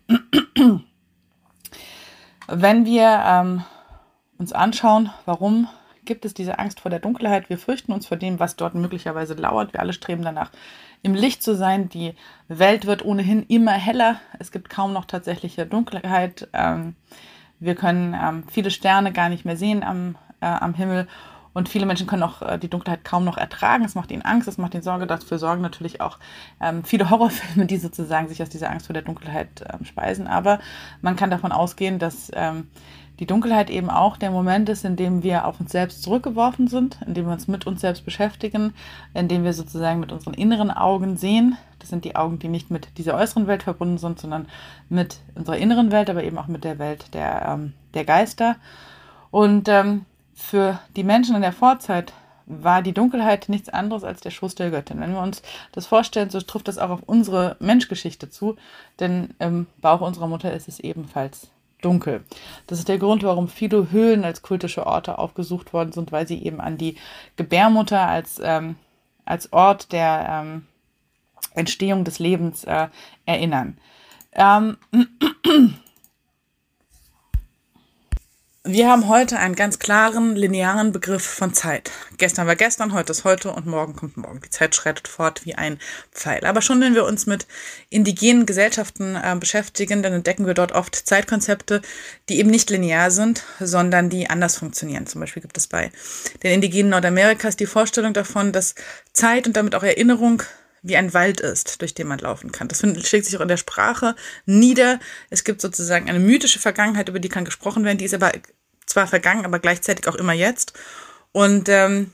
Wenn 2.48 2.84
wir 2.86 3.22
ähm, 3.26 3.64
uns 4.38 4.52
anschauen, 4.52 5.10
warum 5.26 5.68
gibt 6.08 6.24
es 6.24 6.32
diese 6.34 6.58
Angst 6.58 6.80
vor 6.80 6.90
der 6.90 7.00
Dunkelheit, 7.00 7.50
wir 7.50 7.58
fürchten 7.58 7.92
uns 7.92 8.06
vor 8.06 8.16
dem, 8.16 8.40
was 8.40 8.56
dort 8.56 8.74
möglicherweise 8.74 9.34
lauert. 9.34 9.74
Wir 9.74 9.80
alle 9.80 9.92
streben 9.92 10.22
danach, 10.22 10.50
im 11.02 11.14
Licht 11.14 11.42
zu 11.42 11.54
sein. 11.54 11.88
Die 11.88 12.14
Welt 12.48 12.86
wird 12.86 13.04
ohnehin 13.04 13.44
immer 13.44 13.72
heller. 13.72 14.20
Es 14.38 14.50
gibt 14.50 14.70
kaum 14.70 14.92
noch 14.92 15.04
tatsächliche 15.04 15.66
Dunkelheit. 15.66 16.48
Ähm, 16.52 16.96
wir 17.60 17.74
können 17.74 18.14
ähm, 18.14 18.44
viele 18.48 18.70
Sterne 18.70 19.12
gar 19.12 19.28
nicht 19.28 19.44
mehr 19.44 19.56
sehen 19.56 19.82
am, 19.82 20.16
äh, 20.40 20.46
am 20.46 20.74
Himmel. 20.74 21.08
Und 21.54 21.68
viele 21.68 21.86
Menschen 21.86 22.06
können 22.06 22.22
auch 22.22 22.42
äh, 22.42 22.58
die 22.58 22.68
Dunkelheit 22.68 23.04
kaum 23.04 23.24
noch 23.24 23.36
ertragen. 23.36 23.84
Es 23.84 23.94
macht 23.94 24.12
ihnen 24.12 24.22
Angst, 24.22 24.46
es 24.46 24.58
macht 24.58 24.74
ihnen 24.74 24.82
Sorge. 24.82 25.06
Dafür 25.06 25.38
sorgen 25.38 25.62
natürlich 25.62 26.00
auch 26.00 26.18
ähm, 26.60 26.84
viele 26.84 27.10
Horrorfilme, 27.10 27.66
die 27.66 27.78
sozusagen 27.78 28.28
sich 28.28 28.42
aus 28.42 28.48
dieser 28.48 28.70
Angst 28.70 28.86
vor 28.86 28.94
der 28.94 29.02
Dunkelheit 29.02 29.64
ähm, 29.72 29.84
speisen. 29.84 30.28
Aber 30.28 30.60
man 31.00 31.16
kann 31.16 31.30
davon 31.30 31.50
ausgehen, 31.50 31.98
dass 31.98 32.30
ähm, 32.34 32.68
die 33.18 33.26
Dunkelheit 33.26 33.68
eben 33.68 33.90
auch 33.90 34.16
der 34.16 34.30
Moment 34.30 34.68
ist, 34.68 34.84
in 34.84 34.96
dem 34.96 35.22
wir 35.22 35.46
auf 35.46 35.58
uns 35.60 35.72
selbst 35.72 36.02
zurückgeworfen 36.02 36.68
sind, 36.68 36.98
in 37.06 37.14
dem 37.14 37.26
wir 37.26 37.32
uns 37.32 37.48
mit 37.48 37.66
uns 37.66 37.80
selbst 37.80 38.04
beschäftigen, 38.04 38.74
in 39.12 39.28
dem 39.28 39.44
wir 39.44 39.52
sozusagen 39.52 40.00
mit 40.00 40.12
unseren 40.12 40.34
inneren 40.34 40.70
Augen 40.70 41.16
sehen. 41.16 41.56
Das 41.80 41.88
sind 41.88 42.04
die 42.04 42.16
Augen, 42.16 42.38
die 42.38 42.48
nicht 42.48 42.70
mit 42.70 42.96
dieser 42.96 43.14
äußeren 43.16 43.46
Welt 43.46 43.64
verbunden 43.64 43.98
sind, 43.98 44.20
sondern 44.20 44.46
mit 44.88 45.18
unserer 45.34 45.56
inneren 45.56 45.90
Welt, 45.90 46.10
aber 46.10 46.22
eben 46.22 46.38
auch 46.38 46.46
mit 46.46 46.64
der 46.64 46.78
Welt 46.78 47.12
der, 47.14 47.46
ähm, 47.48 47.72
der 47.94 48.04
Geister. 48.04 48.56
Und 49.30 49.68
ähm, 49.68 50.04
für 50.34 50.78
die 50.96 51.04
Menschen 51.04 51.34
in 51.34 51.42
der 51.42 51.52
Vorzeit 51.52 52.12
war 52.46 52.82
die 52.82 52.94
Dunkelheit 52.94 53.48
nichts 53.48 53.68
anderes 53.68 54.04
als 54.04 54.20
der 54.20 54.30
Schoß 54.30 54.54
der 54.54 54.70
Göttin. 54.70 55.00
Wenn 55.00 55.12
wir 55.12 55.20
uns 55.20 55.42
das 55.72 55.86
vorstellen, 55.86 56.30
so 56.30 56.40
trifft 56.40 56.68
das 56.68 56.78
auch 56.78 56.90
auf 56.90 57.02
unsere 57.04 57.56
Menschgeschichte 57.58 58.30
zu, 58.30 58.56
denn 59.00 59.34
im 59.38 59.66
Bauch 59.82 60.00
unserer 60.00 60.28
Mutter 60.28 60.52
ist 60.52 60.68
es 60.68 60.80
ebenfalls 60.80 61.50
dunkel. 61.82 62.24
Das 62.66 62.78
ist 62.78 62.88
der 62.88 62.98
Grund, 62.98 63.22
warum 63.22 63.48
viele 63.48 63.90
Höhlen 63.90 64.24
als 64.24 64.42
kultische 64.42 64.86
Orte 64.86 65.18
aufgesucht 65.18 65.72
worden 65.72 65.92
sind, 65.92 66.12
weil 66.12 66.26
sie 66.26 66.42
eben 66.42 66.60
an 66.60 66.76
die 66.78 66.96
Gebärmutter 67.36 68.06
als, 68.06 68.40
ähm, 68.42 68.76
als 69.24 69.52
Ort 69.52 69.92
der 69.92 70.26
ähm, 70.28 70.66
Entstehung 71.54 72.04
des 72.04 72.18
Lebens 72.18 72.64
äh, 72.64 72.88
erinnern. 73.26 73.78
Ähm, 74.32 74.76
Wir 78.70 78.90
haben 78.90 79.08
heute 79.08 79.38
einen 79.38 79.54
ganz 79.54 79.78
klaren, 79.78 80.36
linearen 80.36 80.92
Begriff 80.92 81.24
von 81.24 81.54
Zeit. 81.54 81.90
Gestern 82.18 82.46
war 82.46 82.54
gestern, 82.54 82.92
heute 82.92 83.12
ist 83.12 83.24
heute 83.24 83.50
und 83.50 83.64
morgen 83.64 83.96
kommt 83.96 84.18
morgen. 84.18 84.42
Die 84.44 84.50
Zeit 84.50 84.74
schreitet 84.74 85.08
fort 85.08 85.46
wie 85.46 85.54
ein 85.54 85.78
Pfeil. 86.12 86.44
Aber 86.44 86.60
schon 86.60 86.78
wenn 86.82 86.94
wir 86.94 87.06
uns 87.06 87.24
mit 87.24 87.46
indigenen 87.88 88.44
Gesellschaften 88.44 89.16
äh, 89.16 89.34
beschäftigen, 89.40 90.02
dann 90.02 90.12
entdecken 90.12 90.46
wir 90.46 90.52
dort 90.52 90.72
oft 90.72 90.94
Zeitkonzepte, 90.94 91.80
die 92.28 92.40
eben 92.40 92.50
nicht 92.50 92.68
linear 92.68 93.10
sind, 93.10 93.42
sondern 93.58 94.10
die 94.10 94.28
anders 94.28 94.58
funktionieren. 94.58 95.06
Zum 95.06 95.22
Beispiel 95.22 95.40
gibt 95.40 95.56
es 95.56 95.66
bei 95.66 95.90
den 96.42 96.52
Indigenen 96.52 96.90
Nordamerikas 96.90 97.56
die 97.56 97.64
Vorstellung 97.64 98.12
davon, 98.12 98.52
dass 98.52 98.74
Zeit 99.14 99.46
und 99.46 99.56
damit 99.56 99.76
auch 99.76 99.82
Erinnerung 99.82 100.42
wie 100.82 100.98
ein 100.98 101.14
Wald 101.14 101.40
ist, 101.40 101.80
durch 101.80 101.94
den 101.94 102.06
man 102.06 102.18
laufen 102.18 102.52
kann. 102.52 102.68
Das 102.68 102.80
schlägt 102.80 103.24
sich 103.24 103.36
auch 103.38 103.42
in 103.42 103.48
der 103.48 103.56
Sprache 103.56 104.14
nieder. 104.44 105.00
Es 105.30 105.44
gibt 105.44 105.62
sozusagen 105.62 106.08
eine 106.08 106.20
mythische 106.20 106.58
Vergangenheit, 106.58 107.08
über 107.08 107.18
die 107.18 107.30
kann 107.30 107.46
gesprochen 107.46 107.84
werden, 107.84 107.98
die 107.98 108.04
ist 108.04 108.14
aber 108.14 108.32
zwar 108.88 109.06
vergangen, 109.06 109.44
aber 109.44 109.58
gleichzeitig 109.58 110.08
auch 110.08 110.16
immer 110.16 110.32
jetzt. 110.32 110.72
Und 111.32 111.68
ähm, 111.68 112.12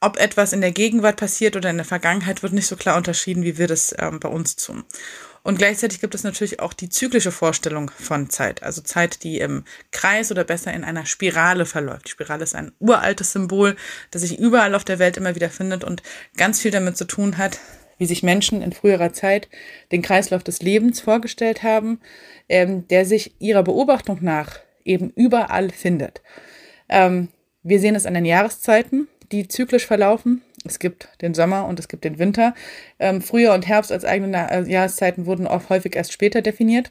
ob 0.00 0.18
etwas 0.18 0.52
in 0.52 0.60
der 0.60 0.72
Gegenwart 0.72 1.16
passiert 1.16 1.56
oder 1.56 1.70
in 1.70 1.76
der 1.76 1.86
Vergangenheit, 1.86 2.42
wird 2.42 2.52
nicht 2.52 2.66
so 2.66 2.76
klar 2.76 2.96
unterschieden, 2.96 3.44
wie 3.44 3.58
wir 3.58 3.66
das 3.66 3.94
ähm, 3.98 4.18
bei 4.18 4.28
uns 4.28 4.56
tun. 4.56 4.84
Und 5.42 5.56
gleichzeitig 5.56 6.00
gibt 6.00 6.14
es 6.14 6.22
natürlich 6.22 6.60
auch 6.60 6.74
die 6.74 6.90
zyklische 6.90 7.32
Vorstellung 7.32 7.90
von 7.90 8.28
Zeit, 8.28 8.62
also 8.62 8.82
Zeit, 8.82 9.22
die 9.22 9.38
im 9.38 9.64
Kreis 9.90 10.30
oder 10.30 10.44
besser 10.44 10.72
in 10.72 10.84
einer 10.84 11.06
Spirale 11.06 11.64
verläuft. 11.64 12.06
Die 12.06 12.10
Spirale 12.10 12.44
ist 12.44 12.54
ein 12.54 12.72
uraltes 12.78 13.32
Symbol, 13.32 13.76
das 14.10 14.22
sich 14.22 14.38
überall 14.38 14.74
auf 14.74 14.84
der 14.84 14.98
Welt 14.98 15.16
immer 15.16 15.34
wieder 15.34 15.48
findet 15.48 15.82
und 15.82 16.02
ganz 16.36 16.60
viel 16.60 16.70
damit 16.70 16.98
zu 16.98 17.06
tun 17.06 17.38
hat, 17.38 17.58
wie 17.96 18.06
sich 18.06 18.22
Menschen 18.22 18.60
in 18.60 18.72
früherer 18.72 19.12
Zeit 19.12 19.48
den 19.92 20.02
Kreislauf 20.02 20.42
des 20.42 20.60
Lebens 20.60 21.00
vorgestellt 21.00 21.62
haben, 21.62 22.00
ähm, 22.48 22.86
der 22.88 23.06
sich 23.06 23.34
ihrer 23.40 23.62
Beobachtung 23.62 24.18
nach 24.20 24.60
eben 24.84 25.10
überall 25.10 25.70
findet. 25.70 26.22
Ähm, 26.88 27.28
wir 27.62 27.80
sehen 27.80 27.94
es 27.94 28.06
an 28.06 28.14
den 28.14 28.24
Jahreszeiten, 28.24 29.08
die 29.32 29.48
zyklisch 29.48 29.86
verlaufen. 29.86 30.42
Es 30.64 30.78
gibt 30.78 31.08
den 31.22 31.34
Sommer 31.34 31.66
und 31.66 31.78
es 31.78 31.88
gibt 31.88 32.04
den 32.04 32.18
Winter. 32.18 32.54
Ähm, 32.98 33.22
Frühjahr 33.22 33.54
und 33.54 33.66
Herbst 33.66 33.92
als 33.92 34.04
eigene 34.04 34.50
äh, 34.50 34.70
Jahreszeiten 34.70 35.26
wurden 35.26 35.46
oft 35.46 35.68
häufig 35.68 35.96
erst 35.96 36.12
später 36.12 36.42
definiert. 36.42 36.90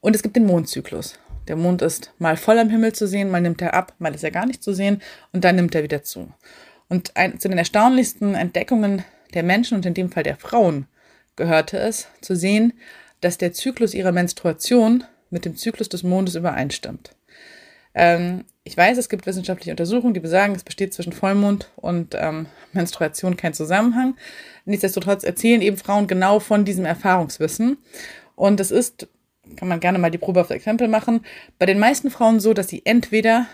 Und 0.00 0.14
es 0.14 0.22
gibt 0.22 0.36
den 0.36 0.46
Mondzyklus. 0.46 1.18
Der 1.48 1.56
Mond 1.56 1.82
ist 1.82 2.12
mal 2.18 2.36
voll 2.36 2.58
am 2.58 2.70
Himmel 2.70 2.92
zu 2.92 3.06
sehen, 3.06 3.30
mal 3.30 3.40
nimmt 3.40 3.60
er 3.60 3.74
ab, 3.74 3.94
mal 3.98 4.14
ist 4.14 4.24
er 4.24 4.30
gar 4.30 4.46
nicht 4.46 4.62
zu 4.62 4.72
sehen 4.72 5.02
und 5.32 5.44
dann 5.44 5.56
nimmt 5.56 5.74
er 5.74 5.82
wieder 5.82 6.02
zu. 6.02 6.32
Und 6.88 7.16
ein, 7.16 7.38
zu 7.38 7.48
den 7.48 7.58
erstaunlichsten 7.58 8.34
Entdeckungen 8.34 9.04
der 9.34 9.42
Menschen 9.42 9.76
und 9.76 9.86
in 9.86 9.94
dem 9.94 10.10
Fall 10.10 10.22
der 10.22 10.36
Frauen 10.36 10.86
gehörte 11.36 11.78
es, 11.78 12.08
zu 12.20 12.36
sehen, 12.36 12.72
dass 13.20 13.38
der 13.38 13.52
Zyklus 13.52 13.94
ihrer 13.94 14.12
Menstruation 14.12 15.04
mit 15.34 15.44
dem 15.44 15.56
Zyklus 15.56 15.90
des 15.90 16.02
Mondes 16.02 16.36
übereinstimmt. 16.36 17.10
Ähm, 17.94 18.44
ich 18.62 18.76
weiß, 18.76 18.96
es 18.96 19.10
gibt 19.10 19.26
wissenschaftliche 19.26 19.72
Untersuchungen, 19.72 20.14
die 20.14 20.20
besagen, 20.20 20.54
es 20.54 20.64
besteht 20.64 20.94
zwischen 20.94 21.12
Vollmond 21.12 21.70
und 21.76 22.14
ähm, 22.18 22.46
Menstruation 22.72 23.36
kein 23.36 23.52
Zusammenhang. 23.52 24.16
Nichtsdestotrotz 24.64 25.24
erzählen 25.24 25.60
eben 25.60 25.76
Frauen 25.76 26.06
genau 26.06 26.40
von 26.40 26.64
diesem 26.64 26.86
Erfahrungswissen. 26.86 27.76
Und 28.36 28.60
es 28.60 28.70
ist, 28.70 29.08
kann 29.56 29.68
man 29.68 29.80
gerne 29.80 29.98
mal 29.98 30.10
die 30.10 30.18
Probe 30.18 30.40
auf 30.40 30.50
Exempel 30.50 30.88
machen, 30.88 31.20
bei 31.58 31.66
den 31.66 31.78
meisten 31.78 32.10
Frauen 32.10 32.40
so, 32.40 32.54
dass 32.54 32.68
sie 32.68 32.82
entweder 32.86 33.46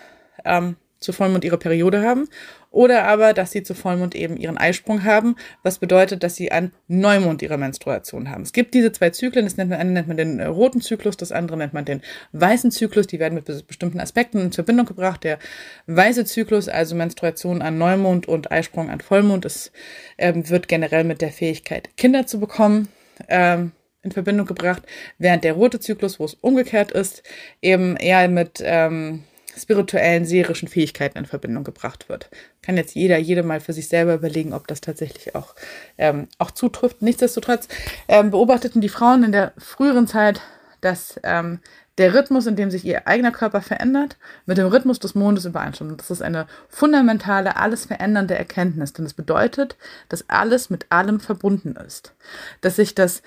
ähm, 0.45 0.77
zu 1.01 1.13
Vollmond 1.13 1.45
ihre 1.45 1.59
Periode 1.59 2.03
haben 2.03 2.29
oder 2.71 3.05
aber, 3.05 3.33
dass 3.33 3.51
sie 3.51 3.63
zu 3.63 3.75
Vollmond 3.75 4.15
eben 4.15 4.37
ihren 4.37 4.57
Eisprung 4.57 5.03
haben, 5.03 5.35
was 5.63 5.79
bedeutet, 5.79 6.23
dass 6.23 6.37
sie 6.37 6.53
an 6.53 6.73
Neumond 6.87 7.43
ihre 7.43 7.59
Menstruation 7.59 8.31
haben. 8.31 8.43
Es 8.43 8.53
gibt 8.53 8.75
diese 8.75 8.93
zwei 8.93 9.11
Zyklen, 9.11 9.45
das 9.45 9.57
nennt 9.57 9.71
man, 9.71 9.81
eine 9.81 9.91
nennt 9.91 10.09
man 10.09 10.17
den 10.17 10.39
äh, 10.39 10.47
roten 10.47 10.81
Zyklus, 10.81 11.17
das 11.17 11.33
andere 11.33 11.59
nennt 11.59 11.75
man 11.75 11.85
den 11.85 12.01
weißen 12.33 12.71
Zyklus, 12.71 13.09
die 13.09 13.19
werden 13.19 13.35
mit 13.35 13.67
bestimmten 13.67 13.99
Aspekten 13.99 14.41
in 14.41 14.53
Verbindung 14.53 14.87
gebracht. 14.87 15.25
Der 15.25 15.39
weiße 15.87 16.25
Zyklus, 16.25 16.69
also 16.69 16.95
Menstruation 16.95 17.61
an 17.61 17.79
Neumond 17.79 18.29
und 18.29 18.53
Eisprung 18.53 18.89
an 18.89 19.01
Vollmond, 19.01 19.45
es 19.45 19.73
ähm, 20.19 20.49
wird 20.49 20.69
generell 20.69 21.05
mit 21.05 21.21
der 21.21 21.33
Fähigkeit, 21.33 21.97
Kinder 21.97 22.27
zu 22.27 22.39
bekommen, 22.39 22.89
ähm, 23.29 23.73
in 24.03 24.13
Verbindung 24.13 24.47
gebracht, 24.47 24.83
während 25.19 25.45
der 25.45 25.53
rote 25.55 25.79
Zyklus, 25.81 26.21
wo 26.21 26.25
es 26.25 26.35
umgekehrt 26.35 26.91
ist, 26.93 27.23
eben 27.61 27.97
eher 27.97 28.29
mit 28.29 28.63
ähm, 28.65 29.25
spirituellen, 29.59 30.25
seherischen 30.25 30.69
Fähigkeiten 30.69 31.19
in 31.19 31.27
Verbindung 31.27 31.65
gebracht 31.65 32.09
wird. 32.09 32.31
Kann 32.63 32.77
jetzt 32.77 32.95
jeder, 32.95 33.19
jede 33.19 33.43
mal 33.43 33.61
für 33.61 33.73
sich 33.73 33.89
selber 33.89 34.15
überlegen, 34.15 34.53
ob 34.53 34.67
das 34.67 34.81
tatsächlich 34.81 35.35
auch, 35.35 35.55
ähm, 35.99 36.29
auch 36.39 36.51
zutrifft. 36.51 37.03
Nichtsdestotrotz 37.03 37.69
ähm, 38.09 38.31
beobachteten 38.31 38.81
die 38.81 38.89
Frauen 38.89 39.25
in 39.25 39.33
der 39.33 39.53
früheren 39.59 40.07
Zeit, 40.07 40.41
dass 40.81 41.19
ähm, 41.23 41.61
der 41.99 42.15
Rhythmus, 42.15 42.47
in 42.47 42.57
dem 42.57 42.71
sich 42.71 42.85
ihr 42.85 43.07
eigener 43.07 43.33
Körper 43.33 43.61
verändert, 43.61 44.17
mit 44.47 44.57
dem 44.57 44.67
Rhythmus 44.67 44.99
des 45.01 45.15
Mondes 45.15 45.45
übereinstimmt. 45.45 46.01
Das 46.01 46.11
ist 46.11 46.23
eine 46.23 46.47
fundamentale, 46.69 47.57
alles 47.57 47.85
verändernde 47.85 48.37
Erkenntnis, 48.37 48.95
denn 48.95 49.05
es 49.05 49.11
das 49.11 49.17
bedeutet, 49.17 49.77
dass 50.09 50.29
alles 50.29 50.71
mit 50.71 50.87
allem 50.91 51.21
verbunden 51.21 51.77
ist. 51.77 52.15
Dass 52.63 52.77
sich 52.77 52.95
das 52.95 53.23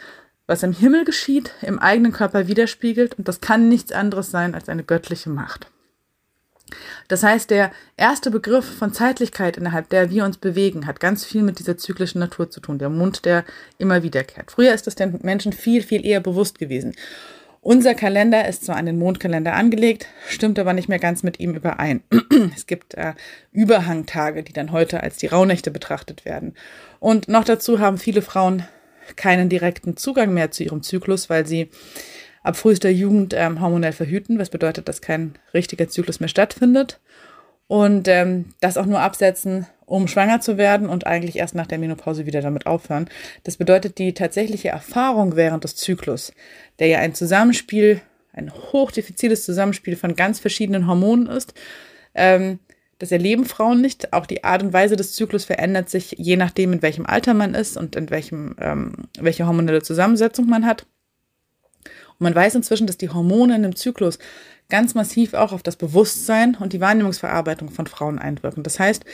was 0.48 0.64
im 0.64 0.74
Himmel 0.74 1.06
geschieht, 1.06 1.52
im 1.62 1.80
eigenen 1.80 2.12
Körper 2.12 2.48
widerspiegelt 2.48 3.18
und 3.18 3.28
das 3.28 3.42
kann 3.42 3.70
nichts 3.70 3.92
anderes 3.92 4.30
sein 4.30 4.56
als 4.56 4.68
eine 4.68 4.84
göttliche 4.84 5.30
Macht. 5.30 5.68
Das 7.08 7.24
heißt, 7.24 7.50
der 7.50 7.72
erste 7.98 8.32
Begriff 8.32 8.66
von 8.66 8.94
Zeitlichkeit, 8.94 9.58
innerhalb 9.58 9.90
der 9.90 10.10
wir 10.10 10.26
uns 10.26 10.38
bewegen, 10.38 10.88
hat 10.88 11.00
ganz 11.00 11.26
viel 11.26 11.44
mit 11.44 11.60
dieser 11.60 11.78
zyklischen 11.78 12.20
Natur 12.20 12.50
zu 12.50 12.60
tun. 12.60 12.80
Der 12.80 12.90
Mond, 12.90 13.26
der 13.26 13.46
immer 13.78 14.04
wiederkehrt. 14.04 14.52
Früher 14.52 14.74
ist 14.74 14.88
das 14.88 14.96
den 14.96 15.20
Menschen 15.24 15.54
viel, 15.54 15.82
viel 15.82 16.06
eher 16.06 16.20
bewusst 16.20 16.60
gewesen. 16.60 16.94
Unser 17.64 17.96
Kalender 17.96 18.46
ist 18.46 18.66
zwar 18.66 18.76
an 18.76 18.86
den 18.86 19.00
Mondkalender 19.00 19.54
angelegt, 19.54 20.08
stimmt 20.28 20.60
aber 20.60 20.74
nicht 20.74 20.90
mehr 20.90 21.00
ganz 21.00 21.24
mit 21.24 21.40
ihm 21.40 21.56
überein. 21.56 22.04
Es 22.54 22.68
gibt 22.68 22.94
äh, 22.96 23.14
Überhangtage, 23.54 24.44
die 24.44 24.52
dann 24.52 24.74
heute 24.74 25.02
als 25.02 25.16
die 25.16 25.28
Rauhnächte 25.28 25.72
betrachtet 25.72 26.26
werden. 26.26 26.56
Und 27.00 27.30
noch 27.30 27.46
dazu 27.46 27.80
haben 27.80 27.98
viele 27.98 28.22
Frauen 28.22 28.64
keinen 29.16 29.48
direkten 29.48 29.96
Zugang 29.96 30.34
mehr 30.34 30.52
zu 30.52 30.64
ihrem 30.64 30.84
Zyklus, 30.84 31.30
weil 31.30 31.46
sie 31.46 31.70
ab 32.44 32.58
frühester 32.58 32.90
Jugend 32.90 33.34
ähm, 33.36 33.62
hormonell 33.62 33.94
verhüten, 33.94 34.38
was 34.38 34.50
bedeutet, 34.50 34.88
dass 34.88 35.02
kein 35.02 35.34
richtiger 35.54 35.88
Zyklus 35.88 36.20
mehr 36.20 36.30
stattfindet. 36.30 37.00
Und 37.68 38.08
ähm, 38.08 38.54
das 38.60 38.78
auch 38.78 38.86
nur 38.86 39.00
absetzen, 39.00 39.66
um 39.86 40.08
schwanger 40.08 40.42
zu 40.42 40.58
werden 40.58 40.90
und 40.90 41.08
eigentlich 41.08 41.38
erst 41.38 41.56
nach 41.56 41.66
der 41.66 41.80
Menopause 41.80 42.26
wieder 42.26 42.42
damit 42.42 42.66
aufhören. 42.66 43.10
Das 43.44 43.58
bedeutet, 43.58 43.98
die 43.98 44.14
tatsächliche 44.14 44.70
Erfahrung 44.70 45.36
während 45.36 45.64
des 45.64 45.76
Zyklus, 45.76 46.34
der 46.80 46.88
ja 46.88 47.00
ein 47.00 47.16
Zusammenspiel, 47.16 48.02
ein 48.34 48.52
hochdiffiziles 48.52 49.46
Zusammenspiel 49.46 49.96
von 49.96 50.16
ganz 50.16 50.40
verschiedenen 50.40 50.88
Hormonen 50.88 51.28
ist, 51.28 51.54
ähm, 52.16 52.60
das 53.00 53.12
erleben 53.12 53.46
Frauen 53.46 53.82
nicht. 53.82 54.14
Auch 54.14 54.26
die 54.26 54.44
Art 54.44 54.64
und 54.64 54.74
Weise 54.74 54.96
des 54.96 55.14
Zyklus 55.14 55.46
verändert 55.46 55.90
sich, 55.90 56.16
je 56.18 56.38
nachdem, 56.38 56.74
in 56.74 56.82
welchem 56.82 57.06
Alter 57.06 57.34
man 57.34 57.54
ist 57.54 57.76
und 57.76 57.96
in 57.96 58.10
welchem, 58.10 58.56
ähm, 58.60 58.94
welche 59.20 59.46
hormonelle 59.46 59.82
Zusammensetzung 59.82 60.48
man 60.48 60.66
hat. 60.66 60.86
Man 62.24 62.36
weiß 62.36 62.56
inzwischen, 62.56 62.88
dass 62.88 62.98
die 62.98 63.10
Hormone 63.10 63.56
in 63.56 63.64
dem 63.64 63.76
Zyklus 63.76 64.18
ganz 64.70 64.96
massiv 64.96 65.34
auch 65.34 65.52
auf 65.52 65.62
das 65.62 65.76
Bewusstsein 65.76 66.56
und 66.56 66.74
die 66.74 66.82
Wahrnehmungsverarbeitung 66.82 67.70
von 67.70 67.86
Frauen 67.86 68.18
einwirken. 68.18 68.64
Das 68.64 68.80
heißt, 68.80 69.06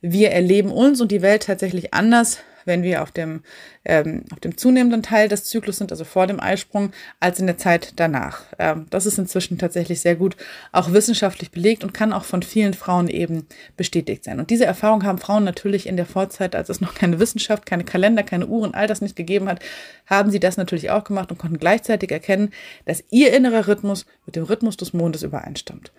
wir 0.00 0.30
erleben 0.30 0.70
uns 0.70 1.00
und 1.00 1.10
die 1.10 1.22
Welt 1.22 1.44
tatsächlich 1.44 1.92
anders, 1.94 2.38
wenn 2.68 2.84
wir 2.84 3.02
auf 3.02 3.10
dem, 3.10 3.42
ähm, 3.84 4.24
auf 4.30 4.38
dem 4.38 4.56
zunehmenden 4.56 5.02
Teil 5.02 5.28
des 5.28 5.44
Zyklus 5.44 5.78
sind, 5.78 5.90
also 5.90 6.04
vor 6.04 6.28
dem 6.28 6.38
Eisprung, 6.38 6.92
als 7.18 7.40
in 7.40 7.46
der 7.46 7.58
Zeit 7.58 7.94
danach. 7.96 8.42
Ähm, 8.60 8.86
das 8.90 9.06
ist 9.06 9.18
inzwischen 9.18 9.58
tatsächlich 9.58 10.00
sehr 10.00 10.14
gut 10.14 10.36
auch 10.70 10.92
wissenschaftlich 10.92 11.50
belegt 11.50 11.82
und 11.82 11.94
kann 11.94 12.12
auch 12.12 12.24
von 12.24 12.42
vielen 12.42 12.74
Frauen 12.74 13.08
eben 13.08 13.46
bestätigt 13.76 14.22
sein. 14.22 14.38
Und 14.38 14.50
diese 14.50 14.66
Erfahrung 14.66 15.04
haben 15.04 15.18
Frauen 15.18 15.42
natürlich 15.42 15.88
in 15.88 15.96
der 15.96 16.06
Vorzeit, 16.06 16.54
als 16.54 16.68
es 16.68 16.80
noch 16.80 16.94
keine 16.94 17.18
Wissenschaft, 17.18 17.66
keine 17.66 17.84
Kalender, 17.84 18.22
keine 18.22 18.46
Uhren, 18.46 18.74
all 18.74 18.86
das 18.86 19.00
nicht 19.00 19.16
gegeben 19.16 19.48
hat, 19.48 19.60
haben 20.06 20.30
sie 20.30 20.40
das 20.40 20.56
natürlich 20.56 20.90
auch 20.90 21.04
gemacht 21.04 21.32
und 21.32 21.38
konnten 21.38 21.58
gleichzeitig 21.58 22.12
erkennen, 22.12 22.52
dass 22.84 23.02
ihr 23.10 23.32
innerer 23.32 23.66
Rhythmus 23.66 24.06
mit 24.26 24.36
dem 24.36 24.44
Rhythmus 24.44 24.76
des 24.76 24.92
Mondes 24.92 25.22
übereinstimmt. 25.22 25.90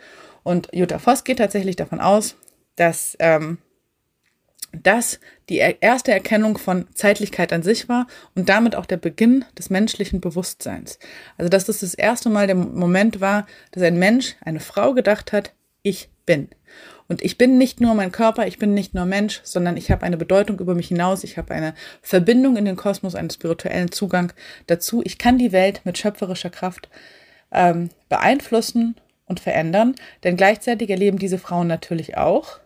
Und 0.44 0.70
Jutta 0.72 1.00
Voss 1.00 1.24
geht 1.24 1.40
tatsächlich 1.40 1.76
davon 1.76 2.00
aus, 2.00 2.36
dass 2.76 3.18
ähm, 3.20 3.58
das 4.72 5.20
die 5.50 5.58
erste 5.58 6.12
Erkennung 6.12 6.58
von 6.58 6.86
Zeitlichkeit 6.94 7.52
an 7.54 7.64
sich 7.64 7.90
war 7.90 8.08
und 8.36 8.50
damit 8.50 8.76
auch 8.76 8.86
der 8.86 8.98
Beginn 8.98 9.46
des 9.58 9.70
menschlichen 9.70 10.22
Bewusstseins. 10.22 11.00
Also 11.38 11.50
dass 11.50 11.66
das 11.66 11.80
das 11.80 11.94
erste 11.94 12.30
Mal 12.30 12.48
der 12.48 12.56
Moment 12.56 13.20
war, 13.20 13.48
dass 13.72 13.84
ein 13.84 13.98
Mensch, 13.98 14.36
eine 14.42 14.60
Frau 14.60 14.94
gedacht 14.94 15.34
hat, 15.34 15.54
ich 15.82 16.10
bin. 16.26 16.50
Und 17.08 17.24
ich 17.24 17.40
bin 17.40 17.58
nicht 17.58 17.82
nur 17.82 17.96
mein 17.96 18.12
Körper, 18.12 18.46
ich 18.46 18.60
bin 18.60 18.76
nicht 18.76 18.94
nur 18.94 19.06
Mensch, 19.06 19.42
sondern 19.44 19.78
ich 19.78 19.90
habe 19.90 20.04
eine 20.04 20.18
Bedeutung 20.18 20.60
über 20.60 20.76
mich 20.76 20.90
hinaus, 20.90 21.24
ich 21.24 21.40
habe 21.40 21.56
eine 21.56 21.74
Verbindung 22.04 22.56
in 22.56 22.66
den 22.66 22.76
Kosmos, 22.76 23.16
einen 23.16 23.32
spirituellen 23.32 23.92
Zugang 23.92 24.32
dazu. 24.68 25.02
Ich 25.04 25.18
kann 25.18 25.40
die 25.40 25.52
Welt 25.52 25.82
mit 25.86 25.98
schöpferischer 25.98 26.52
Kraft 26.52 26.88
ähm, 27.52 27.90
beeinflussen 28.10 28.96
und 29.26 29.40
verändern, 29.40 29.96
denn 30.24 30.38
gleichzeitig 30.38 30.92
erleben 30.92 31.18
diese 31.18 31.40
Frauen 31.40 31.68
natürlich 31.68 32.16
auch, 32.18 32.60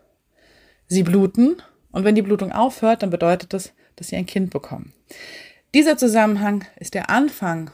sie 0.87 1.03
bluten 1.03 1.61
und 1.93 2.03
wenn 2.03 2.15
die 2.15 2.21
Blutung 2.21 2.51
aufhört, 2.51 3.01
dann 3.01 3.09
bedeutet 3.09 3.53
das, 3.53 3.71
dass 3.95 4.07
sie 4.07 4.17
ein 4.17 4.25
Kind 4.25 4.49
bekommen. 4.49 4.91
Dieser 5.73 5.97
Zusammenhang 5.97 6.65
ist 6.77 6.93
der 6.93 7.09
Anfang 7.09 7.71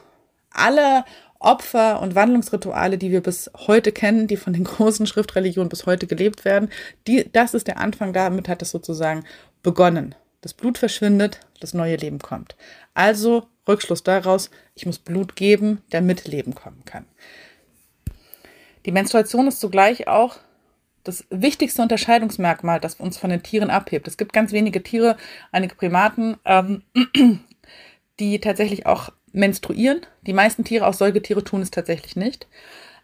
aller 0.50 1.04
Opfer- 1.40 2.00
und 2.00 2.14
Wandlungsrituale, 2.14 2.98
die 2.98 3.10
wir 3.10 3.22
bis 3.22 3.50
heute 3.66 3.92
kennen, 3.92 4.26
die 4.26 4.36
von 4.36 4.52
den 4.52 4.64
großen 4.64 5.06
Schriftreligionen 5.06 5.68
bis 5.68 5.86
heute 5.86 6.06
gelebt 6.06 6.44
werden. 6.44 6.68
Die, 7.06 7.28
das 7.32 7.54
ist 7.54 7.66
der 7.66 7.78
Anfang, 7.78 8.12
damit 8.12 8.48
hat 8.48 8.62
es 8.62 8.70
sozusagen 8.70 9.24
begonnen. 9.62 10.14
Das 10.42 10.54
Blut 10.54 10.78
verschwindet, 10.78 11.40
das 11.60 11.74
neue 11.74 11.96
Leben 11.96 12.18
kommt. 12.18 12.56
Also 12.94 13.48
Rückschluss 13.66 14.02
daraus, 14.02 14.50
ich 14.74 14.86
muss 14.86 14.98
Blut 14.98 15.36
geben, 15.36 15.82
damit 15.90 16.26
Leben 16.26 16.54
kommen 16.54 16.84
kann. 16.84 17.04
Die 18.86 18.92
Menstruation 18.92 19.48
ist 19.48 19.60
zugleich 19.60 20.08
auch 20.08 20.38
das 21.04 21.24
wichtigste 21.30 21.82
Unterscheidungsmerkmal, 21.82 22.80
das 22.80 22.96
uns 22.96 23.16
von 23.16 23.30
den 23.30 23.42
Tieren 23.42 23.70
abhebt. 23.70 24.06
Es 24.06 24.16
gibt 24.16 24.32
ganz 24.32 24.52
wenige 24.52 24.82
Tiere, 24.82 25.16
einige 25.52 25.74
Primaten, 25.74 26.36
ähm, 26.44 26.82
die 28.20 28.38
tatsächlich 28.40 28.86
auch 28.86 29.10
menstruieren. 29.32 30.00
Die 30.22 30.32
meisten 30.32 30.64
Tiere, 30.64 30.86
auch 30.86 30.94
Säugetiere, 30.94 31.44
tun 31.44 31.62
es 31.62 31.70
tatsächlich 31.70 32.16
nicht. 32.16 32.48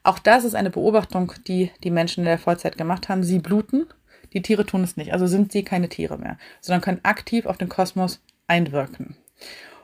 Auch 0.02 0.18
das 0.18 0.44
ist 0.44 0.54
eine 0.54 0.70
Beobachtung, 0.70 1.32
die 1.46 1.70
die 1.82 1.90
Menschen 1.90 2.20
in 2.20 2.26
der 2.26 2.38
Vollzeit 2.38 2.78
gemacht 2.78 3.08
haben. 3.08 3.24
Sie 3.24 3.38
bluten, 3.38 3.86
die 4.32 4.42
Tiere 4.42 4.66
tun 4.66 4.84
es 4.84 4.96
nicht. 4.96 5.12
Also 5.12 5.26
sind 5.26 5.52
sie 5.52 5.64
keine 5.64 5.88
Tiere 5.88 6.18
mehr, 6.18 6.38
sondern 6.60 6.82
können 6.82 7.00
aktiv 7.02 7.46
auf 7.46 7.58
den 7.58 7.68
Kosmos 7.68 8.20
einwirken. 8.46 9.16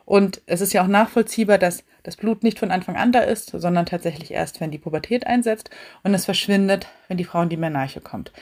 Und 0.04 0.42
es 0.46 0.60
ist 0.60 0.72
ja 0.72 0.82
auch 0.82 0.88
nachvollziehbar, 0.88 1.58
dass 1.58 1.84
das 2.02 2.16
Blut 2.16 2.42
nicht 2.42 2.58
von 2.58 2.70
Anfang 2.70 2.96
an 2.96 3.12
da 3.12 3.20
ist, 3.20 3.50
sondern 3.50 3.86
tatsächlich 3.86 4.32
erst, 4.32 4.60
wenn 4.60 4.70
die 4.70 4.78
Pubertät 4.78 5.26
einsetzt 5.26 5.70
und 6.02 6.14
es 6.14 6.24
verschwindet, 6.24 6.88
wenn 7.08 7.16
die 7.16 7.24
Frau 7.24 7.42
in 7.42 7.48
die 7.48 7.56
Menarche 7.56 8.00
kommt. 8.00 8.32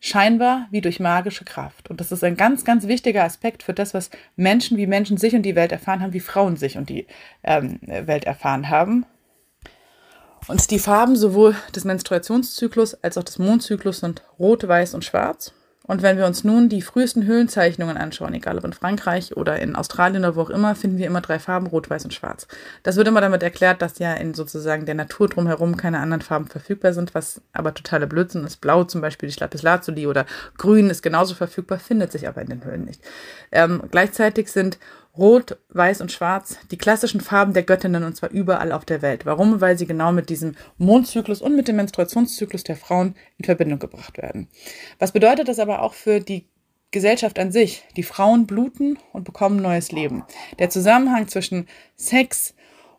Scheinbar 0.00 0.68
wie 0.70 0.80
durch 0.80 1.00
magische 1.00 1.44
Kraft. 1.44 1.88
Und 1.90 2.00
das 2.00 2.12
ist 2.12 2.24
ein 2.24 2.36
ganz, 2.36 2.64
ganz 2.64 2.86
wichtiger 2.86 3.24
Aspekt 3.24 3.62
für 3.62 3.72
das, 3.72 3.94
was 3.94 4.10
Menschen 4.36 4.76
wie 4.76 4.86
Menschen 4.86 5.16
sich 5.16 5.34
und 5.34 5.42
die 5.42 5.56
Welt 5.56 5.72
erfahren 5.72 6.02
haben, 6.02 6.12
wie 6.12 6.20
Frauen 6.20 6.56
sich 6.56 6.76
und 6.76 6.88
die 6.88 7.06
ähm, 7.42 7.80
Welt 7.82 8.24
erfahren 8.24 8.68
haben. 8.68 9.06
Und 10.46 10.70
die 10.70 10.78
Farben 10.78 11.16
sowohl 11.16 11.56
des 11.74 11.84
Menstruationszyklus 11.84 12.94
als 13.02 13.16
auch 13.16 13.22
des 13.22 13.38
Mondzyklus 13.38 14.00
sind 14.00 14.22
rot, 14.38 14.66
weiß 14.68 14.94
und 14.94 15.04
schwarz. 15.04 15.54
Und 15.86 16.00
wenn 16.00 16.16
wir 16.16 16.24
uns 16.24 16.44
nun 16.44 16.70
die 16.70 16.80
frühesten 16.80 17.26
Höhlenzeichnungen 17.26 17.98
anschauen, 17.98 18.32
egal 18.32 18.56
ob 18.56 18.64
in 18.64 18.72
Frankreich 18.72 19.36
oder 19.36 19.58
in 19.58 19.76
Australien 19.76 20.24
oder 20.24 20.34
wo 20.34 20.40
auch 20.40 20.50
immer, 20.50 20.74
finden 20.74 20.96
wir 20.96 21.06
immer 21.06 21.20
drei 21.20 21.38
Farben, 21.38 21.66
rot, 21.66 21.90
weiß 21.90 22.04
und 22.04 22.14
schwarz. 22.14 22.48
Das 22.82 22.96
wird 22.96 23.06
immer 23.06 23.20
damit 23.20 23.42
erklärt, 23.42 23.82
dass 23.82 23.98
ja 23.98 24.14
in 24.14 24.32
sozusagen 24.32 24.86
der 24.86 24.94
Natur 24.94 25.28
drumherum 25.28 25.76
keine 25.76 25.98
anderen 25.98 26.22
Farben 26.22 26.46
verfügbar 26.46 26.94
sind, 26.94 27.14
was 27.14 27.42
aber 27.52 27.74
totaler 27.74 28.06
Blödsinn 28.06 28.44
ist. 28.44 28.62
Blau 28.62 28.84
zum 28.84 29.02
Beispiel 29.02 29.28
die 29.28 29.38
Lapislazuli 29.38 30.06
oder 30.06 30.24
Grün 30.56 30.88
ist 30.88 31.02
genauso 31.02 31.34
verfügbar, 31.34 31.78
findet 31.78 32.12
sich 32.12 32.26
aber 32.26 32.40
in 32.40 32.48
den 32.48 32.64
Höhlen 32.64 32.86
nicht. 32.86 33.02
Ähm, 33.52 33.82
gleichzeitig 33.90 34.50
sind 34.50 34.78
Rot, 35.16 35.58
Weiß 35.68 36.00
und 36.00 36.10
Schwarz, 36.10 36.58
die 36.72 36.78
klassischen 36.78 37.20
Farben 37.20 37.52
der 37.52 37.62
Göttinnen 37.62 38.02
und 38.02 38.16
zwar 38.16 38.30
überall 38.30 38.72
auf 38.72 38.84
der 38.84 39.00
Welt. 39.00 39.24
Warum? 39.26 39.60
Weil 39.60 39.78
sie 39.78 39.86
genau 39.86 40.10
mit 40.10 40.28
diesem 40.28 40.56
Mondzyklus 40.76 41.40
und 41.40 41.54
mit 41.54 41.68
dem 41.68 41.76
Menstruationszyklus 41.76 42.64
der 42.64 42.76
Frauen 42.76 43.14
in 43.38 43.44
Verbindung 43.44 43.78
gebracht 43.78 44.18
werden. 44.18 44.48
Was 44.98 45.12
bedeutet 45.12 45.46
das 45.46 45.60
aber 45.60 45.82
auch 45.82 45.94
für 45.94 46.20
die 46.20 46.48
Gesellschaft 46.90 47.38
an 47.38 47.52
sich? 47.52 47.84
Die 47.96 48.02
Frauen 48.02 48.46
bluten 48.46 48.98
und 49.12 49.24
bekommen 49.24 49.62
neues 49.62 49.92
Leben. 49.92 50.24
Der 50.58 50.70
Zusammenhang 50.70 51.28
zwischen 51.28 51.68
Sex 51.94 52.54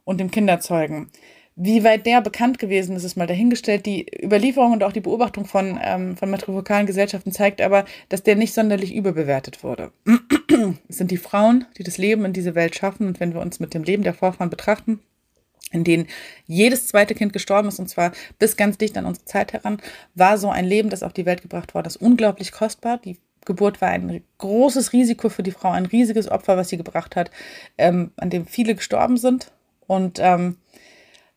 und 0.06 0.20
dem 0.20 0.32
Kinderzeugen 0.32 1.12
Wie 1.58 1.86
weit 1.86 2.06
der 2.06 2.20
bekannt 2.20 2.60
gewesen 2.60 2.98
ist, 2.98 3.06
ist 3.06 3.16
mal 3.16 3.28
dahingestellt. 3.28 3.86
Die 3.86 4.06
Überlieferung 4.22 4.74
und 4.74 4.84
auch 4.84 4.92
die 4.92 5.00
Beobachtung 5.00 5.46
von, 5.46 5.80
ähm, 5.82 6.18
von 6.18 6.30
matriarchalen 6.30 6.86
Gesellschaften 6.86 7.32
zeigt 7.32 7.62
aber, 7.62 7.86
dass 8.10 8.24
der 8.24 8.36
nicht 8.36 8.54
sonderlich 8.54 8.94
überbewertet 8.94 9.64
wurde. 9.64 9.92
es 10.90 10.98
sind 10.98 11.12
die 11.12 11.18
Frauen, 11.18 11.66
die 11.78 11.84
das 11.84 11.98
Leben 11.98 12.26
in 12.26 12.34
diese 12.34 12.56
Welt 12.56 12.76
schaffen. 12.76 13.08
Und 13.08 13.22
wenn 13.22 13.34
wir 13.34 13.40
uns 13.40 13.62
mit 13.62 13.74
dem 13.74 13.84
Leben 13.84 14.04
der 14.04 14.14
Vorfahren 14.14 14.50
betrachten, 14.50 15.00
in 15.72 15.86
denen 15.86 16.08
jedes 16.46 16.88
zweite 16.88 17.16
Kind 17.16 17.32
gestorben 17.32 17.70
ist, 17.70 17.80
und 17.80 17.88
zwar 17.88 18.12
bis 18.38 18.58
ganz 18.58 18.78
dicht 18.78 18.98
an 18.98 19.06
unsere 19.06 19.26
Zeit 19.26 19.54
heran, 19.54 19.82
war 20.14 20.38
so 20.38 20.50
ein 20.50 20.66
Leben, 20.66 20.90
das 20.90 21.04
auf 21.04 21.14
die 21.14 21.26
Welt 21.26 21.42
gebracht 21.42 21.74
worden 21.74 21.88
ist, 21.88 21.98
unglaublich 21.98 22.52
kostbar. 22.52 22.98
Die 22.98 23.18
Geburt 23.46 23.80
war 23.80 23.90
ein 23.90 24.24
großes 24.40 24.92
Risiko 24.92 25.30
für 25.30 25.44
die 25.44 25.52
Frau, 25.52 25.72
ein 25.72 25.86
riesiges 25.86 26.30
Opfer, 26.30 26.58
was 26.58 26.68
sie 26.68 26.78
gebracht 26.78 27.16
hat, 27.16 27.32
ähm, 27.78 28.12
an 28.18 28.30
dem 28.30 28.46
viele 28.46 28.76
gestorben 28.76 29.16
sind. 29.16 29.52
Und 29.88 30.20
ähm, 30.20 30.58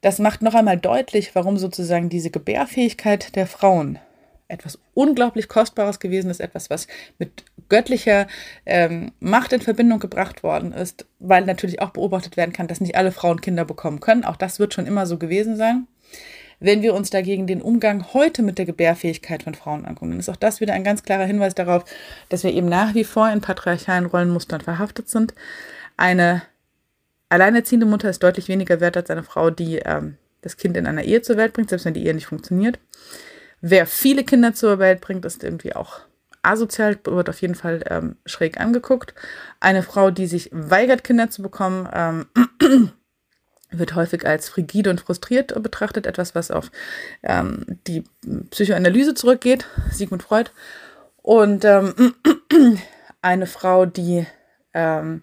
das 0.00 0.18
macht 0.18 0.42
noch 0.42 0.54
einmal 0.54 0.78
deutlich, 0.78 1.34
warum 1.34 1.56
sozusagen 1.56 2.08
diese 2.08 2.30
Gebärfähigkeit 2.30 3.34
der 3.36 3.46
Frauen 3.46 3.98
etwas 4.48 4.78
unglaublich 4.94 5.48
Kostbares 5.48 6.00
gewesen 6.00 6.30
ist, 6.30 6.40
etwas, 6.40 6.70
was 6.70 6.86
mit 7.18 7.44
göttlicher 7.68 8.26
ähm, 8.64 9.12
Macht 9.20 9.52
in 9.52 9.60
Verbindung 9.60 9.98
gebracht 9.98 10.42
worden 10.42 10.72
ist, 10.72 11.06
weil 11.18 11.44
natürlich 11.44 11.82
auch 11.82 11.90
beobachtet 11.90 12.36
werden 12.36 12.52
kann, 12.52 12.66
dass 12.66 12.80
nicht 12.80 12.96
alle 12.96 13.12
Frauen 13.12 13.42
Kinder 13.42 13.66
bekommen 13.66 14.00
können. 14.00 14.24
Auch 14.24 14.36
das 14.36 14.58
wird 14.58 14.72
schon 14.72 14.86
immer 14.86 15.06
so 15.06 15.18
gewesen 15.18 15.56
sein. 15.56 15.86
Wenn 16.60 16.82
wir 16.82 16.94
uns 16.94 17.10
dagegen 17.10 17.46
den 17.46 17.62
Umgang 17.62 18.12
heute 18.14 18.42
mit 18.42 18.58
der 18.58 18.64
Gebärfähigkeit 18.64 19.44
von 19.44 19.54
Frauen 19.54 19.84
angucken, 19.84 20.10
dann 20.10 20.20
ist 20.20 20.28
auch 20.28 20.36
das 20.36 20.60
wieder 20.60 20.72
ein 20.72 20.82
ganz 20.82 21.02
klarer 21.04 21.24
Hinweis 21.24 21.54
darauf, 21.54 21.84
dass 22.30 22.42
wir 22.42 22.52
eben 22.52 22.68
nach 22.68 22.94
wie 22.94 23.04
vor 23.04 23.30
in 23.30 23.40
patriarchalen 23.40 24.06
Rollenmustern 24.06 24.62
verhaftet 24.62 25.08
sind. 25.08 25.34
Eine 25.96 26.42
alleinerziehende 27.28 27.86
Mutter 27.86 28.10
ist 28.10 28.22
deutlich 28.22 28.48
weniger 28.48 28.80
wert 28.80 28.96
als 28.96 29.10
eine 29.10 29.22
Frau, 29.22 29.50
die 29.50 29.76
ähm, 29.78 30.16
das 30.40 30.56
Kind 30.56 30.76
in 30.76 30.86
einer 30.86 31.02
Ehe 31.02 31.22
zur 31.22 31.36
Welt 31.36 31.52
bringt, 31.52 31.70
selbst 31.70 31.84
wenn 31.84 31.94
die 31.94 32.06
Ehe 32.06 32.14
nicht 32.14 32.26
funktioniert. 32.26 32.78
Wer 33.60 33.86
viele 33.86 34.24
Kinder 34.24 34.54
zur 34.54 34.78
Welt 34.78 35.00
bringt, 35.00 35.24
ist 35.24 35.42
irgendwie 35.42 35.74
auch 35.74 36.00
asozial, 36.42 36.98
wird 37.04 37.28
auf 37.28 37.40
jeden 37.40 37.54
Fall 37.56 37.82
ähm, 37.90 38.16
schräg 38.24 38.60
angeguckt. 38.60 39.14
Eine 39.60 39.82
Frau, 39.82 40.10
die 40.10 40.26
sich 40.26 40.50
weigert, 40.52 41.04
Kinder 41.04 41.30
zu 41.30 41.42
bekommen, 41.42 41.88
ähm, 41.92 42.26
wird 43.70 43.94
häufig 43.94 44.26
als 44.26 44.48
frigide 44.48 44.90
und 44.90 45.00
frustriert 45.00 45.60
betrachtet, 45.62 46.06
etwas, 46.06 46.34
was 46.34 46.50
auf 46.50 46.70
ähm, 47.22 47.64
die 47.86 48.04
Psychoanalyse 48.50 49.14
zurückgeht, 49.14 49.66
Sigmund 49.92 50.22
Freud. 50.22 50.50
Und 51.16 51.64
ähm, 51.64 52.14
eine 53.20 53.46
Frau, 53.46 53.84
die 53.84 54.26
ähm, 54.72 55.22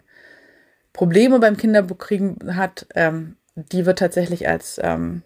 Probleme 0.96 1.38
beim 1.38 1.58
Kinderbekriegen 1.58 2.56
hat, 2.56 2.86
ähm, 2.94 3.36
die 3.54 3.84
wird 3.84 3.98
tatsächlich 3.98 4.48
als, 4.48 4.80
ähm, 4.82 5.22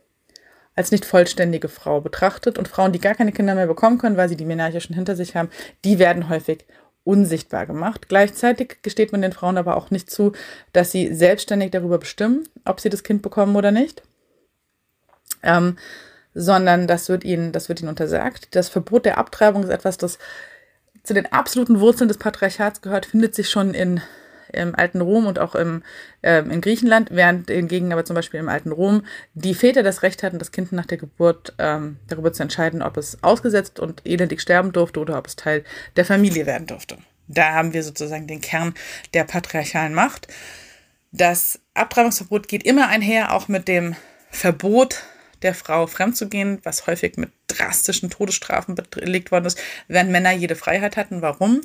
als 0.74 0.90
nicht 0.90 1.04
vollständige 1.04 1.68
Frau 1.68 2.00
betrachtet. 2.00 2.58
Und 2.58 2.66
Frauen, 2.66 2.90
die 2.90 2.98
gar 2.98 3.14
keine 3.14 3.30
Kinder 3.30 3.54
mehr 3.54 3.68
bekommen 3.68 3.98
können, 3.98 4.16
weil 4.16 4.28
sie 4.28 4.36
die 4.36 4.44
Menarche 4.44 4.80
schon 4.80 4.96
hinter 4.96 5.14
sich 5.14 5.36
haben, 5.36 5.48
die 5.84 6.00
werden 6.00 6.28
häufig 6.28 6.64
unsichtbar 7.04 7.66
gemacht. 7.66 8.08
Gleichzeitig 8.08 8.78
gesteht 8.82 9.12
man 9.12 9.22
den 9.22 9.32
Frauen 9.32 9.58
aber 9.58 9.76
auch 9.76 9.92
nicht 9.92 10.10
zu, 10.10 10.32
dass 10.72 10.90
sie 10.90 11.14
selbstständig 11.14 11.70
darüber 11.70 11.98
bestimmen, 11.98 12.48
ob 12.64 12.80
sie 12.80 12.90
das 12.90 13.04
Kind 13.04 13.22
bekommen 13.22 13.54
oder 13.54 13.70
nicht. 13.70 14.02
Ähm, 15.44 15.78
sondern 16.34 16.88
das 16.88 17.08
wird 17.08 17.22
ihnen, 17.22 17.52
das 17.52 17.68
wird 17.68 17.80
ihnen 17.80 17.90
untersagt. 17.90 18.56
Das 18.56 18.68
Verbot 18.68 19.04
der 19.04 19.18
Abtreibung 19.18 19.62
ist 19.62 19.70
etwas, 19.70 19.98
das 19.98 20.18
zu 21.04 21.14
den 21.14 21.30
absoluten 21.32 21.78
Wurzeln 21.78 22.08
des 22.08 22.18
Patriarchats 22.18 22.82
gehört, 22.82 23.06
findet 23.06 23.36
sich 23.36 23.48
schon 23.48 23.72
in 23.72 24.00
im 24.52 24.74
alten 24.74 25.00
Rom 25.00 25.26
und 25.26 25.38
auch 25.38 25.54
im, 25.54 25.82
äh, 26.22 26.40
in 26.40 26.60
Griechenland, 26.60 27.08
während 27.10 27.50
hingegen 27.50 27.92
aber 27.92 28.04
zum 28.04 28.14
Beispiel 28.14 28.40
im 28.40 28.48
alten 28.48 28.72
Rom 28.72 29.04
die 29.34 29.54
Väter 29.54 29.82
das 29.82 30.02
Recht 30.02 30.22
hatten, 30.22 30.38
das 30.38 30.52
Kind 30.52 30.72
nach 30.72 30.86
der 30.86 30.98
Geburt 30.98 31.54
ähm, 31.58 31.96
darüber 32.08 32.32
zu 32.32 32.42
entscheiden, 32.42 32.82
ob 32.82 32.96
es 32.96 33.22
ausgesetzt 33.22 33.80
und 33.80 34.02
elendig 34.04 34.40
sterben 34.40 34.72
durfte 34.72 35.00
oder 35.00 35.18
ob 35.18 35.26
es 35.26 35.36
Teil 35.36 35.64
der 35.96 36.04
Familie 36.04 36.46
werden 36.46 36.66
durfte. 36.66 36.98
Da 37.28 37.52
haben 37.52 37.72
wir 37.72 37.82
sozusagen 37.82 38.26
den 38.26 38.40
Kern 38.40 38.74
der 39.14 39.24
patriarchalen 39.24 39.94
Macht. 39.94 40.26
Das 41.12 41.60
Abtreibungsverbot 41.74 42.48
geht 42.48 42.64
immer 42.64 42.88
einher, 42.88 43.32
auch 43.34 43.48
mit 43.48 43.68
dem 43.68 43.94
Verbot 44.30 45.02
der 45.42 45.54
Frau 45.54 45.86
fremdzugehen, 45.86 46.60
was 46.62 46.86
häufig 46.86 47.16
mit 47.16 47.30
drastischen 47.46 48.10
Todesstrafen 48.10 48.74
belegt 48.74 49.32
worden 49.32 49.46
ist, 49.46 49.58
während 49.88 50.10
Männer 50.10 50.32
jede 50.32 50.54
Freiheit 50.56 50.96
hatten. 50.96 51.22
Warum? 51.22 51.62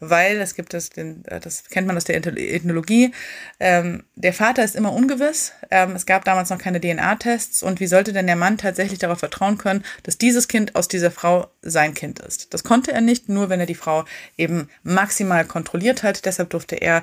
Weil 0.00 0.40
es 0.40 0.54
gibt 0.54 0.74
es, 0.74 0.90
den, 0.90 1.24
äh, 1.26 1.40
das 1.40 1.64
kennt 1.70 1.86
man 1.86 1.96
aus 1.96 2.04
der 2.04 2.16
Ethnologie, 2.16 3.12
ähm, 3.60 4.04
der 4.14 4.32
Vater 4.32 4.64
ist 4.64 4.76
immer 4.76 4.92
ungewiss. 4.92 5.52
Ähm, 5.70 5.96
es 5.96 6.06
gab 6.06 6.24
damals 6.24 6.50
noch 6.50 6.58
keine 6.58 6.80
DNA-Tests 6.80 7.62
und 7.62 7.80
wie 7.80 7.86
sollte 7.86 8.12
denn 8.12 8.26
der 8.26 8.36
Mann 8.36 8.58
tatsächlich 8.58 8.98
darauf 8.98 9.18
vertrauen 9.18 9.58
können, 9.58 9.84
dass 10.02 10.18
dieses 10.18 10.48
Kind 10.48 10.74
aus 10.76 10.88
dieser 10.88 11.10
Frau 11.10 11.48
sein 11.62 11.94
Kind 11.94 12.20
ist? 12.20 12.52
Das 12.52 12.64
konnte 12.64 12.92
er 12.92 13.00
nicht, 13.00 13.28
nur 13.28 13.48
wenn 13.48 13.60
er 13.60 13.66
die 13.66 13.74
Frau 13.74 14.04
eben 14.36 14.68
maximal 14.82 15.44
kontrolliert 15.44 16.02
hat. 16.02 16.24
Deshalb 16.26 16.50
durfte 16.50 16.76
er 16.76 17.02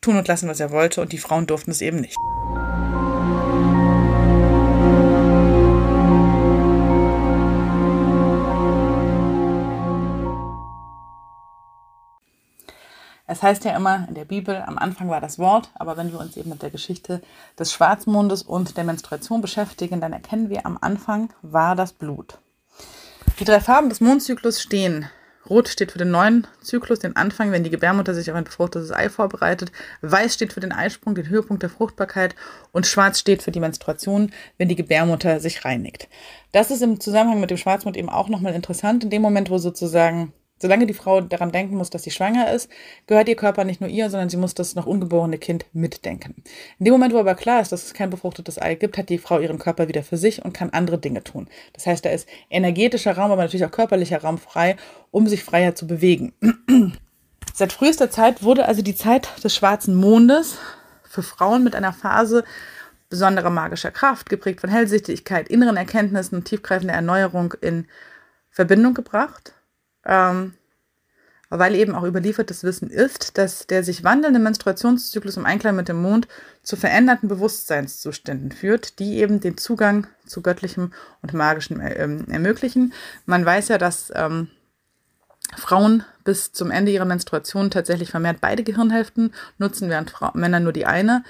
tun 0.00 0.16
und 0.16 0.28
lassen, 0.28 0.48
was 0.48 0.60
er 0.60 0.70
wollte 0.70 1.00
und 1.00 1.12
die 1.12 1.18
Frauen 1.18 1.46
durften 1.46 1.70
es 1.70 1.82
eben 1.82 2.00
nicht. 2.00 2.16
Es 13.30 13.44
heißt 13.44 13.64
ja 13.64 13.76
immer 13.76 14.06
in 14.08 14.16
der 14.16 14.24
Bibel, 14.24 14.56
am 14.56 14.76
Anfang 14.76 15.08
war 15.08 15.20
das 15.20 15.38
Wort, 15.38 15.70
aber 15.74 15.96
wenn 15.96 16.10
wir 16.10 16.18
uns 16.18 16.36
eben 16.36 16.50
mit 16.50 16.62
der 16.62 16.70
Geschichte 16.70 17.22
des 17.56 17.72
Schwarzmondes 17.72 18.42
und 18.42 18.76
der 18.76 18.82
Menstruation 18.82 19.40
beschäftigen, 19.40 20.00
dann 20.00 20.12
erkennen 20.12 20.50
wir, 20.50 20.66
am 20.66 20.76
Anfang 20.80 21.32
war 21.40 21.76
das 21.76 21.92
Blut. 21.92 22.40
Die 23.38 23.44
drei 23.44 23.60
Farben 23.60 23.88
des 23.88 24.00
Mondzyklus 24.00 24.60
stehen. 24.60 25.08
Rot 25.48 25.68
steht 25.68 25.92
für 25.92 25.98
den 25.98 26.10
neuen 26.10 26.48
Zyklus, 26.60 26.98
den 26.98 27.14
Anfang, 27.14 27.52
wenn 27.52 27.62
die 27.62 27.70
Gebärmutter 27.70 28.14
sich 28.14 28.28
auf 28.32 28.36
ein 28.36 28.42
befruchtetes 28.42 28.90
Ei 28.90 29.08
vorbereitet. 29.08 29.70
Weiß 30.02 30.34
steht 30.34 30.52
für 30.52 30.58
den 30.60 30.72
Eisprung, 30.72 31.14
den 31.14 31.28
Höhepunkt 31.28 31.62
der 31.62 31.70
Fruchtbarkeit. 31.70 32.34
Und 32.72 32.88
Schwarz 32.88 33.20
steht 33.20 33.44
für 33.44 33.52
die 33.52 33.60
Menstruation, 33.60 34.32
wenn 34.58 34.68
die 34.68 34.76
Gebärmutter 34.76 35.38
sich 35.38 35.64
reinigt. 35.64 36.08
Das 36.50 36.72
ist 36.72 36.82
im 36.82 36.98
Zusammenhang 36.98 37.40
mit 37.40 37.50
dem 37.50 37.58
Schwarzmond 37.58 37.96
eben 37.96 38.10
auch 38.10 38.28
nochmal 38.28 38.54
interessant. 38.54 39.04
In 39.04 39.10
dem 39.10 39.22
Moment, 39.22 39.50
wo 39.50 39.58
sozusagen 39.58 40.32
Solange 40.62 40.86
die 40.86 40.94
Frau 40.94 41.22
daran 41.22 41.52
denken 41.52 41.76
muss, 41.76 41.88
dass 41.88 42.02
sie 42.02 42.10
schwanger 42.10 42.52
ist, 42.52 42.70
gehört 43.06 43.30
ihr 43.30 43.36
Körper 43.36 43.64
nicht 43.64 43.80
nur 43.80 43.88
ihr, 43.88 44.10
sondern 44.10 44.28
sie 44.28 44.36
muss 44.36 44.54
das 44.54 44.74
noch 44.74 44.84
ungeborene 44.84 45.38
Kind 45.38 45.64
mitdenken. 45.72 46.42
In 46.78 46.84
dem 46.84 46.92
Moment, 46.92 47.14
wo 47.14 47.18
aber 47.18 47.34
klar 47.34 47.62
ist, 47.62 47.72
dass 47.72 47.86
es 47.86 47.94
kein 47.94 48.10
befruchtetes 48.10 48.60
Ei 48.60 48.74
gibt, 48.74 48.98
hat 48.98 49.08
die 49.08 49.16
Frau 49.16 49.40
ihren 49.40 49.58
Körper 49.58 49.88
wieder 49.88 50.02
für 50.02 50.18
sich 50.18 50.44
und 50.44 50.52
kann 50.52 50.70
andere 50.70 50.98
Dinge 50.98 51.24
tun. 51.24 51.48
Das 51.72 51.86
heißt, 51.86 52.04
da 52.04 52.10
ist 52.10 52.28
energetischer 52.50 53.16
Raum, 53.16 53.30
aber 53.30 53.42
natürlich 53.42 53.64
auch 53.64 53.70
körperlicher 53.70 54.20
Raum 54.20 54.36
frei, 54.36 54.76
um 55.10 55.26
sich 55.26 55.44
freier 55.44 55.74
zu 55.74 55.86
bewegen. 55.86 56.34
Seit 57.54 57.72
frühester 57.72 58.10
Zeit 58.10 58.42
wurde 58.42 58.66
also 58.66 58.82
die 58.82 58.94
Zeit 58.94 59.30
des 59.42 59.54
schwarzen 59.54 59.94
Mondes 59.94 60.58
für 61.04 61.22
Frauen 61.22 61.64
mit 61.64 61.74
einer 61.74 61.94
Phase 61.94 62.44
besonderer 63.08 63.50
magischer 63.50 63.90
Kraft, 63.90 64.28
geprägt 64.28 64.60
von 64.60 64.70
Hellsichtigkeit, 64.70 65.48
inneren 65.48 65.78
Erkenntnissen 65.78 66.36
und 66.36 66.44
tiefgreifender 66.44 66.94
Erneuerung 66.94 67.54
in 67.60 67.86
Verbindung 68.50 68.92
gebracht 68.92 69.54
ähm, 70.04 70.54
weil 71.50 71.74
eben 71.74 71.96
auch 71.96 72.04
überliefertes 72.04 72.62
Wissen 72.62 72.90
ist, 72.90 73.36
dass 73.36 73.66
der 73.66 73.82
sich 73.82 74.04
wandelnde 74.04 74.38
Menstruationszyklus 74.38 75.36
im 75.36 75.46
Einklang 75.46 75.74
mit 75.74 75.88
dem 75.88 76.00
Mond 76.00 76.28
zu 76.62 76.76
veränderten 76.76 77.28
Bewusstseinszuständen 77.28 78.52
führt, 78.52 79.00
die 79.00 79.18
eben 79.18 79.40
den 79.40 79.58
Zugang 79.58 80.06
zu 80.26 80.42
göttlichem 80.42 80.92
und 81.22 81.34
magischem 81.34 81.80
äh, 81.80 81.94
ermöglichen. 81.94 82.92
Man 83.26 83.44
weiß 83.44 83.68
ja, 83.68 83.78
dass 83.78 84.12
ähm, 84.14 84.48
Frauen 85.56 86.04
bis 86.22 86.52
zum 86.52 86.70
Ende 86.70 86.92
ihrer 86.92 87.04
Menstruation 87.04 87.72
tatsächlich 87.72 88.10
vermehrt 88.10 88.40
beide 88.40 88.62
Gehirnhälften 88.62 89.34
nutzen, 89.58 89.88
während 89.88 90.10
Fra 90.10 90.30
Männer 90.34 90.60
nur 90.60 90.72
die 90.72 90.86
eine 90.86 91.24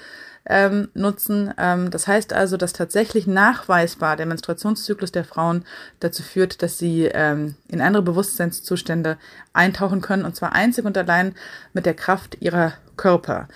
ähm, 0.50 0.88
nutzen. 0.94 1.54
Ähm, 1.56 1.90
das 1.90 2.06
heißt 2.06 2.32
also, 2.32 2.56
dass 2.56 2.72
tatsächlich 2.72 3.26
nachweisbar 3.26 4.16
der 4.16 4.26
Menstruationszyklus 4.26 5.12
der 5.12 5.24
Frauen 5.24 5.64
dazu 6.00 6.22
führt, 6.22 6.62
dass 6.62 6.76
sie 6.76 7.04
ähm, 7.04 7.54
in 7.68 7.80
andere 7.80 8.02
Bewusstseinszustände 8.02 9.16
eintauchen 9.52 10.00
können, 10.00 10.24
und 10.24 10.34
zwar 10.36 10.52
einzig 10.52 10.84
und 10.84 10.98
allein 10.98 11.34
mit 11.72 11.86
der 11.86 11.94
Kraft 11.94 12.36
ihrer 12.40 12.72
Körper. 12.96 13.48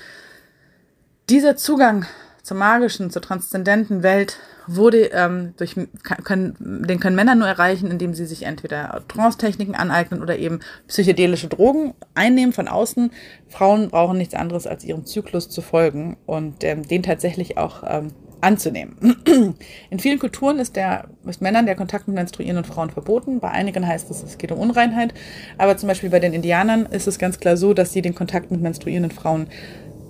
Dieser 1.29 1.57
Zugang 1.57 2.07
zur 2.43 2.57
magischen, 2.57 3.11
zur 3.11 3.23
transzendenten 3.23 4.03
Welt 4.03 4.39
wurde 4.67 5.11
ähm, 5.13 5.55
durch 5.57 5.77
können, 6.25 6.85
den 6.89 7.01
können 7.01 7.17
Männer 7.17 7.35
nur 7.35 7.49
erreichen, 7.49 7.91
indem 7.91 8.15
sie 8.15 8.27
sich 8.27 8.45
entweder 8.45 9.03
Trance-Techniken 9.09 9.75
aneignen 9.75 10.23
oder 10.23 10.39
eben 10.39 10.61
psychedelische 10.89 11.49
Drogen 11.49 11.95
einnehmen 12.15 12.53
von 12.53 12.69
außen. 12.69 13.11
Frauen 13.49 13.89
brauchen 13.89 14.19
nichts 14.19 14.35
anderes, 14.35 14.67
als 14.67 14.85
ihrem 14.85 15.05
Zyklus 15.05 15.49
zu 15.49 15.63
folgen 15.63 16.17
und 16.27 16.65
ähm, 16.65 16.87
den 16.87 17.03
tatsächlich 17.03 17.59
auch 17.59 17.83
ähm, 17.87 18.13
anzunehmen. 18.45 19.17
In 19.91 19.99
vielen 19.99 20.19
Kulturen 20.19 20.59
ist, 20.59 20.77
der, 20.77 21.09
ist 21.27 21.41
Männern 21.41 21.67
der 21.67 21.75
Kontakt 21.75 22.07
mit 22.07 22.15
menstruierenden 22.15 22.65
Frauen 22.65 22.91
verboten. 22.91 23.41
Bei 23.41 23.51
einigen 23.51 23.87
heißt 23.87 24.11
es, 24.11 24.23
es 24.23 24.39
geht 24.39 24.53
um 24.53 24.59
Unreinheit. 24.59 25.15
Aber 25.57 25.77
zum 25.77 25.89
Beispiel 25.89 26.11
bei 26.11 26.21
den 26.21 26.35
Indianern 26.35 26.87
ist 26.87 27.09
es 27.09 27.19
ganz 27.19 27.41
klar 27.41 27.57
so, 27.57 27.73
dass 27.73 27.93
sie 27.93 28.03
den 28.03 28.15
Kontakt 28.15 28.51
mit 28.51 28.61
menstruierenden 28.61 29.11
Frauen 29.11 29.49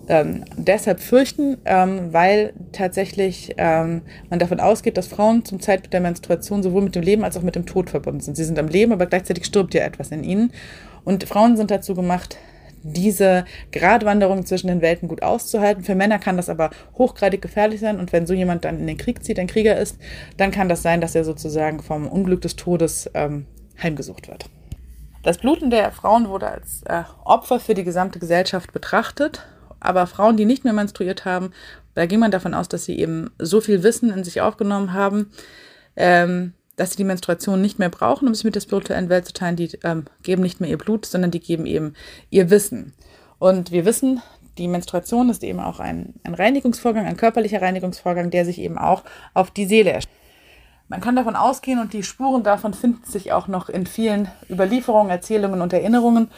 ähm, 0.09 0.45
deshalb 0.57 1.01
fürchten, 1.01 1.59
ähm, 1.65 2.13
weil 2.13 2.53
tatsächlich 2.73 3.55
ähm, 3.57 4.03
man 4.31 4.39
davon 4.39 4.61
ausgeht, 4.61 4.97
dass 4.97 5.07
Frauen 5.07 5.45
zum 5.45 5.61
Zeitpunkt 5.61 5.93
der 5.93 6.01
Menstruation 6.01 6.63
sowohl 6.63 6.83
mit 6.83 6.95
dem 6.95 7.03
Leben 7.03 7.25
als 7.25 7.37
auch 7.37 7.43
mit 7.43 7.57
dem 7.57 7.67
Tod 7.67 7.91
verbunden 7.91 8.21
sind. 8.21 8.37
Sie 8.37 8.45
sind 8.45 8.59
am 8.59 8.69
Leben, 8.69 8.93
aber 8.93 9.07
gleichzeitig 9.07 9.45
stirbt 9.45 9.75
ja 9.75 9.83
etwas 9.83 10.11
in 10.11 10.25
ihnen. 10.25 10.53
Und 11.05 11.25
Frauen 11.25 11.57
sind 11.57 11.71
dazu 11.71 11.95
gemacht, 11.95 12.37
diese 12.83 13.47
Gratwanderung 13.73 14.45
zwischen 14.45 14.67
den 14.67 14.83
Welten 14.83 15.09
gut 15.09 15.23
auszuhalten. 15.23 15.85
Für 15.85 15.95
Männer 15.95 16.19
kann 16.19 16.37
das 16.37 16.51
aber 16.51 16.71
hochgradig 16.99 17.41
gefährlich 17.41 17.81
sein 17.81 17.99
und 17.99 18.13
wenn 18.13 18.27
so 18.27 18.35
jemand 18.35 18.65
dann 18.65 18.79
in 18.79 18.87
den 18.87 18.99
Krieg 18.99 19.25
zieht, 19.25 19.39
ein 19.39 19.47
Krieger 19.47 19.77
ist, 19.77 19.99
dann 20.37 20.51
kann 20.51 20.69
das 20.69 20.83
sein, 20.83 21.01
dass 21.01 21.15
er 21.15 21.25
sozusagen 21.25 21.83
vom 21.83 22.07
Unglück 22.07 22.43
des 22.43 22.57
Todes 22.57 23.11
ähm, 23.15 23.47
heimgesucht 23.83 24.29
wird. 24.29 24.51
Das 25.23 25.39
Bluten 25.39 25.71
der 25.71 25.91
Frauen 25.91 26.29
wurde 26.29 26.49
als 26.49 26.83
äh, 26.83 27.05
Opfer 27.25 27.59
für 27.59 27.73
die 27.73 27.85
gesamte 27.85 28.19
Gesellschaft 28.19 28.73
betrachtet 28.73 29.47
aber 29.85 30.07
Frauen, 30.07 30.37
die 30.37 30.45
nicht 30.45 30.65
mehr 30.65 30.73
menstruiert 30.73 31.25
haben, 31.25 31.53
da 31.95 32.07
ging 32.07 32.21
man 32.21 32.31
davon 32.31 32.55
aus, 32.55 32.69
dass 32.69 32.85
sie 32.85 32.99
eben 32.99 33.31
so 33.39 33.61
viel 33.61 33.83
Wissen 33.83 34.11
in 34.11 34.25
sich 34.25 34.41
aufgenommen 34.41 34.93
haben, 34.93 35.31
ähm, 35.97 36.55
dass 36.77 36.91
sie 36.91 36.97
die 36.97 37.05
Menstruation 37.05 37.61
nicht 37.61 37.79
mehr 37.79 37.89
brauchen, 37.89 38.27
um 38.27 38.35
sich 38.35 38.45
mit 38.45 38.57
der 38.57 38.61
spirituellen 38.61 39.09
Welt 39.09 39.27
zu 39.27 39.33
teilen. 39.33 39.57
Die 39.57 39.71
ähm, 39.85 40.07
geben 40.23 40.43
nicht 40.43 40.61
mehr 40.61 40.71
ihr 40.71 40.79
Blut, 40.79 41.07
sondern 41.07 41.31
die 41.31 41.41
geben 41.41 41.67
eben 41.67 41.95
ihr 42.31 42.51
Wissen. 42.51 42.95
Und 43.39 43.71
wir 43.71 43.85
wissen, 43.85 44.21
die 44.59 44.69
Menstruation 44.69 45.31
ist 45.31 45.45
eben 45.45 45.61
auch 45.61 45.81
ein, 45.81 46.15
ein 46.25 46.35
Reinigungsvorgang, 46.35 47.07
ein 47.07 47.17
körperlicher 47.17 47.63
Reinigungsvorgang, 47.63 48.31
der 48.31 48.45
sich 48.45 48.59
eben 48.59 48.79
auch 48.79 49.05
auf 49.35 49.51
die 49.51 49.67
Seele 49.67 49.93
erstreckt. 49.93 50.24
Man 50.89 51.01
kann 51.01 51.17
davon 51.17 51.35
ausgehen 51.35 51.79
und 51.81 51.93
die 51.93 52.03
Spuren 52.03 52.43
davon 52.43 52.75
finden 52.75 53.11
sich 53.11 53.33
auch 53.33 53.49
noch 53.49 53.69
in 53.69 53.87
vielen 53.87 54.29
Überlieferungen, 54.51 55.11
Erzählungen 55.11 55.63
und 55.63 55.73
Erinnerungen, 55.73 56.31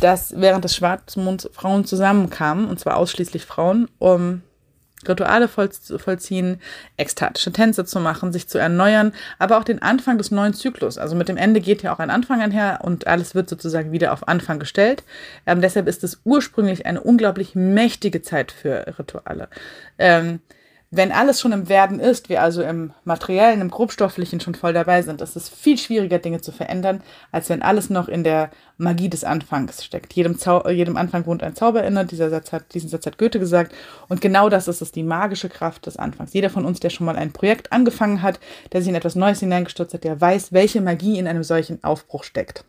dass 0.00 0.34
während 0.36 0.64
des 0.64 0.74
Schwarzmonds 0.74 1.48
Frauen 1.52 1.84
zusammenkamen, 1.84 2.68
und 2.68 2.80
zwar 2.80 2.96
ausschließlich 2.96 3.46
Frauen, 3.46 3.88
um 3.98 4.42
Rituale 5.08 5.48
vollziehen, 5.48 6.60
ekstatische 6.96 7.52
Tänze 7.52 7.84
zu 7.84 8.00
machen, 8.00 8.32
sich 8.32 8.48
zu 8.48 8.58
erneuern, 8.58 9.12
aber 9.38 9.58
auch 9.58 9.64
den 9.64 9.82
Anfang 9.82 10.18
des 10.18 10.30
neuen 10.30 10.54
Zyklus. 10.54 10.98
Also 10.98 11.16
mit 11.16 11.28
dem 11.28 11.36
Ende 11.36 11.60
geht 11.60 11.82
ja 11.82 11.92
auch 11.92 11.98
ein 11.98 12.10
Anfang 12.10 12.40
einher 12.40 12.80
und 12.82 13.06
alles 13.06 13.34
wird 13.34 13.48
sozusagen 13.48 13.92
wieder 13.92 14.12
auf 14.12 14.28
Anfang 14.28 14.58
gestellt. 14.58 15.02
Ähm, 15.46 15.60
deshalb 15.60 15.88
ist 15.88 16.04
es 16.04 16.20
ursprünglich 16.24 16.86
eine 16.86 17.00
unglaublich 17.00 17.54
mächtige 17.54 18.22
Zeit 18.22 18.52
für 18.52 18.98
Rituale. 18.98 19.48
Ähm, 19.98 20.40
wenn 20.94 21.10
alles 21.10 21.40
schon 21.40 21.52
im 21.52 21.70
Werden 21.70 22.00
ist, 22.00 22.28
wir 22.28 22.42
also 22.42 22.62
im 22.62 22.92
Materiellen, 23.04 23.62
im 23.62 23.70
Grobstofflichen 23.70 24.40
schon 24.40 24.54
voll 24.54 24.74
dabei 24.74 25.00
sind, 25.00 25.22
ist 25.22 25.36
es 25.36 25.48
viel 25.48 25.78
schwieriger, 25.78 26.18
Dinge 26.18 26.42
zu 26.42 26.52
verändern, 26.52 27.02
als 27.30 27.48
wenn 27.48 27.62
alles 27.62 27.88
noch 27.88 28.08
in 28.08 28.24
der 28.24 28.50
Magie 28.76 29.08
des 29.08 29.24
Anfangs 29.24 29.82
steckt. 29.82 30.12
Jedem, 30.12 30.38
Zau 30.38 30.68
jedem 30.68 30.98
Anfang 30.98 31.24
wohnt 31.24 31.42
ein 31.42 31.56
Zauber 31.56 31.82
inne, 31.82 32.04
dieser 32.04 32.28
Satz 32.28 32.52
hat, 32.52 32.74
diesen 32.74 32.90
Satz 32.90 33.06
hat 33.06 33.16
Goethe 33.16 33.38
gesagt. 33.38 33.74
Und 34.10 34.20
genau 34.20 34.50
das 34.50 34.68
ist 34.68 34.82
es, 34.82 34.92
die 34.92 35.02
magische 35.02 35.48
Kraft 35.48 35.86
des 35.86 35.96
Anfangs. 35.96 36.34
Jeder 36.34 36.50
von 36.50 36.66
uns, 36.66 36.78
der 36.78 36.90
schon 36.90 37.06
mal 37.06 37.16
ein 37.16 37.32
Projekt 37.32 37.72
angefangen 37.72 38.20
hat, 38.20 38.38
der 38.72 38.82
sich 38.82 38.90
in 38.90 38.94
etwas 38.94 39.14
Neues 39.14 39.40
hineingestürzt 39.40 39.94
hat, 39.94 40.04
der 40.04 40.20
weiß, 40.20 40.52
welche 40.52 40.82
Magie 40.82 41.18
in 41.18 41.26
einem 41.26 41.42
solchen 41.42 41.82
Aufbruch 41.82 42.22
steckt. 42.22 42.66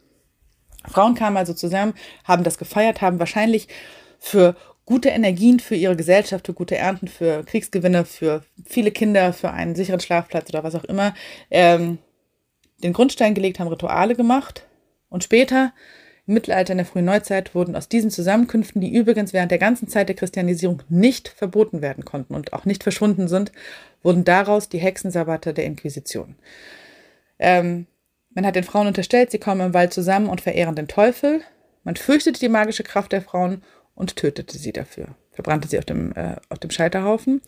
Frauen 0.87 1.15
kamen 1.15 1.35
also 1.35 1.53
zusammen, 1.53 1.93
haben 2.23 2.45
das 2.45 2.57
gefeiert, 2.57 3.01
haben 3.01 3.19
wahrscheinlich 3.19 3.67
für 4.17 4.55
gute 4.85 5.09
Energien 5.09 5.59
für 5.59 5.75
ihre 5.75 5.95
Gesellschaft, 5.95 6.45
für 6.45 6.53
gute 6.53 6.77
Ernten, 6.77 7.07
für 7.07 7.43
Kriegsgewinne, 7.43 8.05
für 8.05 8.43
viele 8.65 8.91
Kinder, 8.91 9.33
für 9.33 9.51
einen 9.51 9.75
sicheren 9.75 9.99
Schlafplatz 9.99 10.49
oder 10.49 10.63
was 10.63 10.75
auch 10.75 10.83
immer, 10.83 11.13
ähm, 11.51 11.99
den 12.83 12.93
Grundstein 12.93 13.33
gelegt, 13.33 13.59
haben 13.59 13.69
Rituale 13.69 14.15
gemacht. 14.15 14.67
Und 15.09 15.23
später, 15.23 15.73
im 16.27 16.33
Mittelalter, 16.33 16.73
in 16.73 16.77
der 16.77 16.85
frühen 16.85 17.05
Neuzeit, 17.05 17.55
wurden 17.55 17.75
aus 17.75 17.87
diesen 17.87 18.11
Zusammenkünften, 18.11 18.81
die 18.81 18.93
übrigens 18.93 19.31
während 19.31 19.51
der 19.51 19.57
ganzen 19.57 19.87
Zeit 19.87 20.09
der 20.09 20.15
Christianisierung 20.15 20.81
nicht 20.89 21.29
verboten 21.29 21.81
werden 21.81 22.03
konnten 22.03 22.33
und 22.33 22.53
auch 22.53 22.65
nicht 22.65 22.83
verschwunden 22.83 23.27
sind, 23.27 23.51
wurden 24.01 24.25
daraus 24.25 24.69
die 24.69 24.79
Hexensabbate 24.79 25.53
der 25.53 25.65
Inquisition. 25.65 26.35
Ähm, 27.39 27.87
man 28.35 28.45
hat 28.45 28.55
den 28.55 28.63
Frauen 28.63 28.87
unterstellt, 28.87 29.31
sie 29.31 29.39
kommen 29.39 29.61
im 29.61 29.73
Wald 29.73 29.93
zusammen 29.93 30.27
und 30.27 30.41
verehren 30.41 30.75
den 30.75 30.87
Teufel. 30.87 31.41
Man 31.83 31.95
fürchtete 31.95 32.39
die 32.39 32.49
magische 32.49 32.83
Kraft 32.83 33.11
der 33.11 33.21
Frauen 33.21 33.61
und 33.95 34.15
tötete 34.15 34.57
sie 34.57 34.73
dafür. 34.73 35.15
Verbrannte 35.31 35.67
sie 35.67 35.77
auf 35.77 35.85
dem, 35.85 36.13
äh, 36.13 36.35
auf 36.49 36.59
dem 36.59 36.71
Scheiterhaufen. 36.71 37.41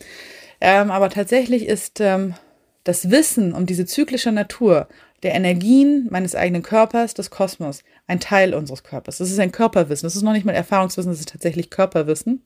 Ähm, 0.61 0.91
aber 0.91 1.09
tatsächlich 1.09 1.65
ist 1.65 1.99
ähm, 2.01 2.35
das 2.83 3.09
Wissen 3.11 3.53
um 3.53 3.65
diese 3.65 3.85
zyklische 3.85 4.31
Natur 4.31 4.87
der 5.23 5.33
Energien 5.33 6.07
meines 6.11 6.35
eigenen 6.35 6.61
Körpers, 6.61 7.13
des 7.13 7.31
Kosmos, 7.31 7.83
ein 8.07 8.19
Teil 8.19 8.53
unseres 8.53 8.83
Körpers. 8.83 9.17
Das 9.17 9.31
ist 9.31 9.39
ein 9.39 9.51
Körperwissen. 9.51 10.05
Das 10.05 10.15
ist 10.15 10.21
noch 10.21 10.33
nicht 10.33 10.45
mal 10.45 10.53
Erfahrungswissen, 10.53 11.11
das 11.11 11.19
ist 11.19 11.29
tatsächlich 11.29 11.69
Körperwissen. 11.69 12.43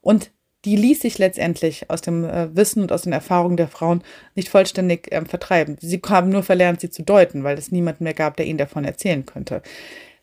Und 0.00 0.30
die 0.64 0.76
ließ 0.76 1.00
sich 1.00 1.18
letztendlich 1.18 1.88
aus 1.88 2.00
dem 2.00 2.24
äh, 2.24 2.54
Wissen 2.54 2.82
und 2.82 2.92
aus 2.92 3.02
den 3.02 3.12
Erfahrungen 3.12 3.56
der 3.56 3.68
Frauen 3.68 4.02
nicht 4.34 4.48
vollständig 4.48 5.08
ähm, 5.12 5.26
vertreiben. 5.26 5.76
Sie 5.80 6.00
haben 6.08 6.30
nur 6.30 6.42
verlernt, 6.42 6.80
sie 6.80 6.90
zu 6.90 7.02
deuten, 7.02 7.44
weil 7.44 7.58
es 7.58 7.70
niemanden 7.70 8.04
mehr 8.04 8.14
gab, 8.14 8.36
der 8.36 8.46
ihnen 8.46 8.58
davon 8.58 8.84
erzählen 8.84 9.24
könnte. 9.24 9.62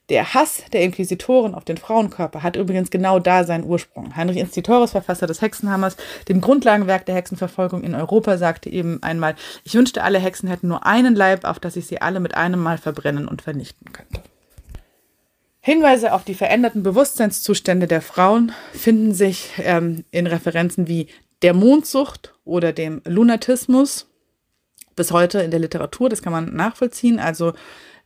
Der 0.10 0.36
Hass 0.36 0.64
der 0.72 0.84
Inquisitoren 0.84 1.56
auf 1.56 1.66
den 1.66 1.78
Frauenkörper 1.78 2.44
hat 2.44 2.56
übrigens 2.56 2.92
genau 2.92 3.18
da 3.18 3.44
seinen 3.44 3.64
Ursprung. 3.64 4.16
Heinrich 4.16 4.38
Institoris, 4.38 4.92
Verfasser 4.92 5.26
des 5.26 5.42
Hexenhammers, 5.42 5.98
dem 6.30 6.42
Grundlagenwerk 6.42 7.08
der 7.08 7.16
Hexenverfolgung 7.16 7.84
in 7.84 7.96
Europa, 7.96 8.38
sagte 8.38 8.70
eben 8.70 9.02
einmal, 9.02 9.36
ich 9.64 9.74
wünschte, 9.74 10.04
alle 10.04 10.20
Hexen 10.20 10.48
hätten 10.48 10.68
nur 10.68 10.86
einen 10.86 11.16
Leib, 11.16 11.44
auf 11.44 11.58
das 11.58 11.76
ich 11.76 11.88
sie 11.88 12.02
alle 12.02 12.20
mit 12.20 12.36
einem 12.36 12.60
Mal 12.60 12.78
verbrennen 12.78 13.28
und 13.28 13.42
vernichten 13.42 13.92
könnte. 13.94 14.22
Hinweise 15.60 16.14
auf 16.14 16.24
die 16.24 16.36
veränderten 16.36 16.84
Bewusstseinszustände 16.84 17.88
der 17.88 18.04
Frauen 18.04 18.52
finden 18.74 19.16
sich 19.16 19.54
ähm, 19.58 20.06
in 20.12 20.28
Referenzen 20.28 20.88
wie 20.88 21.08
der 21.42 21.56
Mondsucht 21.56 22.36
oder 22.46 22.72
dem 22.72 23.02
Lunatismus 23.06 24.08
bis 24.96 25.12
heute 25.12 25.40
in 25.42 25.50
der 25.50 25.60
Literatur. 25.60 26.10
Das 26.10 26.22
kann 26.22 26.32
man 26.32 26.56
nachvollziehen. 26.56 27.20
Also 27.20 27.54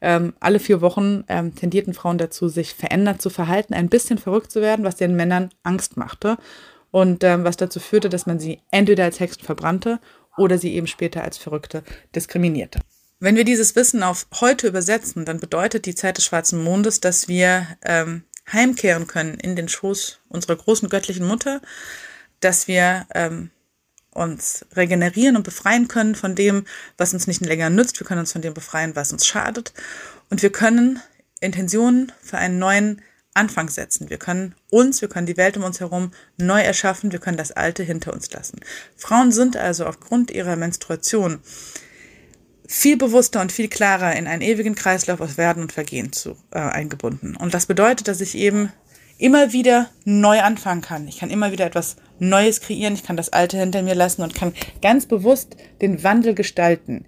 ähm, 0.02 0.34
alle 0.40 0.60
vier 0.60 0.82
Wochen 0.82 1.24
ähm, 1.28 1.56
tendierten 1.56 1.94
Frauen 1.94 2.18
dazu, 2.18 2.48
sich 2.48 2.74
verändert 2.74 3.22
zu 3.22 3.30
verhalten, 3.30 3.74
ein 3.74 3.90
bisschen 3.90 4.18
verrückt 4.18 4.52
zu 4.52 4.62
werden, 4.62 4.86
was 4.86 4.96
den 4.96 5.16
Männern 5.16 5.50
Angst 5.64 5.98
machte 5.98 6.38
und 6.92 7.24
ähm, 7.24 7.44
was 7.44 7.58
dazu 7.58 7.80
führte, 7.80 8.10
dass 8.10 8.26
man 8.26 8.40
sie 8.40 8.62
entweder 8.72 9.04
als 9.04 9.20
Hexen 9.20 9.44
verbrannte 9.44 10.00
oder 10.38 10.58
sie 10.58 10.74
eben 10.74 10.88
später 10.88 11.24
als 11.24 11.38
Verrückte 11.38 11.84
diskriminierte. 12.16 12.80
Wenn 13.20 13.36
wir 13.36 13.44
dieses 13.44 13.76
Wissen 13.76 14.02
auf 14.02 14.28
heute 14.40 14.68
übersetzen, 14.68 15.26
dann 15.26 15.42
bedeutet 15.42 15.86
die 15.86 15.96
Zeit 15.96 16.18
des 16.18 16.26
schwarzen 16.26 16.64
Mondes, 16.64 17.02
dass 17.02 17.28
wir 17.28 17.68
ähm, 17.84 18.24
heimkehren 18.52 19.08
können 19.08 19.36
in 19.36 19.58
den 19.58 19.68
Schoß 19.68 20.22
unserer 20.30 20.56
großen 20.56 20.88
göttlichen 20.88 21.28
Mutter, 21.28 21.62
dass 22.40 22.70
wir 22.70 23.06
ähm, 23.14 23.52
uns 24.20 24.66
regenerieren 24.76 25.36
und 25.36 25.44
befreien 25.44 25.88
können 25.88 26.16
von 26.16 26.36
dem, 26.36 26.66
was 26.98 27.14
uns 27.14 27.28
nicht 27.28 27.42
länger 27.42 27.70
nützt. 27.70 28.00
Wir 28.00 28.08
können 28.08 28.22
uns 28.22 28.32
von 28.32 28.42
dem 28.42 28.54
befreien, 28.54 28.96
was 28.96 29.12
uns 29.12 29.26
schadet. 29.26 29.74
Und 30.30 30.42
wir 30.42 30.52
können 30.52 31.00
Intentionen 31.42 32.12
für 32.22 32.38
einen 32.38 32.60
neuen 32.60 33.02
Anfang 33.34 33.70
setzen. 33.70 34.10
Wir 34.10 34.18
können 34.18 34.56
uns, 34.70 35.02
wir 35.02 35.08
können 35.08 35.28
die 35.28 35.38
Welt 35.38 35.56
um 35.56 35.64
uns 35.64 35.80
herum 35.80 36.12
neu 36.38 36.62
erschaffen. 36.62 37.12
Wir 37.12 37.20
können 37.20 37.38
das 37.38 37.52
Alte 37.52 37.84
hinter 37.84 38.14
uns 38.14 38.32
lassen. 38.32 38.60
Frauen 38.98 39.32
sind 39.32 39.56
also 39.56 39.86
aufgrund 39.86 40.32
ihrer 40.32 40.56
Menstruation 40.56 41.40
viel 42.68 42.98
bewusster 42.98 43.42
und 43.42 43.52
viel 43.52 43.68
klarer 43.68 44.16
in 44.16 44.28
einen 44.28 44.44
ewigen 44.44 44.76
Kreislauf 44.76 45.22
aus 45.22 45.38
Werden 45.38 45.64
und 45.64 45.72
Vergehen 45.72 46.12
zu, 46.12 46.38
äh, 46.52 46.60
eingebunden. 46.60 47.36
Und 47.36 47.54
das 47.54 47.66
bedeutet, 47.66 48.08
dass 48.08 48.22
ich 48.22 48.36
eben 48.36 48.72
immer 49.18 49.54
wieder 49.54 49.90
neu 50.06 50.40
anfangen 50.42 50.82
kann. 50.82 51.08
Ich 51.08 51.18
kann 51.18 51.30
immer 51.30 51.52
wieder 51.52 51.66
etwas 51.66 51.96
Neues 52.20 52.62
kreieren, 52.62 52.94
ich 52.94 53.04
kann 53.04 53.18
das 53.18 53.32
Alte 53.32 53.58
hinter 53.58 53.82
mir 53.82 53.96
lassen 53.96 54.22
und 54.22 54.36
kann 54.36 54.54
ganz 54.82 55.06
bewusst 55.06 55.56
den 55.82 56.04
Wandel 56.04 56.34
gestalten. 56.34 57.06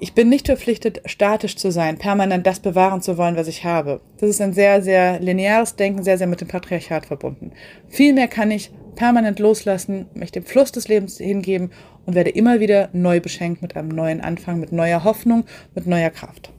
Ich 0.00 0.14
bin 0.14 0.28
nicht 0.28 0.46
verpflichtet, 0.46 1.00
statisch 1.06 1.56
zu 1.56 1.70
sein, 1.70 1.96
permanent 1.96 2.44
das 2.44 2.58
bewahren 2.58 3.02
zu 3.02 3.18
wollen, 3.18 3.36
was 3.36 3.46
ich 3.46 3.64
habe. 3.64 4.00
Das 4.18 4.30
ist 4.30 4.40
ein 4.40 4.52
sehr, 4.52 4.82
sehr 4.82 5.20
lineares 5.20 5.76
Denken, 5.76 6.02
sehr, 6.02 6.18
sehr 6.18 6.26
mit 6.26 6.40
dem 6.40 6.48
Patriarchat 6.48 7.06
verbunden. 7.06 7.52
Vielmehr 7.88 8.26
kann 8.26 8.50
ich 8.50 8.72
permanent 8.96 9.38
loslassen, 9.38 10.06
mich 10.14 10.32
dem 10.32 10.44
Fluss 10.44 10.72
des 10.72 10.88
Lebens 10.88 11.18
hingeben 11.18 11.70
und 12.04 12.16
werde 12.16 12.30
immer 12.30 12.58
wieder 12.58 12.88
neu 12.92 13.20
beschenkt 13.20 13.62
mit 13.62 13.76
einem 13.76 13.90
neuen 13.90 14.20
Anfang, 14.20 14.58
mit 14.58 14.72
neuer 14.72 15.04
Hoffnung, 15.04 15.44
mit 15.74 15.86
neuer 15.86 16.10
Kraft. 16.10 16.50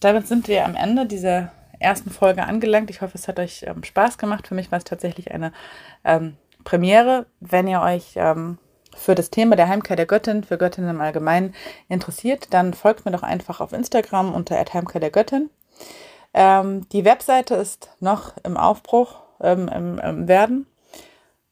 Damit 0.00 0.26
sind 0.26 0.48
wir 0.48 0.64
am 0.64 0.74
Ende 0.74 1.06
dieser 1.06 1.52
ersten 1.78 2.10
Folge 2.10 2.44
angelangt. 2.44 2.90
Ich 2.90 3.00
hoffe, 3.00 3.16
es 3.16 3.28
hat 3.28 3.38
euch 3.38 3.64
ähm, 3.66 3.84
Spaß 3.84 4.18
gemacht. 4.18 4.46
Für 4.46 4.54
mich 4.54 4.70
war 4.70 4.78
es 4.78 4.84
tatsächlich 4.84 5.32
eine 5.32 5.52
ähm, 6.04 6.36
Premiere. 6.64 7.26
Wenn 7.40 7.68
ihr 7.68 7.80
euch 7.80 8.12
ähm, 8.16 8.58
für 8.96 9.14
das 9.14 9.30
Thema 9.30 9.56
der 9.56 9.68
Heimkehr 9.68 9.96
der 9.96 10.06
Göttin, 10.06 10.44
für 10.44 10.58
Göttinnen 10.58 10.90
im 10.90 11.00
Allgemeinen 11.00 11.54
interessiert, 11.88 12.52
dann 12.52 12.74
folgt 12.74 13.04
mir 13.04 13.12
doch 13.12 13.22
einfach 13.22 13.60
auf 13.60 13.72
Instagram 13.72 14.34
unter 14.34 14.56
Heimkehr 14.56 15.00
der 15.00 15.10
Göttin. 15.10 15.50
Ähm, 16.34 16.88
die 16.90 17.04
Webseite 17.04 17.54
ist 17.54 17.90
noch 18.00 18.34
im 18.42 18.56
Aufbruch, 18.56 19.20
ähm, 19.40 19.68
im, 19.68 19.98
im 19.98 20.28
Werden. 20.28 20.66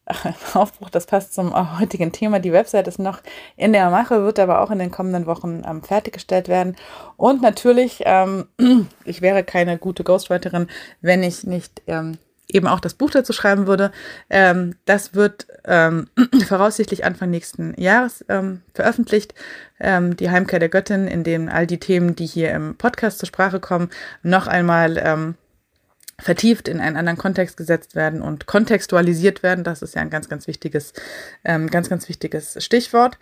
Aufbruch, 0.54 0.90
das 0.90 1.06
passt 1.06 1.34
zum 1.34 1.54
heutigen 1.78 2.12
Thema. 2.12 2.38
Die 2.38 2.52
Website 2.52 2.88
ist 2.88 2.98
noch 2.98 3.20
in 3.56 3.72
der 3.72 3.88
Mache, 3.90 4.22
wird 4.22 4.38
aber 4.38 4.60
auch 4.60 4.70
in 4.70 4.78
den 4.78 4.90
kommenden 4.90 5.26
Wochen 5.26 5.62
ähm, 5.66 5.82
fertiggestellt 5.82 6.48
werden. 6.48 6.76
Und 7.16 7.42
natürlich, 7.42 8.02
ähm, 8.04 8.46
ich 9.04 9.22
wäre 9.22 9.44
keine 9.44 9.78
gute 9.78 10.04
Ghostwriterin, 10.04 10.68
wenn 11.00 11.22
ich 11.22 11.44
nicht 11.44 11.82
ähm, 11.86 12.18
eben 12.48 12.66
auch 12.66 12.80
das 12.80 12.94
Buch 12.94 13.10
dazu 13.10 13.32
schreiben 13.32 13.66
würde. 13.66 13.92
Ähm, 14.28 14.76
das 14.84 15.14
wird 15.14 15.46
ähm, 15.64 16.08
voraussichtlich 16.46 17.04
Anfang 17.04 17.30
nächsten 17.30 17.74
Jahres 17.80 18.24
ähm, 18.28 18.62
veröffentlicht. 18.74 19.34
Die 19.80 20.30
Heimkehr 20.30 20.60
der 20.60 20.68
Göttin, 20.68 21.08
in 21.08 21.24
dem 21.24 21.48
all 21.48 21.66
die 21.66 21.80
Themen, 21.80 22.14
die 22.14 22.26
hier 22.26 22.52
im 22.52 22.76
Podcast 22.76 23.18
zur 23.18 23.26
Sprache 23.26 23.58
kommen, 23.58 23.90
noch 24.22 24.46
einmal 24.46 25.36
vertieft 26.24 26.68
in 26.68 26.80
einen 26.80 26.96
anderen 26.96 27.18
Kontext 27.18 27.58
gesetzt 27.58 27.94
werden 27.94 28.22
und 28.22 28.46
kontextualisiert 28.46 29.42
werden. 29.42 29.62
Das 29.62 29.82
ist 29.82 29.94
ja 29.94 30.00
ein 30.00 30.08
ganz, 30.08 30.30
ganz 30.30 30.46
wichtiges, 30.46 30.94
ähm, 31.44 31.68
ganz, 31.68 31.90
ganz 31.90 32.08
wichtiges 32.08 32.64
Stichwort. 32.64 33.18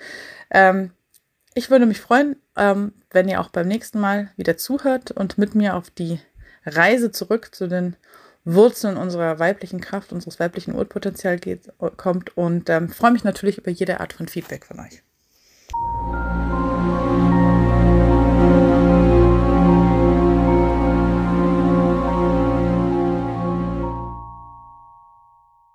ich 1.55 1.71
würde 1.71 1.87
mich 1.87 2.01
freuen, 2.01 2.37
wenn 2.55 3.29
ihr 3.29 3.41
auch 3.41 3.49
beim 3.49 3.67
nächsten 3.67 3.99
Mal 3.99 4.31
wieder 4.37 4.57
zuhört 4.57 5.11
und 5.11 5.39
mit 5.39 5.55
mir 5.55 5.77
auf 5.77 5.91
die 5.91 6.21
Reise 6.65 7.11
zurück 7.11 7.55
zu 7.55 7.67
den 7.69 7.97
Wurzeln 8.45 8.97
unserer 8.97 9.39
weiblichen 9.39 9.81
Kraft, 9.81 10.13
unseres 10.13 10.41
weiblichen 10.41 10.75
Urpotenzial 10.75 11.39
geht, 11.39 11.73
kommt 11.97 12.37
und 12.37 12.69
ähm, 12.71 12.89
freue 12.89 13.13
mich 13.13 13.25
natürlich 13.25 13.59
über 13.59 13.71
jede 13.71 14.01
Art 14.01 14.13
von 14.13 14.29
Feedback 14.29 14.65
von 14.65 14.81
euch. 14.81 15.03